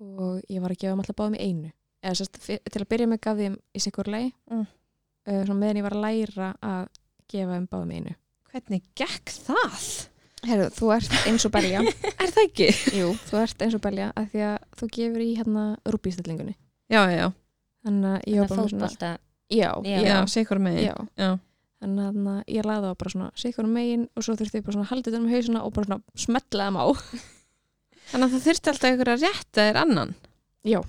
[0.00, 1.72] og ég var að gefa þeim alltaf báðum í einu
[2.02, 4.66] eða sérst, fyr- til að byrja með gaf þeim í sikur lei Mm.
[5.26, 6.88] uh, meðan ég var að læra að
[7.28, 8.14] gefa þeim báðum í einu
[8.50, 10.06] Hvernig gekk það?
[10.42, 11.82] Herru, þú ert eins og belja
[12.22, 12.68] Er það ekki?
[12.96, 16.54] Jú, þú ert eins og belja af því að þú gefur í hérna rúbístillingunni
[16.90, 17.26] Já, já, já,
[17.84, 19.18] þannig að ég var bara með svona já,
[19.50, 19.70] Já.
[19.84, 21.28] já, já, sigur megin já.
[21.80, 21.86] Já.
[21.88, 24.86] þannig að ég laði á bara svona sikur megin og svo þurfti ég bara svona
[24.86, 26.86] að halda þetta um hausuna og bara svona smetla þeim á.
[28.10, 30.14] Þannig að það þurfti alltaf ykkur að rétta þér annan.
[30.66, 30.80] Já.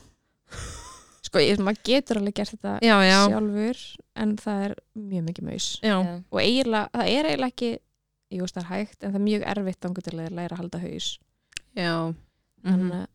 [1.22, 3.82] Sko, ég, maður getur alveg gert þetta Já, já, sjálfur
[4.20, 5.68] en það er mjög mikið maus.
[5.86, 7.72] Og eiginlega, það er eiginlega ekki
[8.32, 10.82] jú, það er hægt, en það er mjög erfitt þangur til að læra að halda
[10.82, 11.08] haus.
[11.78, 11.94] Já.
[12.68, 13.06] en, uh,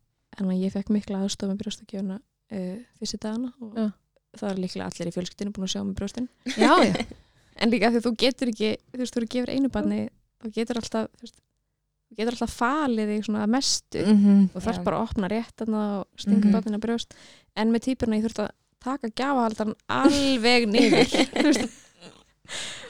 [0.40, 3.86] en að ég fekk mikla aðstof með brjóstakjöfuna uh, fyrstu dagana og Já.
[4.40, 6.28] það er líklega allir í fjölskyldinu búin að sjá með brjóstin.
[6.56, 6.94] Já, já,
[7.62, 10.00] en líka því að þú getur ekki, þú veist, þú gefur einu barni
[10.42, 11.38] þú getur alltaf þú veist,
[12.06, 14.04] þú getur alltaf falið þig svona að mestu.
[14.06, 14.50] Mhm.
[14.54, 17.16] og þarf bara að opna rétt þarna og stinga mm barnina brjóst.
[17.56, 18.54] En með týpurna ég þurfti að
[18.86, 21.08] taka gjafahaldaran alveg niður.
[21.36, 21.80] Þú veist,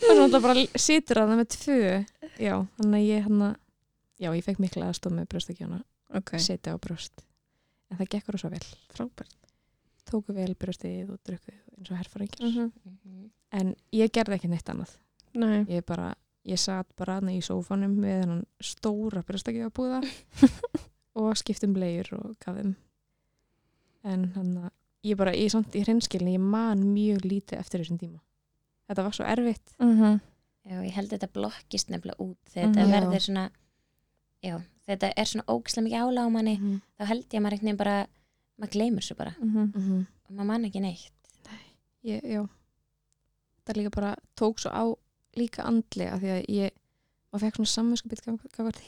[0.02, 1.93] þannig að það bara situr að það með tvö.
[2.36, 3.47] Já, þannig að ég hann
[4.20, 5.80] já, ég fekk mikla aðstof með brjóstakjöfuna.
[6.16, 7.24] Ok, setja á brjóst.
[7.90, 8.62] En það gekk svo vel.
[8.93, 9.34] Frábært.
[10.06, 12.72] Tóku vel brjóstið og drukkuð eins og herfæringar Mhm.
[12.84, 13.30] Mhm.
[13.52, 14.97] En ég gerði ekki neitt annað.
[15.36, 16.14] Nei, ég bara,
[16.48, 20.01] ég satt bara aðna í sófanum með hennan stóra brjóstakjöfa búða
[21.20, 22.74] og skiptum bleiur og gaf þeim.
[24.06, 24.70] En hann að
[25.06, 28.20] ég bara, ég samt í hreinskilni ég man mjög lítið eftir þessum tíma.
[28.86, 29.77] Þetta var svo erfitt.
[29.82, 30.20] Mhm.
[30.66, 32.39] Já, ég held að þetta blokkist nefnilega út.
[32.43, 32.55] Mhm.
[32.56, 32.90] þetta Já.
[32.90, 33.51] verður svona
[34.43, 34.56] já,
[34.86, 36.81] þetta er svona ógislega mikið ála á manni -hmm.
[36.98, 38.06] þá held ég að maður einhvern veginn bara
[38.59, 39.35] maður gleymur svo bara.
[39.40, 40.06] Mhm.
[40.27, 41.12] og maður man ekki neitt.
[42.02, 42.48] Ég, já
[43.66, 44.84] það líka bara tók svo á
[45.36, 46.70] líka andlega því að ég
[47.32, 48.22] og fekk svona samvinskapið
[48.56, 48.80] gafart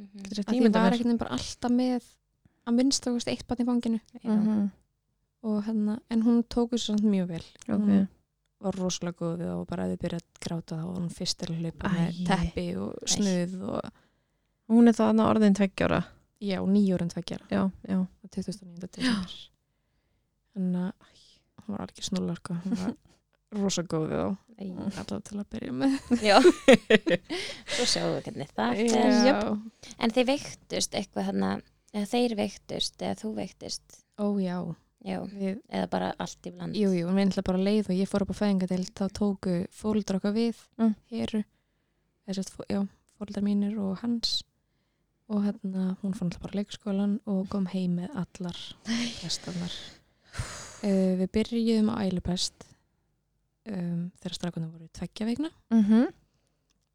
[0.00, 0.22] Mhm.
[0.24, 2.04] þetta er að ég var ekkert bara alltaf með
[2.66, 4.00] að minnst okkur eitt barn í fanginu.
[4.24, 4.30] Já.
[4.36, 4.70] Mhm.
[5.42, 7.44] og hérna, en hún tók þessu samt mjög vel.
[7.68, 8.08] Ok, hún
[8.60, 11.38] var rosalega góð við og bara að þið byrja að gráta þá og hún fyrst
[11.38, 13.80] til að hlaupa með teppi og snuð og
[14.68, 16.04] hún er það orðin tveggjára
[16.40, 18.90] já, nýjóran tveggjara Já, já, á 2009.
[18.92, 19.32] desember.
[20.54, 20.92] Þannig að
[21.64, 22.54] hún var alveg snúlar sko.
[22.64, 22.94] hún var
[23.56, 24.20] rosa góð við
[24.60, 24.66] Æ.
[25.00, 25.94] alltaf til að byrja með.
[26.22, 26.36] Já,
[27.74, 28.82] svo sjáum við hvernig það
[29.26, 29.36] já.
[29.98, 31.30] En þeir veiktust eitthvað
[31.96, 34.58] eða þeir veiktust, eða þú veiktust, ó já.
[35.00, 36.76] Já, við, eða bara allt í bland.
[36.76, 40.18] jú, jú, við ætla bara leið og ég fór upp á fæðingadeild þá tóku fóldra
[40.20, 40.92] okkar við Mm.
[42.68, 42.80] já,
[43.16, 44.42] fóldrar mínir og hans.
[45.32, 48.60] Og hérna hún fór alltaf bara leikskólan og kom heim með allar
[49.24, 49.72] hestarnar
[50.84, 52.66] uh, við byrjuðum á ælupest
[53.70, 56.06] um, þegar strakunum voru tveggja veikna Mhm.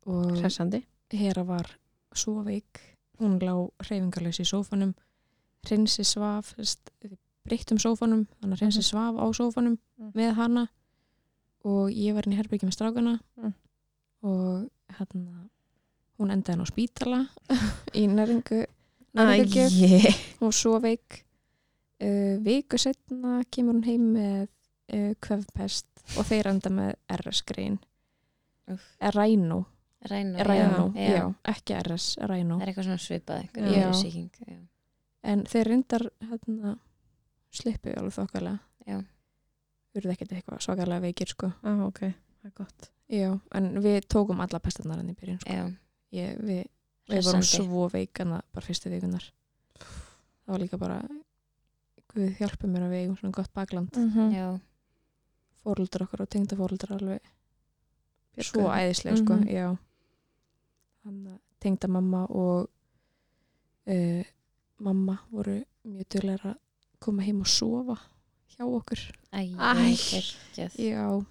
[0.08, 0.84] og hressandi
[1.16, 1.70] Hera var
[2.14, 2.80] svo veik
[3.20, 3.54] hún lá
[3.86, 4.94] hreyfingarlaus í sófanum
[5.66, 6.54] Hreinsi svaf
[7.46, 8.90] breyttum sófanum þannig að Hreinsi Mhm.
[8.92, 10.12] svaf á sófanum Mm.
[10.14, 10.68] með hana
[11.64, 13.54] og ég var inn í herbyggi með strákana Mm.
[14.24, 14.70] og
[15.00, 15.50] hérna
[16.20, 17.30] hún endaði á spítala
[17.94, 18.66] í næringu
[19.16, 21.24] næringargjöf Æi, hún var svo veik
[22.02, 24.48] uh, viku setna kemur hún heim með
[24.94, 25.88] uh, kvefpest
[26.20, 27.80] og þeir enda með RS-grein.
[29.16, 29.66] Rhino,
[30.06, 30.38] Rhino,
[30.96, 31.12] já, já.
[31.18, 33.46] já, ekki RS, Rhino Það er eitthvað svona svipað,
[35.26, 36.76] en þeir reyndar hérna,
[37.56, 39.00] slippu alveg þokkalega Já.
[39.98, 41.50] urðu ekkert eitthvað svakalega veikir sko.
[41.64, 42.02] ah, ok,
[42.42, 45.54] það er gott já, en við tókum alla pestarnar hann í byrjun sko.
[45.54, 45.66] Já,
[46.16, 46.62] Ég, við,
[47.10, 49.26] við vorum svo veikana bara fyrstu vikunar
[49.82, 51.02] það var líka bara
[52.16, 54.30] Guð hjálpa mér að við eigum svona gott bakland Mhm.
[54.34, 54.46] Já,
[55.66, 57.22] fóröldar okkar og tengda fóröldar alveg
[58.36, 58.50] Björguðu.
[58.52, 59.48] svo æðislega sko, Mhm.
[59.50, 59.68] já
[61.06, 62.70] þannig að tengda mamma og
[63.88, 64.24] uh,
[64.80, 66.58] mamma voru mjög duglegar að
[67.00, 67.98] koma heim og sofa
[68.56, 69.02] hjá okkur
[69.34, 69.94] æ, Æ.
[70.78, 71.26] já,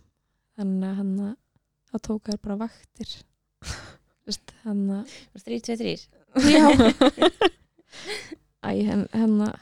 [0.56, 1.36] þannig að hann að
[1.90, 3.14] þá tók þær bara vaktir
[4.64, 6.08] hann að 3, 2, 3
[6.50, 6.64] já
[8.64, 9.58] æ, henn, henn að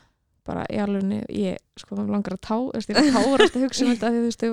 [0.47, 2.56] bara í alveg ég sko langar að tá
[2.90, 4.52] ég tárast að hugsa um þetta því þú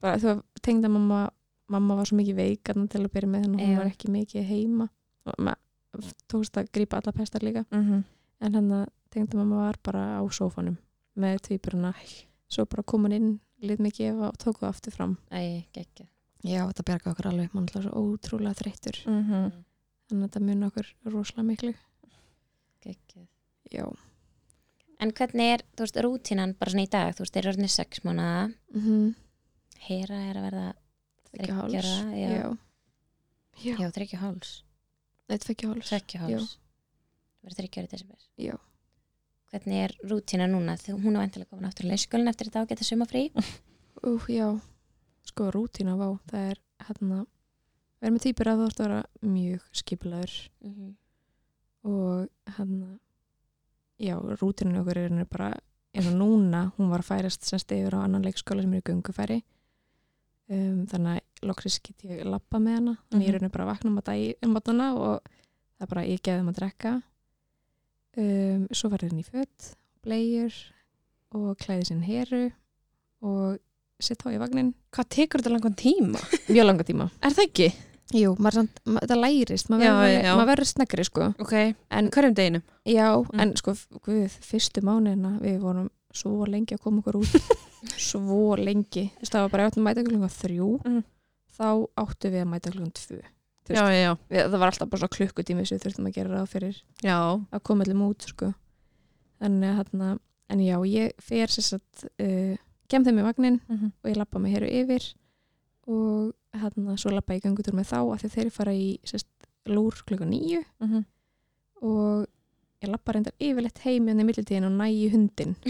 [0.00, 1.28] bara þú tengda mamma
[1.70, 4.10] mamma var svo mikið veik þarna til að byrja með þannig að hún var ekki
[4.14, 4.88] mikið heima.
[5.28, 7.64] Og maður tókst að grípa alla pestar líka.
[7.70, 8.04] Mhm.
[8.40, 10.78] en hann að tengda mamma var bara á sófanum
[11.16, 11.94] með tvíburuna
[12.48, 15.18] svo bara kom hann inn, lit gefa og tók það aftur fram.
[15.30, 15.64] Æ,
[16.42, 18.96] já, þetta bjarga okkur alveg, mann er svo ótrúlega þreyttur.
[19.06, 19.52] Mhm.
[20.08, 21.74] þannig að þetta mun okkur rosalega miklu.
[22.80, 23.26] Geggja
[23.70, 23.84] já,
[25.00, 27.72] En hvernig er, þú veist, rútínan bara svona í dag, þú veist, þeir eru orðinni
[27.72, 28.40] sex mánuða
[28.76, 29.14] mhm.
[29.80, 30.64] Hera er að verða
[31.30, 32.50] þryggjara, já, já,
[33.64, 33.76] já.
[33.80, 34.50] já þryggja háls
[35.30, 36.50] Nei, tveggja háls Tveggja háls
[37.40, 38.24] verður þryggjara í desember.
[38.36, 38.56] Já.
[39.50, 40.74] Hvernig er rútína núna?
[40.78, 43.22] Þú, hún er vantilega komin aftur í leikskólinn eftir þetta ágæta sumafrí
[44.04, 44.50] Ú, já,
[45.30, 47.22] sko rútína vá, það er hérna
[48.00, 49.00] erum með týpur að þú ert að vera
[49.32, 50.90] mjög skipulegur Mhm.
[51.84, 52.98] og hérna
[54.00, 55.50] já, rútinu okkur er bara
[55.94, 58.86] eins og núna, hún var að færast semst yfir á annan leikskóla sem er í
[58.86, 59.40] göngufæri.
[60.50, 62.94] Um, þannig að loksis get ég lappa með hana.
[63.10, 65.90] Þannig ég er henni bara að vakna um að dagi um matana og það er
[65.94, 66.94] bara ég geði um að drekka.
[68.18, 69.72] Um, svo var henni í fött
[70.02, 70.56] blegjur
[71.38, 72.48] og klæði sinn heru
[73.22, 73.60] og
[74.02, 76.22] sitt á í vagnin Hvað tekur þetta langan tíma?
[76.48, 77.06] mjög langa tíma.
[77.22, 77.68] Er það ekki?
[78.14, 78.66] Jú, maður,
[79.06, 81.28] það lærist, maður verður, verður sneggri sko.
[81.38, 81.52] Ok,
[81.90, 82.62] en hverjum deginum?
[82.84, 83.40] Já, Mm.
[83.40, 83.74] en sko,
[84.08, 87.34] við, fyrstu mánuðina við vorum svo lengi að koma okkur út
[88.10, 91.04] svo lengi Þú veist, það var bara áttum mæta klukkan þrjú Mm.
[91.54, 91.66] þá
[92.02, 93.20] áttu við að mæta klukkan tvö
[93.70, 96.48] Já, já, við, það var alltaf bara svo klukkutími sem við þurftum að gera ráð
[96.50, 96.76] fyrir
[97.06, 97.18] já.
[97.54, 98.54] að koma allir út sko.
[99.40, 100.18] þannig að hérna
[100.50, 102.56] en já, ég fer sér satt uh,
[102.90, 103.92] kem þeim í vagnin Mhm.
[104.02, 105.14] og ég lappa mig hér yfir
[105.86, 109.28] og hérna svo lappa ég gangutur með þá af því þeir fara í sérst,
[109.70, 111.04] lúr klukkan nýju Mhm.
[111.82, 112.26] og
[112.82, 115.56] ég lappa reyndar yfirleitt heim en í millitíðin og næ í hundin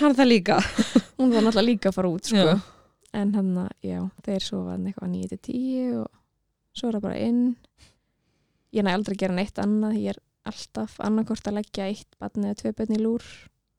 [0.00, 0.56] Hann það líka.
[1.18, 2.54] hún var náttúrulega líka að fara út sko.
[3.16, 6.08] En hann að, já, þeir sofa þarna eitthvað 9-10 og
[6.76, 7.42] svo er það bara inn
[8.76, 10.18] ég næ aldrei að gera neitt annað ég er
[10.50, 13.24] alltaf annarkort að leggja eitt barn eða tvö bönn í lúr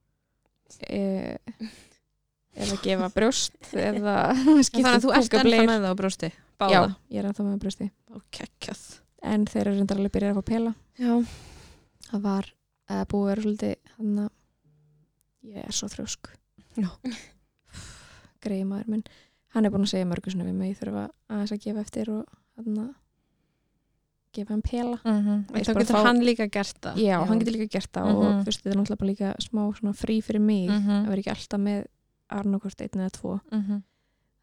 [0.88, 1.38] e
[2.58, 5.68] eða gefa brjóst eða Þannig að þú ert ennþá kúkableir.
[5.70, 6.30] með það á brjósti.
[6.32, 6.96] já, Báða.
[7.14, 8.84] ég er ennþá með brjósti Ok, kjöð.
[9.24, 11.14] en þeir eru reyndar alveg byrjað að fá pela Já.
[12.12, 12.46] það var
[12.90, 14.30] að búið að vera svolítið hann að
[15.54, 16.32] ég er svo þrjósk
[16.78, 16.90] Já.
[18.44, 19.04] greið maður minn
[19.56, 21.04] hann er búin að segja mörgur svona við mig ég þurfa
[21.34, 22.24] aðeins að gefa eftir og
[22.58, 22.94] hann að
[24.38, 25.40] gefa hann pela Mm -hmm.
[25.66, 26.96] Þá getur fá- hann líka gert það.
[27.02, 28.42] já, hann getur líka gert það og Mhm.
[28.42, 31.08] þú veist, þetta er náttúrulega líka smá frí fyrir mig Mhm.
[31.08, 31.88] að
[32.30, 33.40] Arnokvort einn eða tvo.
[33.52, 33.84] Mhm.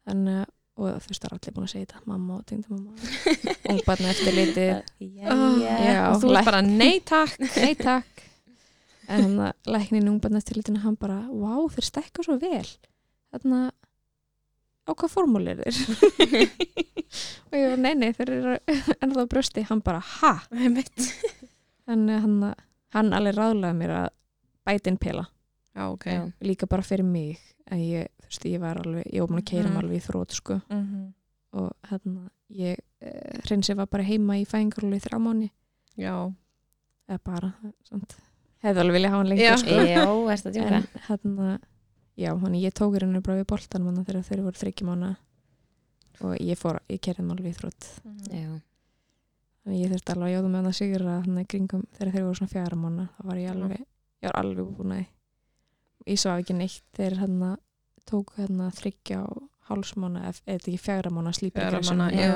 [0.05, 2.01] þannig að og þú veist, það er allir búin að segja þetta.
[2.11, 2.91] Mamma og tengda mamma.
[3.71, 7.37] Ungbarni eftir litið Já, Já, Og þú ert bara nei takk.
[7.55, 8.23] nei takk.
[9.15, 9.37] En
[9.69, 12.65] læknin ungbarni eftir litið hann bara, vá, þeir stekka svo vel.
[13.31, 13.71] Þannig að
[14.85, 15.77] á hvað formúli er þeir?
[17.53, 18.55] Og ég var, nei, nei, þeir eru
[18.99, 20.33] ennþá brösti, hann bara, ha?
[20.51, 22.35] Þannig að hann,
[22.97, 24.07] hann alveg ráðlaði mér að
[24.65, 25.27] bæta inn pela
[25.75, 26.05] Já, ok.
[26.05, 26.31] Já.
[26.41, 27.39] líka bara fyrir mig
[27.71, 30.05] en ég, þú veist, ég var alveg, ég var búin að keira mig alveg í
[30.05, 31.13] þrótt sko Mhm.
[31.55, 35.49] og hérna, ég uh, hreinsið var bara heima í fæðingarúli í þrjá mánu
[35.97, 36.31] Já.
[37.09, 37.53] eða bara,
[37.89, 38.15] sant,
[38.63, 39.57] hefði alveg vilja hafa hann lengur Já.
[39.57, 41.59] sko Já, erst að djúka en hérna,
[42.17, 45.15] já, hann ég tók hérna bara við boltan manna þegar þeir voru þryggja mánu
[46.21, 47.89] og ég fór, ég keirði hann alveg í þrótt
[48.31, 48.61] Já,
[49.65, 52.23] þannig ég þurfti alveg að jóða með hann að sigra hann í kringum þegar þeir
[52.29, 53.79] voru svona fjara mánu þá var ég alveg,
[54.23, 55.05] ég var alveg búin að
[56.07, 57.57] ég svaf ekki neitt þegar hann
[58.05, 61.15] tók hérna þryggja og hálsmána, eða ekki fjara að
[62.21, 62.33] já.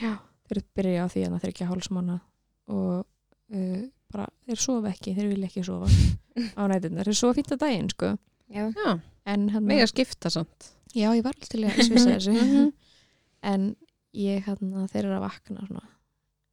[0.00, 0.12] já,
[0.48, 2.16] þeir byrja á því að þryggja hálsmána
[2.72, 3.04] og
[3.52, 3.82] uh,
[4.12, 5.90] bara, þeir sofa ekki, þeir vilja ekki sofa
[6.60, 8.14] á nætunar, þeir sofa fínt að daginn sko
[8.50, 8.90] já, Já,
[9.26, 10.70] en hann, mega skipta samt.
[10.96, 12.72] já, ég var alltaf til að svissa þessu Mhm.
[13.52, 13.70] en
[14.16, 15.84] ég hann þeir eru að vakna svona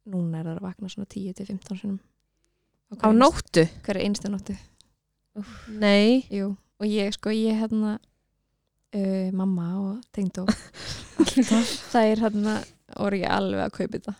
[0.08, 1.98] núna er það að vakna svona 10-15 sinum
[3.04, 3.64] Á nóttu?
[3.84, 4.54] hverju einstu nóttu
[5.68, 6.24] Nei.
[6.34, 7.98] Jú, og ég sko, ég hérna
[8.94, 10.46] uh, mamma og tengdó
[11.92, 12.54] það er hérna
[12.96, 14.14] voru ekki alveg að kaupa þetta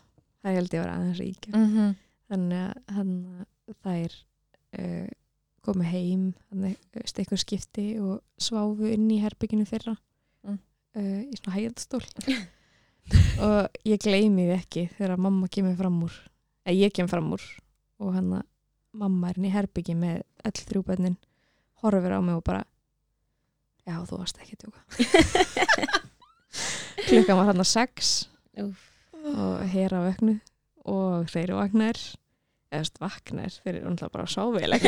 [0.44, 1.94] það held ég að vera aðeins ríkja Mm -hmm.
[2.28, 3.46] þannig að hann,
[3.82, 4.14] það er
[4.78, 5.08] uh,
[5.68, 6.76] komið heim þannig
[7.10, 9.96] stekkur skipti og sváfu inn í herbygginu þeirra
[10.46, 10.58] Mm.
[10.94, 12.04] uh, í svona hægðstól
[13.44, 16.12] og ég gleymi því ekki þegar mamma kemur fram úr
[16.66, 17.42] eða ég kem fram úr
[17.98, 18.44] og hann að
[18.98, 21.16] mamma er inn í herbyggi með öll þrjú bönnin
[21.82, 22.64] horfir á mig og bara
[23.88, 24.80] Já, þú varst ekki að tjóka
[27.08, 28.10] Klukkan var hann að sex
[28.58, 28.82] Úff.
[29.28, 30.34] og hera vöknu
[30.88, 31.98] og þeir vaknar
[32.68, 34.86] eða veist, vaknar, þeir eru náttúrulega bara sávileg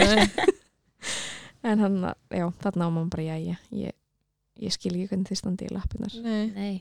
[1.70, 1.99] en hann,
[2.32, 3.95] já, þarna á maður bara já, ég,
[4.61, 6.47] ég skil ekki hvernig þið standi í lappinar Nei.
[6.57, 6.74] Nei,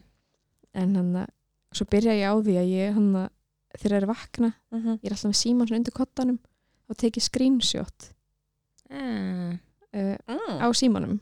[0.76, 1.32] en hann að,
[1.76, 3.30] svo byrja ég á því að ég hann að,
[3.80, 5.00] þeir eru vakna Mhm.
[5.00, 6.40] ég er alltaf með síman svona undir kottanum
[6.90, 8.10] og tekið screenshot
[8.91, 9.53] ah,
[9.94, 10.60] uh, Mm.
[10.61, 11.20] á símanum.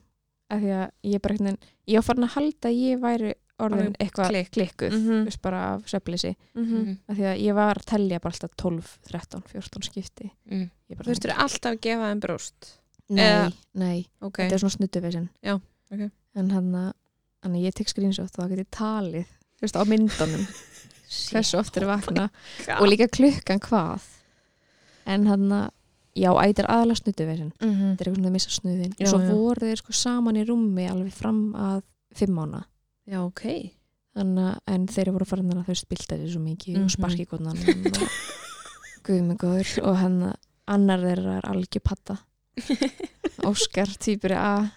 [0.49, 1.57] Af því að ég bara veginn,
[1.87, 4.51] ég var farin að halda að ég væri orðin eitthvað klikk.
[4.51, 5.07] klikkuð, Mhm.
[5.07, 6.75] þú veist bara af söflisi Mhm.
[6.77, 10.31] mm, af því að ég var að tellja bara alltaf 12, 13, 14 skipti.
[10.49, 10.69] Mm.
[10.89, 12.77] Þú veist, þú er alltaf að gefa þeim brjóst.
[13.09, 15.55] Nei, eða- nei, Ok, þetta er svona snuttuveisin Já,
[15.91, 16.11] ok.
[16.35, 16.93] en hann að
[17.43, 20.47] hann að ég tek screenshot og það geti talið þú veist, á myndunum.
[21.31, 22.29] Hversu oft er vakna
[22.79, 24.01] og líka klukkan hvað
[25.07, 25.69] en hann að
[26.17, 27.95] já, ættir aðalega snuttuveisin Mhm.
[27.95, 29.33] þetta er eitthvað svona að missa snuðin Já, og svo já.
[29.33, 31.81] voru þeir sko saman í rúmi alveg fram að
[32.13, 32.63] fimm mána
[33.07, 33.43] Já, ok
[34.17, 36.89] þannig en þeir voru farin að þau spilta þessu svo mikið og Mhm.
[36.97, 37.57] sparki konan
[39.39, 40.33] góður og hann
[40.67, 42.17] annar þeirra er algjör patta
[43.47, 44.71] Óskar týpur A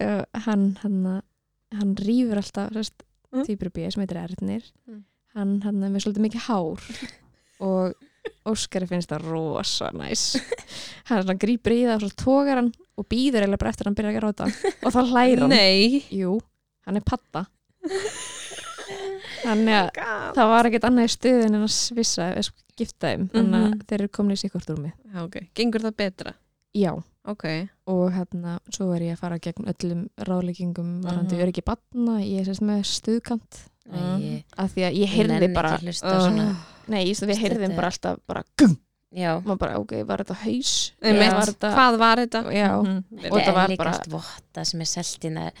[0.00, 1.22] uh, hann hann
[1.74, 3.02] hann rýfur alltaf sérst,
[3.34, 3.42] Mm.
[3.48, 5.02] týpur B sem heitir Ernir Mm.
[5.34, 6.78] hann hann er með svolítið mikið hár
[7.60, 7.94] og
[8.48, 10.24] Óskari finnst það rosa næs.
[11.08, 13.96] Hann grípur í það og svo tógar hann og býður eða bara eftir að hann
[13.98, 14.48] byrja að gráta.
[14.84, 15.54] Og þá hlæra hann.
[15.54, 16.02] Nei.
[16.12, 16.34] Jú,
[16.86, 17.44] hann er patta
[19.44, 23.26] Þannig að það var ekkert annað í stöðin en að svissa eða skipta þeim.
[23.34, 23.80] Þannig að Mhm.
[23.88, 25.36] þeir eru komin í sikkort rúmi Já, ok.
[25.54, 26.32] Gengur það betra?
[26.74, 26.92] Já,
[27.24, 27.44] Ok
[27.88, 31.42] og hérna svo er ég að fara gegn öllum ráðleggingum varandi Mhm.
[31.44, 36.56] öryggi batna ég er sérst með stuðkant Æ, af því að ég heyrði bara svona
[36.88, 38.44] nei, ég, við heyrðum Þetta- bara alltaf bara
[39.14, 42.40] Já, maður bara ok, var þetta haus var þetta, Hvað var þetta?
[42.52, 42.70] Já.
[42.82, 43.04] Mhm.
[43.30, 45.52] Og þetta var bara- votta sem er seltin að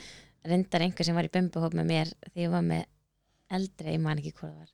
[0.44, 2.84] reyndar einhver sem var í bumbuhóp með mér því ég var með
[3.50, 4.70] eldri, ég man ekki hvað það var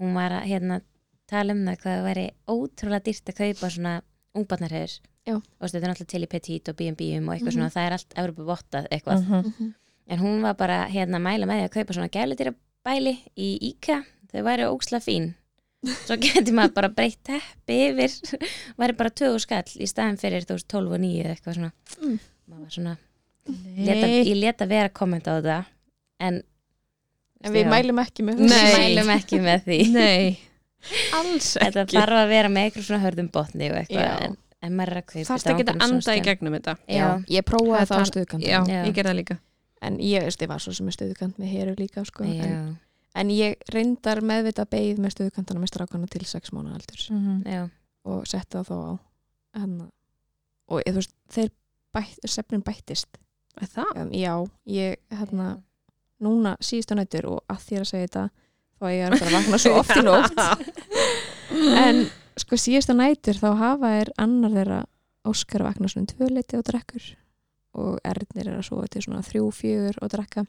[0.00, 0.80] hún var að hérna
[1.26, 4.02] tala um það hvað það væri ótrúlega dýrt að kaupa svona
[4.34, 5.17] ungbarnarhefur Já.
[5.36, 7.56] Og þetta er náttúrulega til í Petit og B&B-um og eitthvað Mhm.
[7.58, 9.52] svona, það er allt Európa vottað eitthvað, Mhm.
[9.58, 9.74] Mhm.
[10.08, 13.58] en hún var bara hérna að mæla með því að kaupa svona gælutýra bæli í
[13.72, 15.34] IKEA, þau væri óksla fín
[15.84, 18.38] svo geti maður bara breytt teppi yfir,
[18.78, 21.72] væri bara tögu skall í staðin fyrir þú veist 12 og 9 eða eitthvað svona
[22.02, 22.18] Mm.
[22.50, 22.96] maður var svona
[23.76, 25.64] leta, ég leta vera að kommenta á þetta
[26.20, 26.42] en,
[27.44, 27.70] en við Já.
[27.70, 28.48] mælum ekki með Nei.
[28.48, 30.38] við mælum ekki með því Nei
[31.12, 34.80] Alls þetta ekki þarf að vera með eitthvað svona hörðum botni og eitthvað en, en
[34.82, 36.74] er að kaupa þetta að geta anda í gegnum þetta?
[36.90, 38.80] Já, ég prófaði Það það á stuðkant Já, Já.
[38.82, 39.38] ég gerði það líka.
[39.88, 42.64] En ég veist, ég var svo sem er stuðkant með heru líka sko, en,
[43.14, 47.06] en ég reyndar meðvita beigð með stuðkantana með strákana til sex mánu aldurs.
[47.46, 47.68] Já,
[48.08, 48.92] og setti það þó á
[49.60, 49.78] hann
[50.68, 51.52] og ég, þú veist, þeir
[51.94, 53.20] bætt, sefnin bættist.
[53.58, 53.94] Er það?
[54.02, 54.34] um, já,
[54.70, 55.48] ég hérna
[56.22, 58.24] núna síðustu nættur og að þér að segja þetta
[58.78, 60.42] þá ég er bara að vakna svo oft í nótt.
[61.48, 62.02] En
[62.38, 64.84] sko síðustu nættur þá hafa er annar þeirra
[65.28, 67.08] Óskar að vakna svona um tvö liti og drekkur
[67.78, 70.46] og Ernir er að sofa til svona þrjú, fjögur og drekka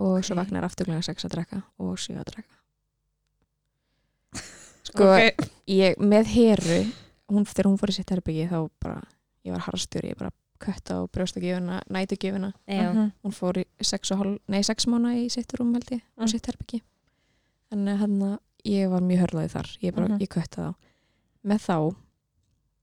[0.00, 0.40] og svo Ok.
[0.40, 2.56] vaknar afturglega sex að drekka og sjö að drekka
[4.88, 5.46] sko Ok.
[5.70, 6.78] ég með heru
[7.30, 9.00] hún, þegar hún fór í sitt herbyggi þá bara,
[9.46, 13.12] ég var harstjóri, ég bara kötta á brjóstakjöfuna, nætugjöfuna já, Mhm.
[13.24, 16.22] hún fór í sex, og hálf, nei, sex mánu í sitt rúm held ég, á
[16.24, 16.28] Mm.
[16.28, 16.82] sitt herbyggi
[17.70, 19.68] þannig að hérna, ég var mjög hörlaði þar.
[19.82, 20.20] Ég bara, Mhm.
[20.20, 20.74] ég kötta þá.
[21.44, 21.76] Með þá,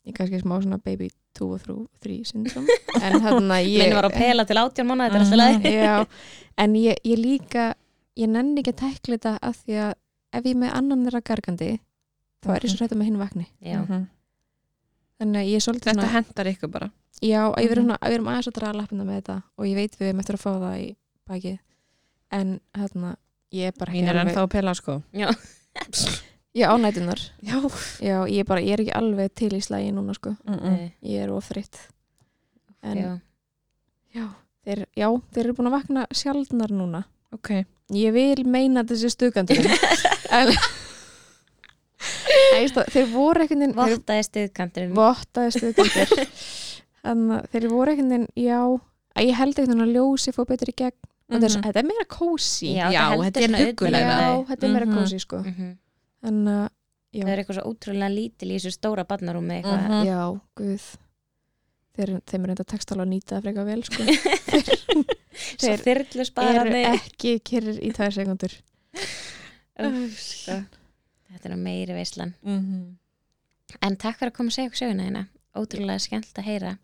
[0.07, 2.65] ég kannski smá svona baby 2 og 3 syndrom
[3.03, 6.07] en hérna ég minni var að pela til átján mánu þetta er alltaf leið já,
[6.63, 7.75] en ég, ég líka
[8.17, 9.93] ég nenni ekki að tækla þetta af því að
[10.33, 11.79] ef ég með annan þeirra gargandi
[12.41, 13.45] þá er ég svo hrættu með hinn vakni.
[13.61, 14.07] Já, Mhm.
[15.21, 16.89] þannig að ég er svolítið Þetta svona hendar ykkur bara.
[17.21, 17.97] Já, ég verðum Mhm.
[17.97, 20.35] svona, við erum aðeins að draga lappina með þetta og ég veit við erum eftir
[20.35, 20.95] að fá það í
[21.29, 21.59] bakið.
[22.31, 23.15] En hérna,
[23.53, 25.03] ég er bara Mín er ennþá að pela sko.
[25.13, 25.29] Já,
[26.57, 27.57] ég ánætunar, Já.
[28.01, 30.35] Já, ég er bara ég er ekki alveg til í slægi núna sko.
[30.47, 31.77] Mm ég er ofþritt
[32.83, 33.11] en já,
[34.15, 34.25] já,
[34.65, 37.03] þeir, já, þeir eru búin að vakna sjaldnar núna.
[37.35, 37.65] Ok.
[37.95, 39.63] Ég vil meina þessi stuðgandur
[40.39, 40.51] en
[42.91, 46.33] þeir voru einhvern veginn vottaði stuðkanturinn vottaði stuðgandur
[47.03, 48.59] þannig að þeir voru einhvern veginn já,
[49.17, 50.97] að ég held veginn að ljósi fór betur í gegn
[51.27, 54.63] og þetta er, svo- þetta er meira kósi já, Já, þetta er utan já, þetta
[54.67, 54.97] er meira Mhm.
[54.97, 55.37] kósi sko.
[55.43, 55.77] Mhm.
[56.23, 56.69] en uh,
[57.13, 59.83] já, það er eitthvað svo ótrúlega lítil í þessu stóra barnarúmi eitthvað.
[59.87, 60.05] Mhm.
[60.07, 60.87] já, guð.
[61.97, 64.03] Þeir, þeim er enda textala að nýta það frekar vel sko.
[65.61, 66.25] Þeir þyrlu
[66.61, 68.53] eru ekki kyrrir í tvær sekundur
[70.17, 70.57] sko.
[71.31, 72.33] þetta er meiri veislan.
[72.43, 72.97] Mhm.
[73.81, 75.23] en takk fyrir að koma að segja okkur söguna hérna.
[75.57, 76.77] Ótrúlega skemmt að heyra.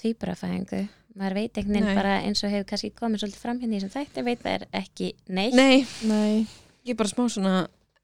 [0.00, 1.96] Tvíburafæðingu maður veit einhvern veginn Nei.
[1.96, 4.66] bara eins og hefur kannski komið svolítið fram hérna í þessum þætti veit það er
[4.80, 5.56] ekki neitt.
[5.56, 6.46] Nei, Nei,
[6.86, 7.54] ég er bara smá svona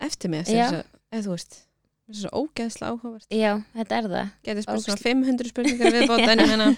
[0.03, 0.79] eftir mig þess að,
[1.13, 3.29] eða þú veist það er svo ógeðslega áhugavert.
[3.33, 4.33] Já, þetta er það.
[4.49, 5.27] Getið spurt svona Ógeðslega.
[5.27, 6.69] 500 spurningar við bóta en ég meina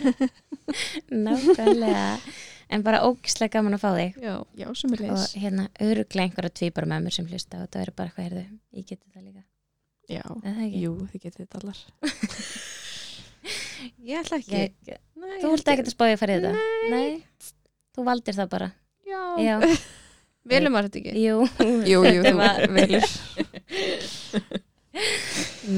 [1.28, 2.04] nákvæmlega.
[2.74, 4.20] En bara ógislega gaman að fá þig.
[4.24, 7.68] Já, já, sem er og leis hérna öruglega einhverja tvíbara með mér sem hlusta og
[7.70, 9.44] það eru bara hvað er þau, ég geti það líka.
[10.08, 10.80] Já, er það ekki?
[10.84, 11.82] jú, þið getið þetta allar.
[14.08, 14.60] Ég ætla ekki.
[14.88, 16.52] Ég, Nei, þú vilt ekki að spáði að fara í þetta?
[16.92, 17.10] Nei.
[17.94, 18.68] Þú valdir það bara.
[19.08, 19.54] Já, Já,
[20.54, 21.12] velum maður þetta ekki?
[21.24, 21.36] Jú,
[21.90, 23.04] Jú, jú, Þetta þú var- velur.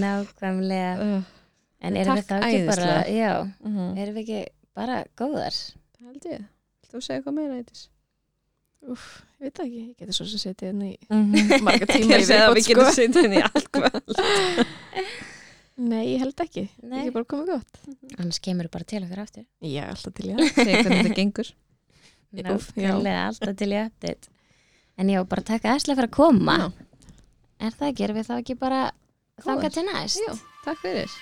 [0.03, 0.93] Nákvæmlega.
[1.01, 1.23] Uh,
[1.87, 4.41] En erum við þá ekki bara, já, uh erum við ekki
[4.75, 5.53] bara góðar?
[6.09, 6.41] held ég.
[6.89, 7.83] Þú segir eitthvað meira eitthvað
[8.87, 9.03] Úf,
[9.41, 12.09] ég veit það ekki, ég geti svo sem setið henni í marga marga tíma í
[12.23, 12.95] við viðbót, getum sko.
[12.97, 13.69] setið inn í allt
[15.77, 17.03] Nei, ég held ekki, Nei.
[17.05, 17.81] ég er bara komið gott.
[18.17, 19.45] Annars kemur bara til okkur aftur.
[19.61, 21.51] Já, alltaf til ég segir hvernig þetta gengur.
[22.37, 24.33] Nákvæmlega, alltaf til í update.
[24.97, 26.57] En já, bara taka æslega fyrir að koma.
[26.63, 26.69] Já.
[27.67, 28.81] Er það ekki, erum við þá ekki bara
[29.45, 30.25] þangað til næst?
[30.25, 31.17] Já, takk fyrir